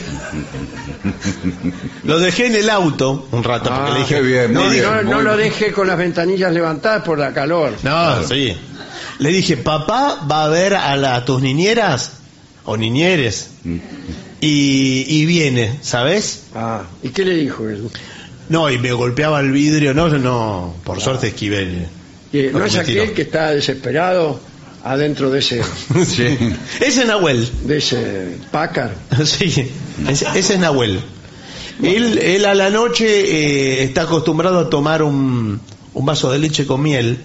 [2.04, 4.84] lo dejé en el auto un rato porque Ah, le dije, qué bien, No, bien,
[5.04, 7.74] no, lo deje con las ventanillas levantadas por la calor.
[7.82, 8.56] no, sí,
[9.18, 12.12] le dije, papá va a ver a, la- a tus niñeras
[12.64, 13.50] o niñeres
[14.40, 16.44] y, y viene, ¿sabes?
[16.54, 17.88] Ah, ¿y qué le dijo él?
[18.48, 21.62] No, y me golpeaba el vidrio, no, no, por suerte esquivé.
[22.32, 24.40] el- ¿No es aquel que está desesperado
[24.84, 25.62] adentro de ese,
[26.06, 26.38] Sí.
[26.80, 27.48] Ese es Nahuel.
[27.64, 28.92] de ese Packard?
[29.24, 29.70] Sí,
[30.08, 31.00] ese, ese es Nahuel.
[31.82, 35.60] Él, él a la noche eh, está acostumbrado a tomar un,
[35.94, 37.18] un vaso de leche con miel.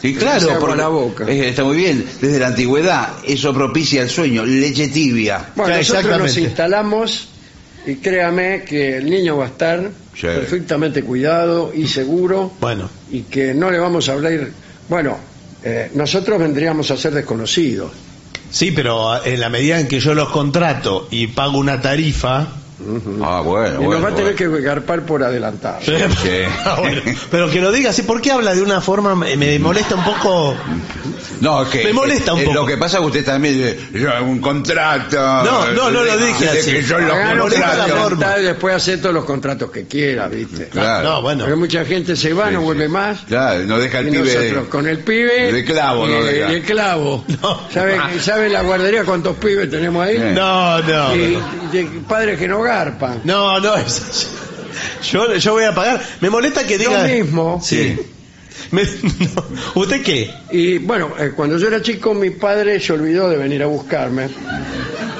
[0.00, 1.24] Sí, Se claro, porque la boca.
[1.30, 2.04] está muy bien.
[2.20, 5.50] Desde la antigüedad eso propicia el sueño, leche tibia.
[5.54, 7.28] Bueno, nosotros nos instalamos
[7.86, 10.26] y créame que el niño va a estar Sí.
[10.26, 14.50] perfectamente cuidado y seguro Bueno, y que no le vamos a hablar.
[14.88, 15.16] Bueno,
[15.64, 17.92] eh, nosotros vendríamos a ser desconocidos.
[18.50, 22.48] sí, pero en la medida en que yo los contrato y pago una tarifa,
[23.22, 23.90] Ah, bueno, y bueno.
[24.00, 24.56] nos va a tener bueno.
[24.56, 25.78] que garpar por adelantado.
[26.64, 27.00] Ah, bueno,
[27.30, 29.14] pero que lo diga así, ¿por qué habla de una forma?
[29.14, 30.54] Me, me molesta un poco.
[31.40, 32.54] No, que Me molesta un eh, poco.
[32.54, 35.16] Lo que pasa es que usted también dice, yo hago un contrato.
[35.18, 36.70] No, no, no lo dije así.
[36.72, 36.98] que yo
[37.36, 38.02] molesta la contrato.
[38.02, 38.38] forma.
[38.38, 40.68] y después hacer todos los contratos que quiera, ¿viste?
[40.68, 41.08] Claro.
[41.08, 41.44] No, bueno.
[41.44, 42.64] Porque mucha gente se va, Sí, no sí.
[42.66, 43.20] vuelve más.
[43.26, 47.24] Claro, no deja el Y pibe nosotros con el pibe de clavo, y, no clavo.
[47.42, 47.60] No.
[47.72, 50.18] ¿Sabe, ¿Sabe la guardería cuántos pibes tenemos ahí?
[50.34, 51.16] No, no.
[51.16, 51.38] Y
[51.72, 52.60] de padres que no
[53.24, 54.28] No, no, es-
[55.10, 56.02] yo, yo voy a pagar.
[56.20, 57.02] Me molesta que diga.
[57.06, 57.60] Lo mismo.
[57.62, 57.96] Sí.
[58.70, 59.44] Me- no.
[59.82, 60.30] ¿Usted qué?
[60.50, 64.28] Y bueno, eh, cuando yo era chico, mi padre se olvidó de venir a buscarme.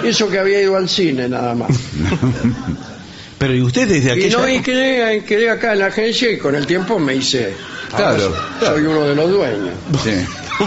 [0.05, 1.71] Eso que había ido al cine nada más.
[3.39, 4.65] Pero ¿y usted desde Y aquella no, y época?
[4.65, 7.55] quedé, quedé acá en la agencia y con el tiempo me hice.
[7.95, 8.75] Claro, ahora claro.
[8.77, 9.75] Soy uno de los dueños.
[10.03, 10.11] Sí.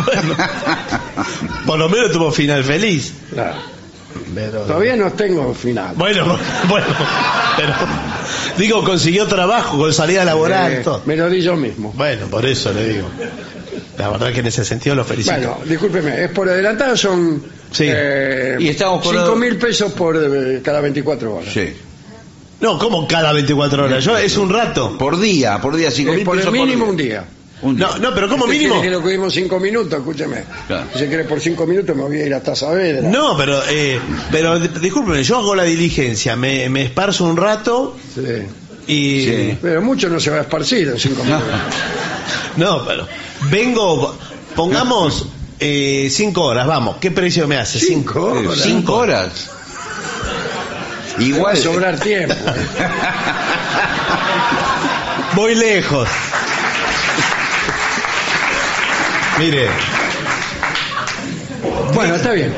[0.05, 0.35] Bueno,
[1.65, 3.13] por lo menos tuvo final feliz.
[3.33, 3.55] Claro.
[4.33, 5.95] Pero- Todavía no tengo final.
[5.95, 6.37] Bueno,
[6.69, 6.85] bueno,
[7.57, 7.73] pero
[8.57, 10.73] digo, consiguió trabajo con salida laboral.
[10.73, 11.01] Eh, todo.
[11.05, 11.91] me lo di yo mismo.
[11.95, 13.07] Bueno, por eso le digo.
[13.97, 15.35] La verdad que en ese sentido lo felicito.
[15.35, 17.85] Bueno, discúlpeme, es por adelantado, son Sí.
[17.89, 21.53] eh, Y estamos por- 5 mil pesos por eh, cada 24 horas.
[21.53, 21.73] Sí.
[22.61, 24.03] No, como cada 24 horas.
[24.03, 24.97] Yo es un rato.
[24.97, 27.25] Por día, por día, cinco Eh, mil por el pesos mínimo por un día.
[27.61, 27.87] Un día.
[27.87, 28.81] No, no, pero como ¿Usted mínimo.
[28.81, 29.97] que lo cogimos 5 minutos?
[29.99, 30.43] Escúcheme.
[30.67, 30.87] Claro.
[30.93, 33.07] Si quiere por 5 minutos me voy a ir hasta Saavedra.
[33.09, 33.99] No, pero, eh,
[34.31, 38.21] pero discúlpeme, yo hago la diligencia, me, me esparzo un rato Sí.
[38.87, 39.25] y.
[39.25, 39.57] Sí.
[39.61, 41.47] Pero mucho no se va a esparcir en 5 minutos.
[42.57, 43.05] No, pero
[43.51, 44.15] vengo,
[44.55, 45.27] pongamos
[45.59, 47.79] eh, cinco horas, vamos, ¿qué precio me hace?
[47.79, 48.59] Cinco horas.
[48.63, 49.49] Cinco horas.
[51.19, 51.53] Va Igual.
[51.53, 52.33] a sobrar tiempo.
[55.35, 56.07] Voy lejos.
[59.39, 59.67] Mire,
[61.93, 62.53] bueno, está bien.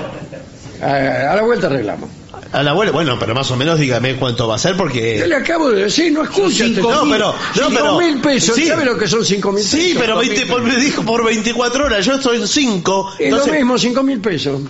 [0.82, 2.10] A la vuelta arreglamos.
[2.52, 5.26] a la abuela, bueno, pero más o menos dígame cuánto va a ser Yo porque...
[5.28, 6.66] le acabo de decir, no escucha.
[6.66, 6.92] cinco mil.
[6.92, 8.56] No, pero- no, Cinco pero- mil pesos.
[8.56, 8.68] sí.
[8.68, 9.80] ¿Sabe lo que son 5 mil pesos?
[9.80, 13.14] Sí, pero 20, por- me dijo por 24 horas, yo estoy en 5.
[13.20, 14.62] Es lo mismo, 5 mil pesos.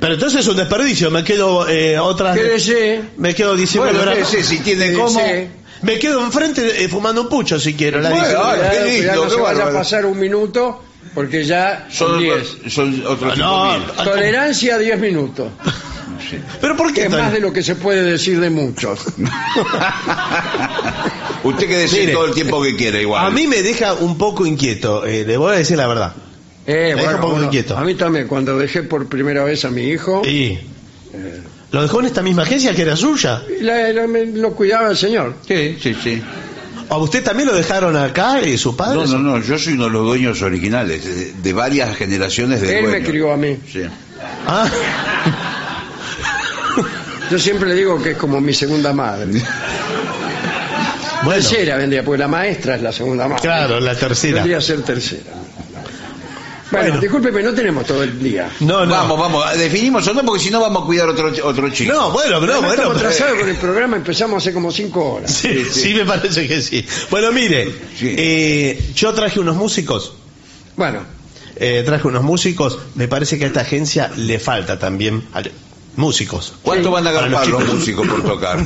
[0.00, 2.34] Pero entonces es un desperdicio, me quedo eh, otra...
[2.34, 3.02] Quédese.
[3.16, 4.28] Me quedo 19 Bueno, horas.
[4.32, 5.18] ese, si tiene cómo.
[5.84, 8.00] Me quedo enfrente eh, fumando un pucho si quiero.
[8.00, 8.36] La Bueno, dije.
[8.36, 9.78] qué Cuidado, lindo, cuidado, no qué se vaya a bárbaro.
[9.78, 10.82] pasar un minuto
[11.14, 12.56] porque ya son Son, 10.
[12.72, 13.82] son otros Ah, cinco no, mil.
[14.04, 15.48] Tolerancia 10 minutos.
[16.60, 18.98] Pero ¿por Que qué es tan- más de lo que se puede decir de muchos.
[21.44, 23.26] Usted que decir Mire, todo el tiempo que quiera igual.
[23.26, 26.14] A mí me deja un poco inquieto, eh, le voy a decir la verdad.
[26.66, 27.76] Eh, Me deja un poco bueno, inquieto.
[27.76, 30.58] a mí también, cuando dejé por primera vez a mi hijo, Y
[31.74, 33.42] lo dejó en esta misma agencia que era suya.
[33.60, 35.34] la- la- me- lo cuidaba el señor.
[35.46, 36.22] Sí, sí, sí.
[36.88, 38.96] ¿A usted también lo dejaron acá y su padre?
[38.98, 42.76] No, no, no, yo soy uno de los dueños originales, de, de varias generaciones de
[42.78, 43.08] Él me dueños.
[43.08, 43.58] crió a mí.
[43.70, 43.82] Sí.
[44.46, 44.68] Ah,
[47.30, 49.26] Yo siempre le digo que es como mi segunda madre.
[51.24, 53.40] bueno, Tercera vendría, porque la maestra es la segunda madre.
[53.42, 54.34] claro, la tercera.
[54.36, 55.32] Vendría a ser tercera.
[56.74, 57.00] Bueno, Bueno.
[57.00, 58.50] discúlpeme, no tenemos todo el día.
[58.60, 58.92] No, no.
[58.92, 61.92] Vamos, vamos, definimos o no, porque si no vamos a cuidar otro, otro chico.
[61.92, 62.54] No, bueno, no, bueno.
[62.72, 65.32] estamos pero- atrasados con el programa, empezamos hace como cinco horas.
[65.32, 66.84] Sí, sí, me parece que sí.
[67.10, 67.66] Bueno, mire,
[67.98, 68.14] Sí.
[68.18, 70.12] eh, yo traje unos músicos.
[70.76, 71.00] Bueno,
[71.56, 72.78] eh, traje unos músicos.
[72.96, 75.52] Me parece que a esta agencia le falta también al-
[75.96, 76.54] músicos.
[76.62, 78.58] ¿Cuánto van a ganar los, músicos por tocar?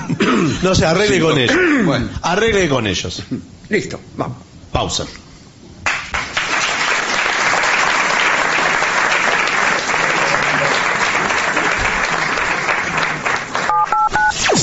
[0.63, 1.41] No se arregle Sí, con no.
[1.41, 1.57] ellos.
[1.85, 2.09] Bueno.
[2.23, 3.23] Arregle con ellos.
[3.69, 4.39] listo, vamos.
[4.73, 5.05] Pausa.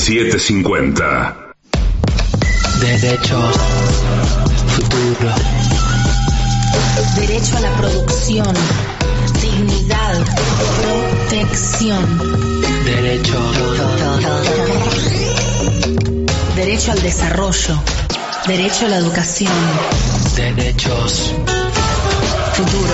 [0.05, 1.35] $7.50.
[2.79, 3.55] Derechos.
[4.67, 5.33] Futuro.
[7.15, 8.53] Derecho a la producción.
[9.41, 10.23] Dignidad.
[10.79, 12.21] Protección.
[12.85, 13.57] Derechos.
[16.55, 17.81] Derecho al desarrollo.
[18.45, 19.53] Derecho a la educación.
[20.35, 21.33] Derechos.
[22.53, 22.93] Futuro.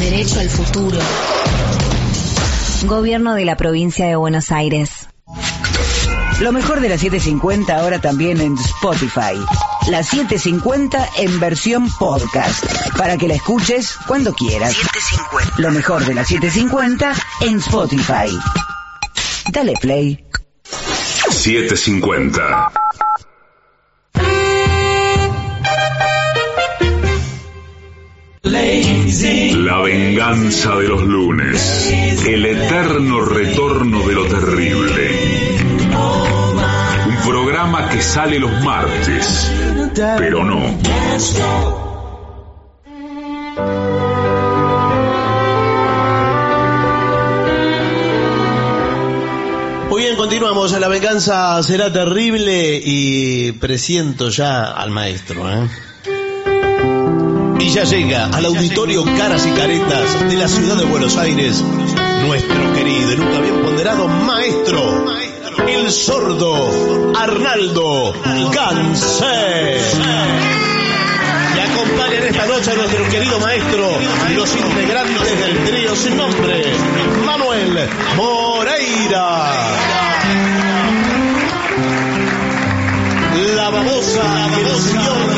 [0.00, 0.98] Derecho al futuro.
[2.84, 5.08] Gobierno de la provincia de Buenos Aires.
[6.40, 9.34] Lo mejor de la 750 ahora también en Spotify.
[9.90, 12.64] La 750 en versión podcast.
[12.96, 14.76] Para que la escuches cuando quieras.
[15.56, 18.38] Lo mejor de la 750 en Spotify.
[19.50, 20.24] Dale play.
[21.30, 22.87] 750.
[29.56, 31.92] La venganza de los lunes.
[32.26, 35.10] El eterno retorno de lo terrible.
[37.08, 39.52] Un programa que sale los martes,
[40.16, 40.60] pero no.
[49.90, 50.72] Muy bien, continuamos.
[50.80, 55.50] La venganza será terrible y presiento ya al maestro.
[55.52, 55.68] ¿eh?
[57.60, 61.64] Y ya llega al auditorio Caras y Caretas de la ciudad de Buenos Aires
[62.28, 65.06] nuestro querido y nunca bien ponderado maestro,
[65.66, 68.12] el sordo Arnaldo
[68.52, 69.78] Gansé.
[71.56, 73.88] Y acompañan esta noche a nuestro querido maestro
[74.34, 76.64] los integrantes del trío sin nombre,
[77.24, 79.52] Manuel Moreira.
[83.54, 85.37] La babosa ilusión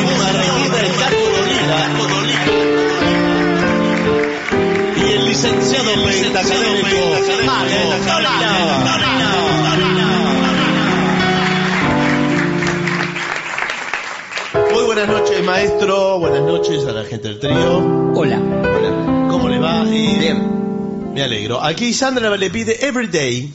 [14.71, 16.19] Muy buenas noches, maestro.
[16.19, 17.77] Buenas noches a la gente del trío.
[18.15, 18.39] Hola.
[18.39, 19.27] Hola.
[19.29, 19.83] ¿Cómo le va?
[19.83, 21.13] Bien.
[21.13, 21.61] Me alegro.
[21.61, 23.53] Aquí Sandra le pide Everyday.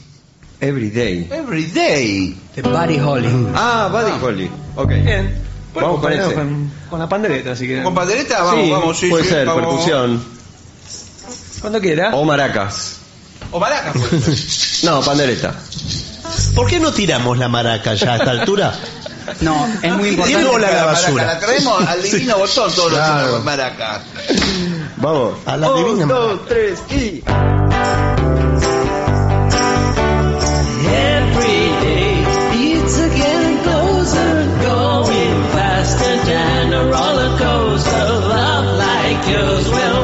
[0.61, 1.27] Everyday.
[1.29, 2.37] Everyday.
[2.55, 3.47] De Buddy Holly.
[3.53, 4.19] Ah, Buddy ah.
[4.23, 4.49] Holly.
[4.77, 4.89] Ok.
[5.03, 5.41] Bien.
[5.75, 7.83] Vamos con, con, con, la pandereta, así que.
[7.83, 8.43] ¿Con pandereta?
[8.43, 9.61] Vamos, sí, vamos, sí, Puede sí, ser, vamos.
[9.61, 10.36] percusión.
[11.61, 12.15] Cuando quiera.
[12.15, 12.97] O maracas.
[13.51, 14.79] O maracas, pues.
[14.83, 15.53] No, pandereta.
[16.55, 18.73] ¿Por qué no tiramos la maraca ya a esta altura?
[19.41, 20.41] No, es muy importante.
[20.41, 21.25] la maraca, basura.
[21.25, 23.27] La traemos al divino botón todos Claro.
[23.33, 23.99] los maracas.
[24.95, 25.33] Vamos.
[25.45, 26.13] A la divina Un, maraca.
[26.13, 27.23] dos, tres y.
[30.87, 32.23] Every day
[32.71, 34.31] it's getting closer,
[34.63, 38.07] going faster than a roller coaster.
[38.31, 40.03] Love like yours will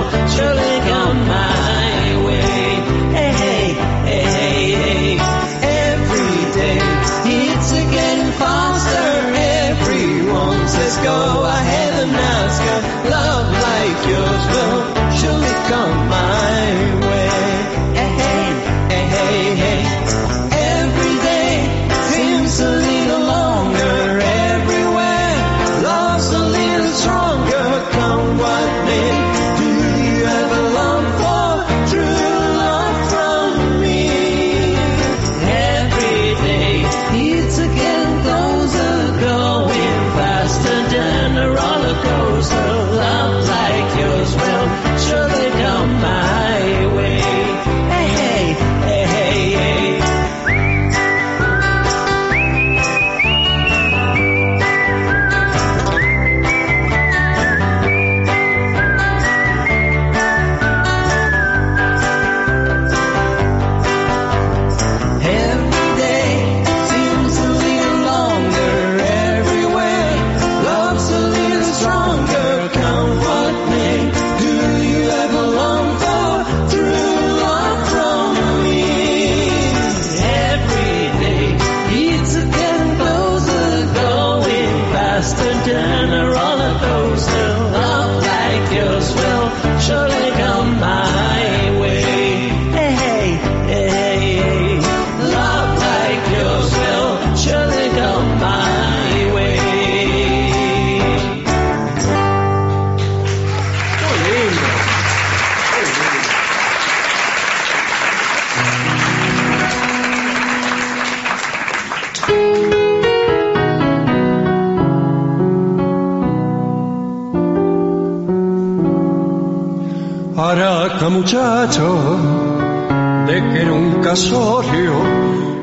[124.14, 124.94] casorio,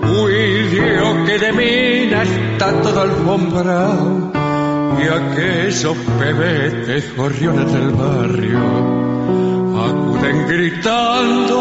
[0.02, 4.32] huidió que de mina está todo alfombrado,
[5.00, 8.58] y aquellos pebetes gorriones del barrio
[9.86, 11.56] acuden gritando,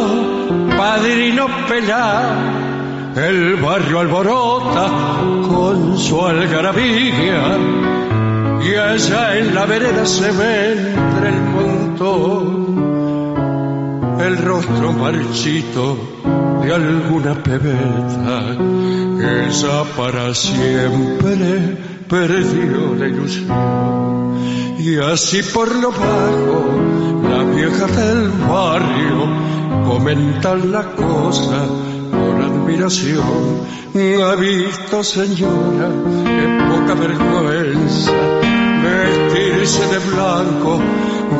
[0.75, 4.89] padrino pelá, el barrio alborota
[5.47, 7.55] con su algarabía,
[8.63, 12.69] y allá en la vereda se ve entre el montón
[14.21, 16.08] el rostro marchito
[16.71, 18.55] alguna pebeta
[19.51, 21.77] ya para siempre
[22.07, 24.77] perdió la ilusión.
[24.79, 26.79] Y así por lo bajo,
[27.29, 31.67] las viejas del barrio comentan la cosa
[32.11, 33.79] con admiración.
[33.95, 35.89] Ha visto señora,
[36.23, 38.11] qué poca vergüenza
[38.83, 40.79] vestirse de blanco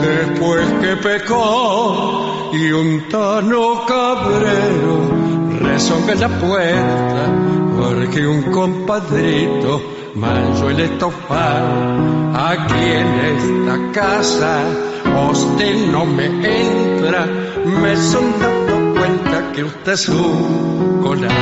[0.01, 5.11] después que pecó y un tano cabrero
[5.59, 9.81] rezonga en la puerta porque un compadrito
[10.15, 14.63] manchó el estofado aquí en esta casa.
[15.31, 17.25] Usted no me entra
[17.65, 21.33] me son dando cuenta que usted es un colado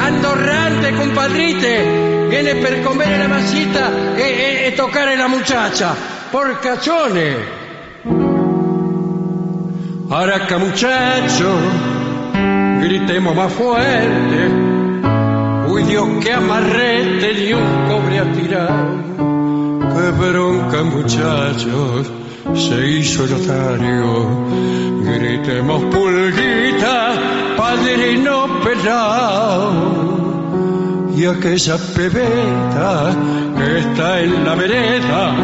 [0.00, 5.94] andorrante compadrite viene per comer la masita e, e toccare la muchacha
[6.30, 7.55] porcachones
[10.18, 11.58] Araca muchacho,
[12.80, 14.48] gritemos más fuerte.
[15.68, 18.96] Uy Dios, que amarrete ni un cobre ha tirado.
[19.92, 22.10] Qué bronca muchachos,
[22.54, 24.30] se hizo el otario.
[25.04, 27.12] Gritemos pulguita,
[27.54, 30.15] padrino pelao.
[31.16, 33.16] Y aquella pebeta
[33.56, 35.34] que está en la vereda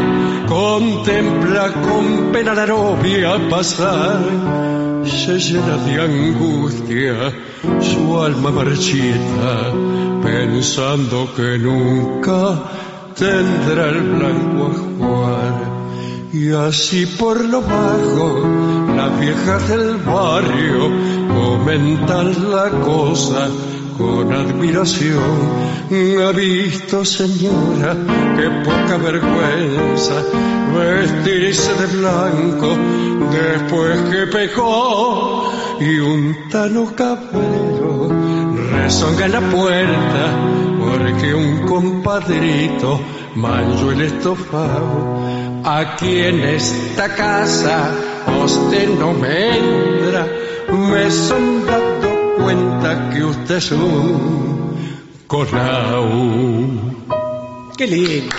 [0.46, 4.20] contempla con pena la novia pasar.
[5.02, 7.14] Se llena de angustia
[7.80, 9.72] su alma marchita,
[10.22, 12.62] pensando que nunca
[13.16, 15.72] tendrá el blanco ajuar.
[16.34, 18.46] Y así por lo bajo,
[18.94, 20.90] las viejas del barrio
[21.34, 23.48] comentan la cosa
[23.97, 25.73] con admiración.
[26.23, 27.97] Ha visto, señora,
[28.36, 30.14] qué poca vergüenza
[30.73, 32.69] vestirse de blanco
[33.31, 38.09] después que pecó y un tano cabrero
[38.70, 40.24] rezonga en la puerta
[40.81, 43.01] porque un compadrito
[43.35, 45.23] manchó el estofado.
[45.64, 47.90] Aquí en esta casa
[48.43, 50.27] usted no me entra,
[50.70, 51.91] me son dando
[52.43, 54.77] cuenta que usted es un
[55.27, 56.09] conau.
[57.77, 58.35] Qué lindo.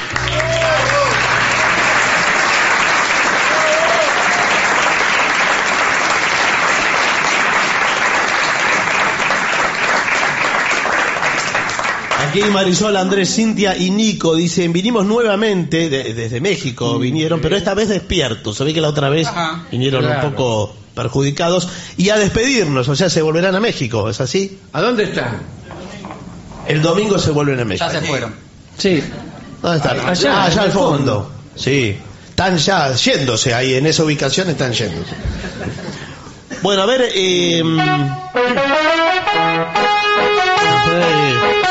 [12.34, 17.73] Aquí Marisol, Andrés, Cintia y Nico dicen, vinimos nuevamente, de- desde México vinieron, pero esta
[17.76, 18.57] vez despiertos.
[18.57, 20.27] Se ve que la otra vez Ajá, vinieron claro.
[20.30, 21.69] un poco perjudicados.
[21.97, 24.57] Y a despedirnos, o sea, se volverán a México, ¿es así?
[24.73, 25.41] ¿A dónde están?
[26.68, 27.85] El domingo se vuelven a México.
[27.91, 28.34] Ya se fueron.
[28.77, 29.03] Sí.
[29.61, 29.99] ¿Dónde están?
[29.99, 30.97] Allá, Ah, allá en al fondo.
[31.23, 31.31] fondo.
[31.55, 31.95] Sí.
[32.30, 35.14] Están ya yéndose ahí, en esa ubicación están yéndose.
[36.64, 37.01] Bueno, a ver...
[37.14, 37.61] eh,
[40.95, 41.62] eh,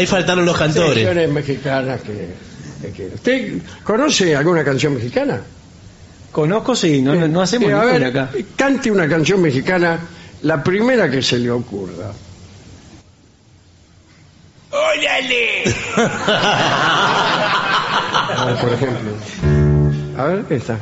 [0.00, 1.04] ahí, faltaron los cantores.
[1.04, 2.34] canciones mexicanas que,
[2.82, 3.14] que quiero.
[3.14, 5.40] ¿Usted conoce alguna canción mexicana?
[6.32, 8.30] Conozco, sí, no, hacemos a ver, acá.
[8.56, 9.98] cante una canción mexicana,
[10.42, 12.12] la primera que se le ocurra.
[14.70, 15.64] ¡Órale!
[18.36, 19.10] A ver, por ejemplo.
[20.16, 20.78] A ver, esta.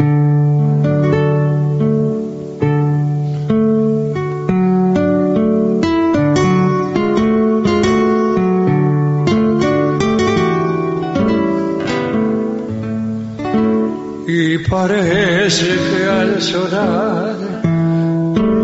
[14.67, 17.37] Parece que al sonar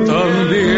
[0.07, 0.74] también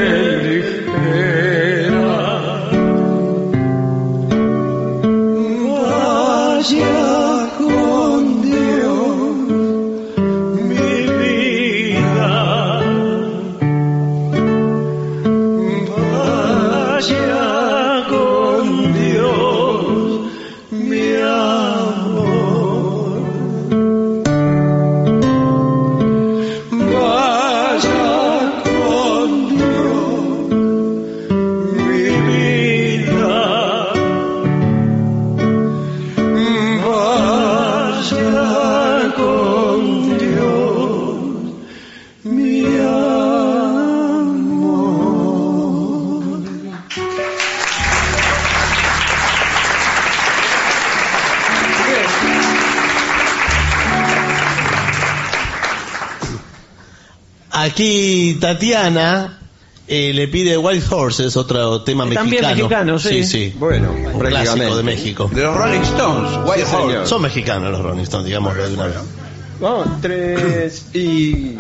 [57.67, 59.39] Aquí Tatiana
[59.89, 62.55] eh, le pide Wild Horses, otro tema También mexicano.
[62.57, 63.25] mexicano, sí.
[63.25, 63.55] sí, sí.
[63.59, 65.31] Bueno, Un clásico de México.
[65.33, 67.09] De los Rolling Stones, White Sí.
[67.09, 68.97] Son mexicanos los Rolling Stones, digámoslo de una vez.
[69.61, 71.57] Vamos, tres y...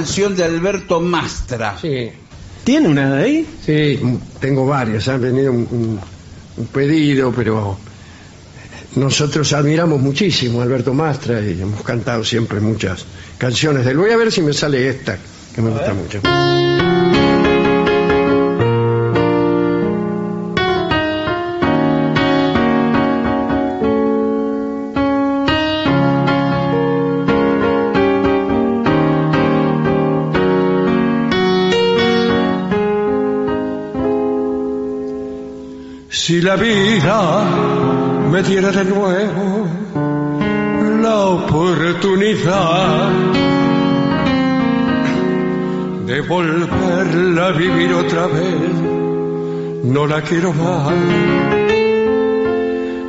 [0.00, 1.76] canción de Alberto Mastra.
[1.80, 2.10] Sí.
[2.64, 3.46] ¿Tiene una de ahí?
[3.64, 4.00] Sí,
[4.40, 5.06] tengo varias.
[5.08, 6.00] Han venido un, un-
[6.56, 7.78] un pedido, pero
[8.96, 13.04] nosotros admiramos muchísimo a Alberto Mastra y hemos cantado siempre muchas
[13.38, 13.98] canciones de él.
[13.98, 15.18] Voy a ver si me sale esta,
[15.54, 16.20] que me gusta mucho.
[36.42, 37.44] La vida
[38.30, 39.66] me diera de nuevo
[41.02, 43.10] la oportunidad
[46.06, 48.72] de volverla a vivir otra vez,
[49.84, 50.94] no la quiero más.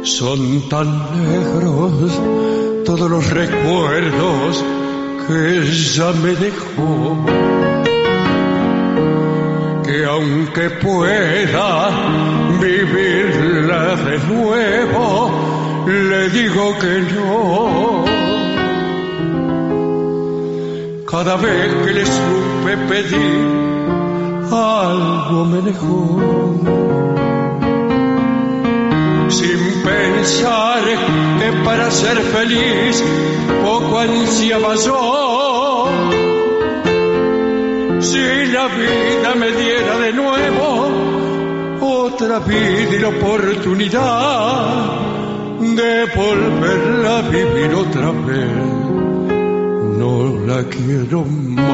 [0.04, 0.90] Son tan
[1.24, 2.12] negros
[2.84, 4.62] todos los recuerdos
[5.26, 7.26] que ella me dejó
[9.86, 15.32] que aunque pueda vivirla de nuevo,
[15.88, 18.06] le digo que no.
[21.10, 23.48] Cada vez que le supe pedir,
[24.52, 26.02] algo me dejó.
[29.30, 30.84] Sin pensar
[31.40, 33.04] que para ser feliz
[33.64, 35.90] poco ansiaba yo.
[38.00, 41.11] Si la vida me diera de nuevo
[42.22, 44.00] otra vida y la oportunidad
[45.60, 48.52] de volverla a vivir otra vez,
[49.98, 51.72] no la quiero más.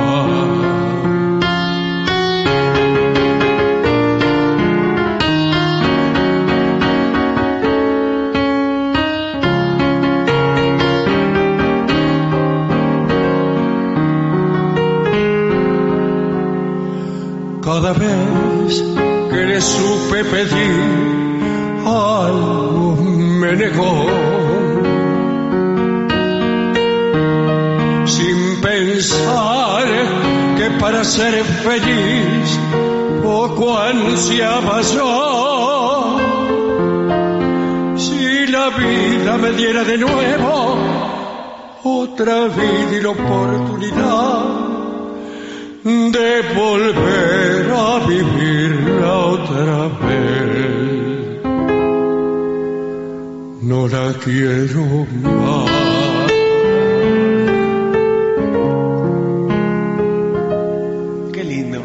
[17.62, 18.84] Cada vez
[19.30, 19.60] que le
[20.24, 21.38] pedir,
[21.86, 22.96] algo
[23.42, 24.06] me negó.
[28.06, 29.88] Sin pensar
[30.58, 32.60] que para ser feliz
[33.24, 36.18] poco ansiaba yo.
[37.96, 40.78] Si la vida me diera de nuevo
[41.84, 44.58] otra vida y la oportunidad
[45.84, 48.57] de volver a vivirla
[49.50, 51.42] otra vez.
[53.62, 55.72] No la quiero más.
[61.34, 61.82] Qué lindo.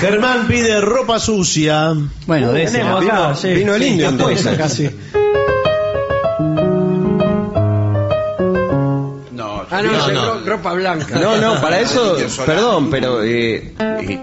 [0.00, 1.92] Germán pide ropa sucia.
[2.26, 3.48] Bueno, de ese Tenemos vino- acá, sí.
[3.52, 4.56] vino el Sí, indio entonces.
[4.56, 4.84] casi.
[4.84, 4.90] No,
[9.88, 11.18] Ah, no, No, ropa blanca.
[11.18, 12.16] No, no, para eso,
[12.46, 14.20] perdón, pero eh, eh,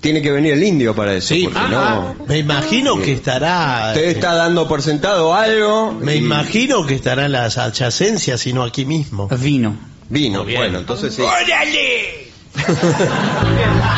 [0.00, 1.28] tiene que venir el indio para eso.
[1.34, 2.26] Sí, porque ah, no.
[2.26, 3.88] me imagino que estará.
[3.94, 5.92] Usted está dando por sentado algo.
[5.92, 9.28] Me y- imagino que estará en las adyacencias y no aquí mismo.
[9.38, 9.76] Vino.
[10.10, 11.22] Vino, bueno, entonces sí.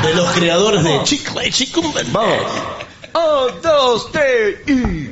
[0.03, 2.13] De los creadores de Chicle Chicumben.
[2.13, 2.37] Vamos.
[3.15, 5.11] Un, dos, tres y.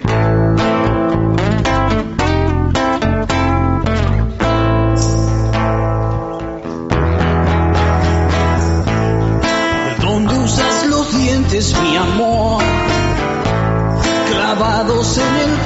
[15.04, 15.57] singing.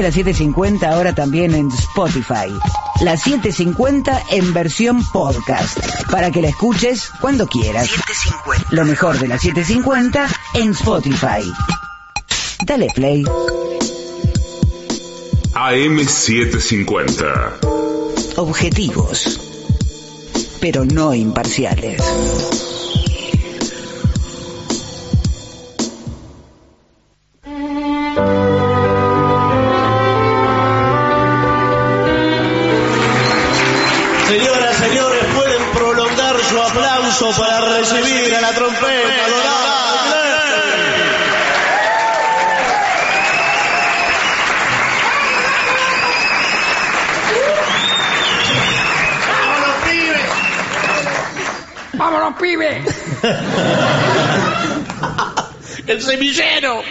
[0.00, 2.48] De la 750 ahora también en Spotify.
[3.02, 5.78] La 750 en versión podcast.
[6.10, 7.90] Para que la escuches cuando quieras.
[8.70, 11.42] Lo mejor de la 750 en Spotify.
[12.64, 13.24] Dale play.
[15.52, 18.36] AM750.
[18.36, 19.38] Objetivos.
[20.60, 22.00] Pero no imparciales.
[37.20, 39.76] Aplauso para recibir a la trompeta dorada.
[51.94, 52.82] ¡Vámonos, pibe!
[55.86, 56.82] ¡El semillero!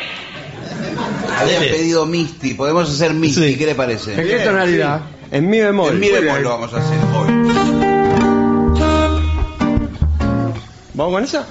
[1.39, 4.13] Habían pedido Misty, podemos hacer Misty, ¿qué le parece?
[4.13, 5.01] ¿En qué tonalidad?
[5.31, 5.93] En mi bemol.
[5.93, 7.88] En mi bemol lo vamos a hacer hoy.
[10.99, 11.47] ¿Vamos con esa?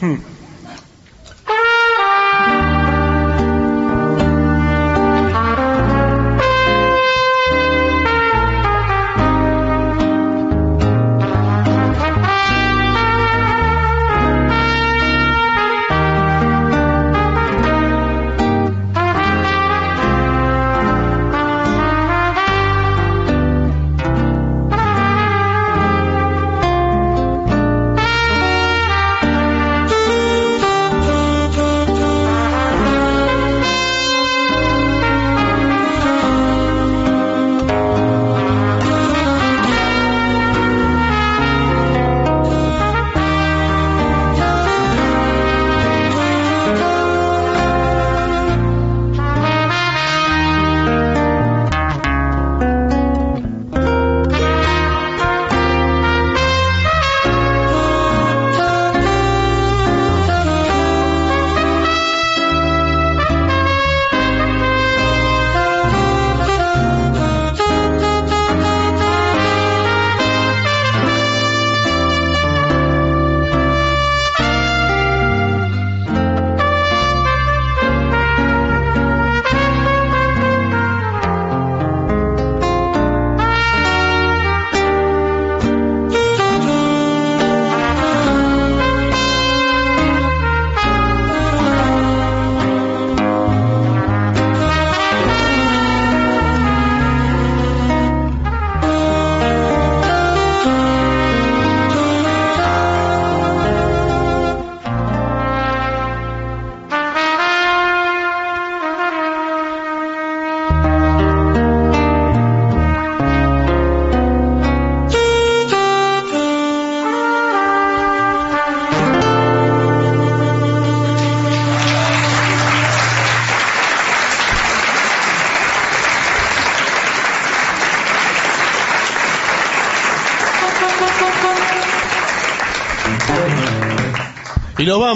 [0.00, 0.37] Hmm.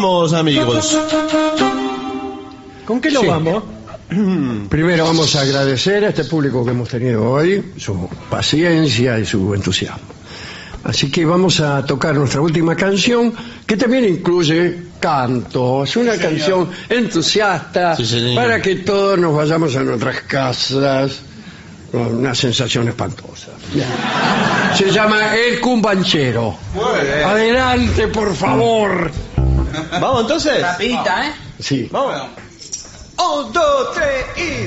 [0.02, 0.98] Vamos, amigos.
[2.84, 3.28] ¿Con qué nos Sí.
[3.28, 3.62] vamos?
[4.68, 9.54] Primero vamos a agradecer a este público que hemos tenido hoy, su paciencia y su
[9.54, 10.02] entusiasmo.
[10.84, 13.32] Así que vamos a tocar nuestra última canción,
[13.64, 15.84] que también incluye canto.
[15.84, 21.20] Es una canción entusiasta Sí, para que todos nos vayamos a nuestras casas
[21.92, 23.52] con una sensación espantosa.
[24.76, 26.56] Se llama El Cumbanchero.
[27.24, 29.12] Adelante, por favor.
[30.01, 30.62] ¿Vamos entonces?
[30.62, 31.32] Rapidita, ¿eh?
[31.59, 31.89] Sí.
[31.90, 32.23] Vamos.
[33.19, 34.66] Un, dos, tres y...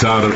[0.00, 0.33] para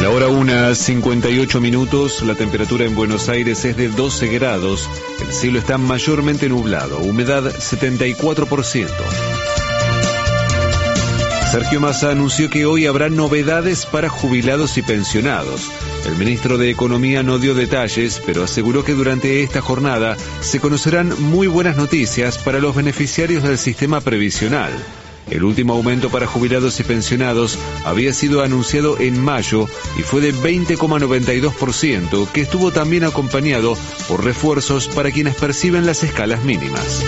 [0.00, 4.88] La hora 1, 58 minutos, la temperatura en Buenos Aires es de 12 grados,
[5.20, 8.88] el cielo está mayormente nublado, humedad 74%.
[11.50, 15.68] Sergio Massa anunció que hoy habrá novedades para jubilados y pensionados.
[16.06, 21.12] El ministro de Economía no dio detalles, pero aseguró que durante esta jornada se conocerán
[21.20, 24.72] muy buenas noticias para los beneficiarios del sistema previsional.
[25.30, 29.68] El último aumento para jubilados y pensionados había sido anunciado en mayo
[29.98, 33.76] y fue de 20,92%, que estuvo también acompañado
[34.08, 37.02] por refuerzos para quienes perciben las escalas mínimas.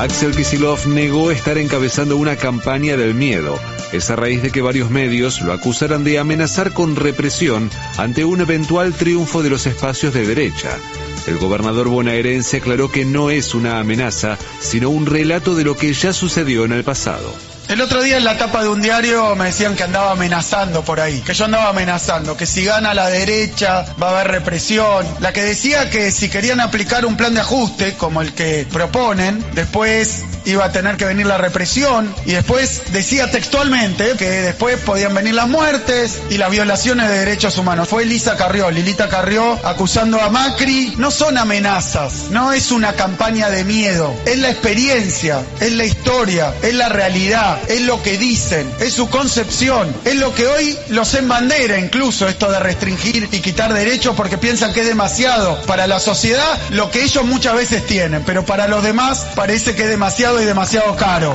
[0.00, 3.58] Axel Kisilov negó estar encabezando una campaña del miedo.
[3.92, 8.40] Es a raíz de que varios medios lo acusaran de amenazar con represión ante un
[8.40, 10.78] eventual triunfo de los espacios de derecha.
[11.26, 15.92] El gobernador bonaerense aclaró que no es una amenaza, sino un relato de lo que
[15.92, 17.34] ya sucedió en el pasado.
[17.70, 20.98] El otro día en la tapa de un diario me decían que andaba amenazando por
[20.98, 25.06] ahí, que yo andaba amenazando, que si gana la derecha va a haber represión.
[25.20, 29.44] La que decía que si querían aplicar un plan de ajuste como el que proponen,
[29.54, 32.12] después iba a tener que venir la represión.
[32.26, 37.56] Y después decía textualmente que después podían venir las muertes y las violaciones de derechos
[37.58, 37.88] humanos.
[37.88, 40.94] Fue Lisa Carrió, Lilita Carrió acusando a Macri.
[40.96, 46.54] No son amenazas, no es una campaña de miedo, es la experiencia, es la historia,
[46.62, 51.10] es la realidad, es lo que dicen, es su concepción, es lo que hoy los
[51.26, 55.60] bandera incluso esto de restringir y quitar derechos porque piensan que es demasiado.
[55.62, 59.84] Para la sociedad lo que ellos muchas veces tienen, pero para los demás parece que
[59.84, 61.34] es demasiado y demasiado caro.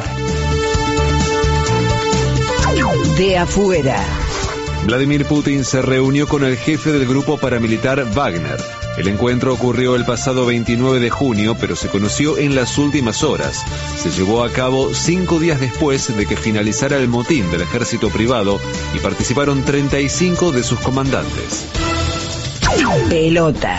[3.17, 4.01] De afuera.
[4.85, 8.57] Vladimir Putin se reunió con el jefe del grupo paramilitar Wagner.
[8.97, 13.65] El encuentro ocurrió el pasado 29 de junio, pero se conoció en las últimas horas.
[14.01, 18.61] Se llevó a cabo cinco días después de que finalizara el motín del ejército privado
[18.95, 21.65] y participaron 35 de sus comandantes.
[23.09, 23.77] Pelota.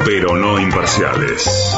[0.05, 1.73] Pero no imparciales.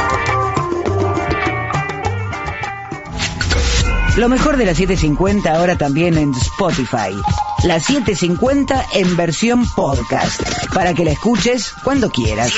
[4.16, 7.10] Lo mejor de la 750 ahora también en Spotify.
[7.64, 10.40] La 750 en versión podcast.
[10.72, 12.52] Para que la escuches cuando quieras.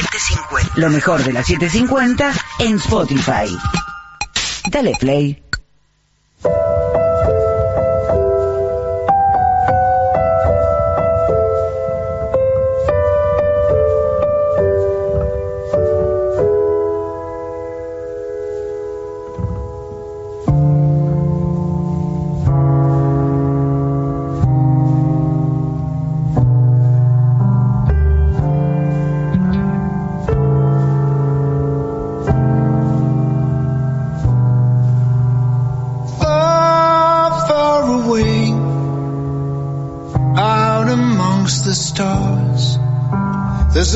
[0.74, 3.56] Lo mejor de la 750 en Spotify.
[4.70, 5.45] Dale play.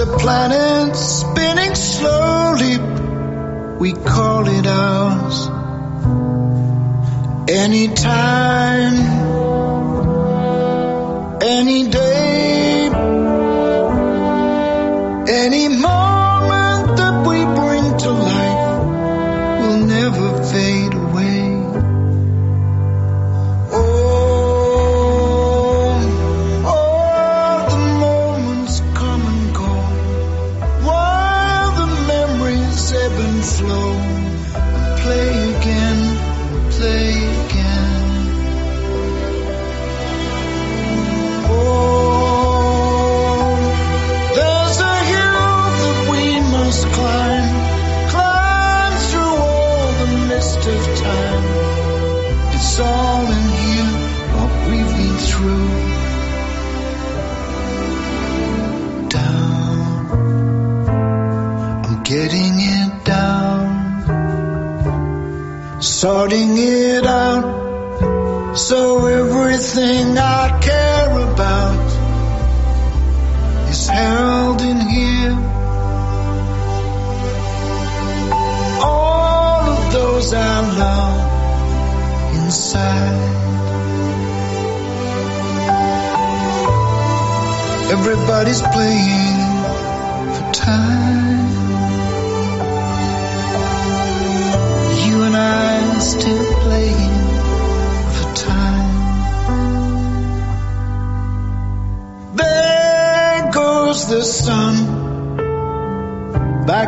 [0.01, 2.79] A planet spinning slowly,
[3.79, 5.49] we call it ours.
[7.51, 8.97] Anytime,
[11.43, 12.10] any day,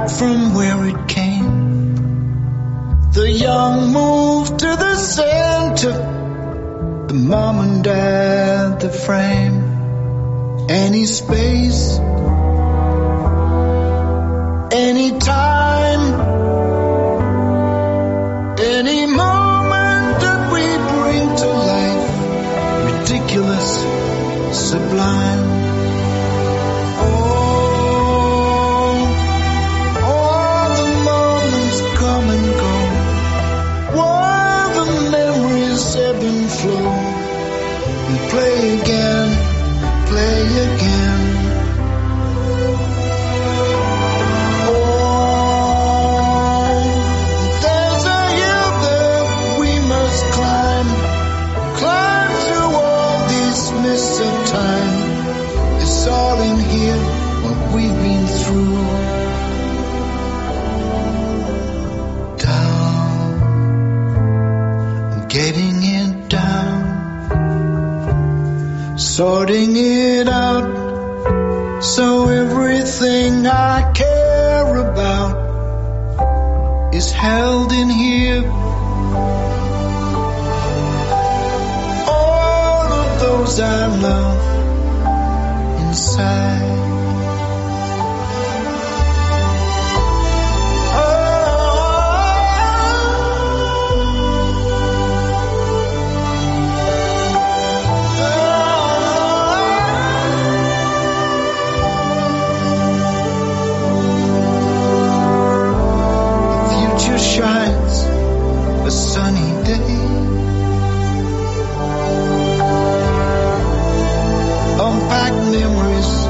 [0.02, 1.94] back from where it came.
[3.12, 10.66] The young moved to the center, the mom and dad the frame.
[10.68, 11.98] Any space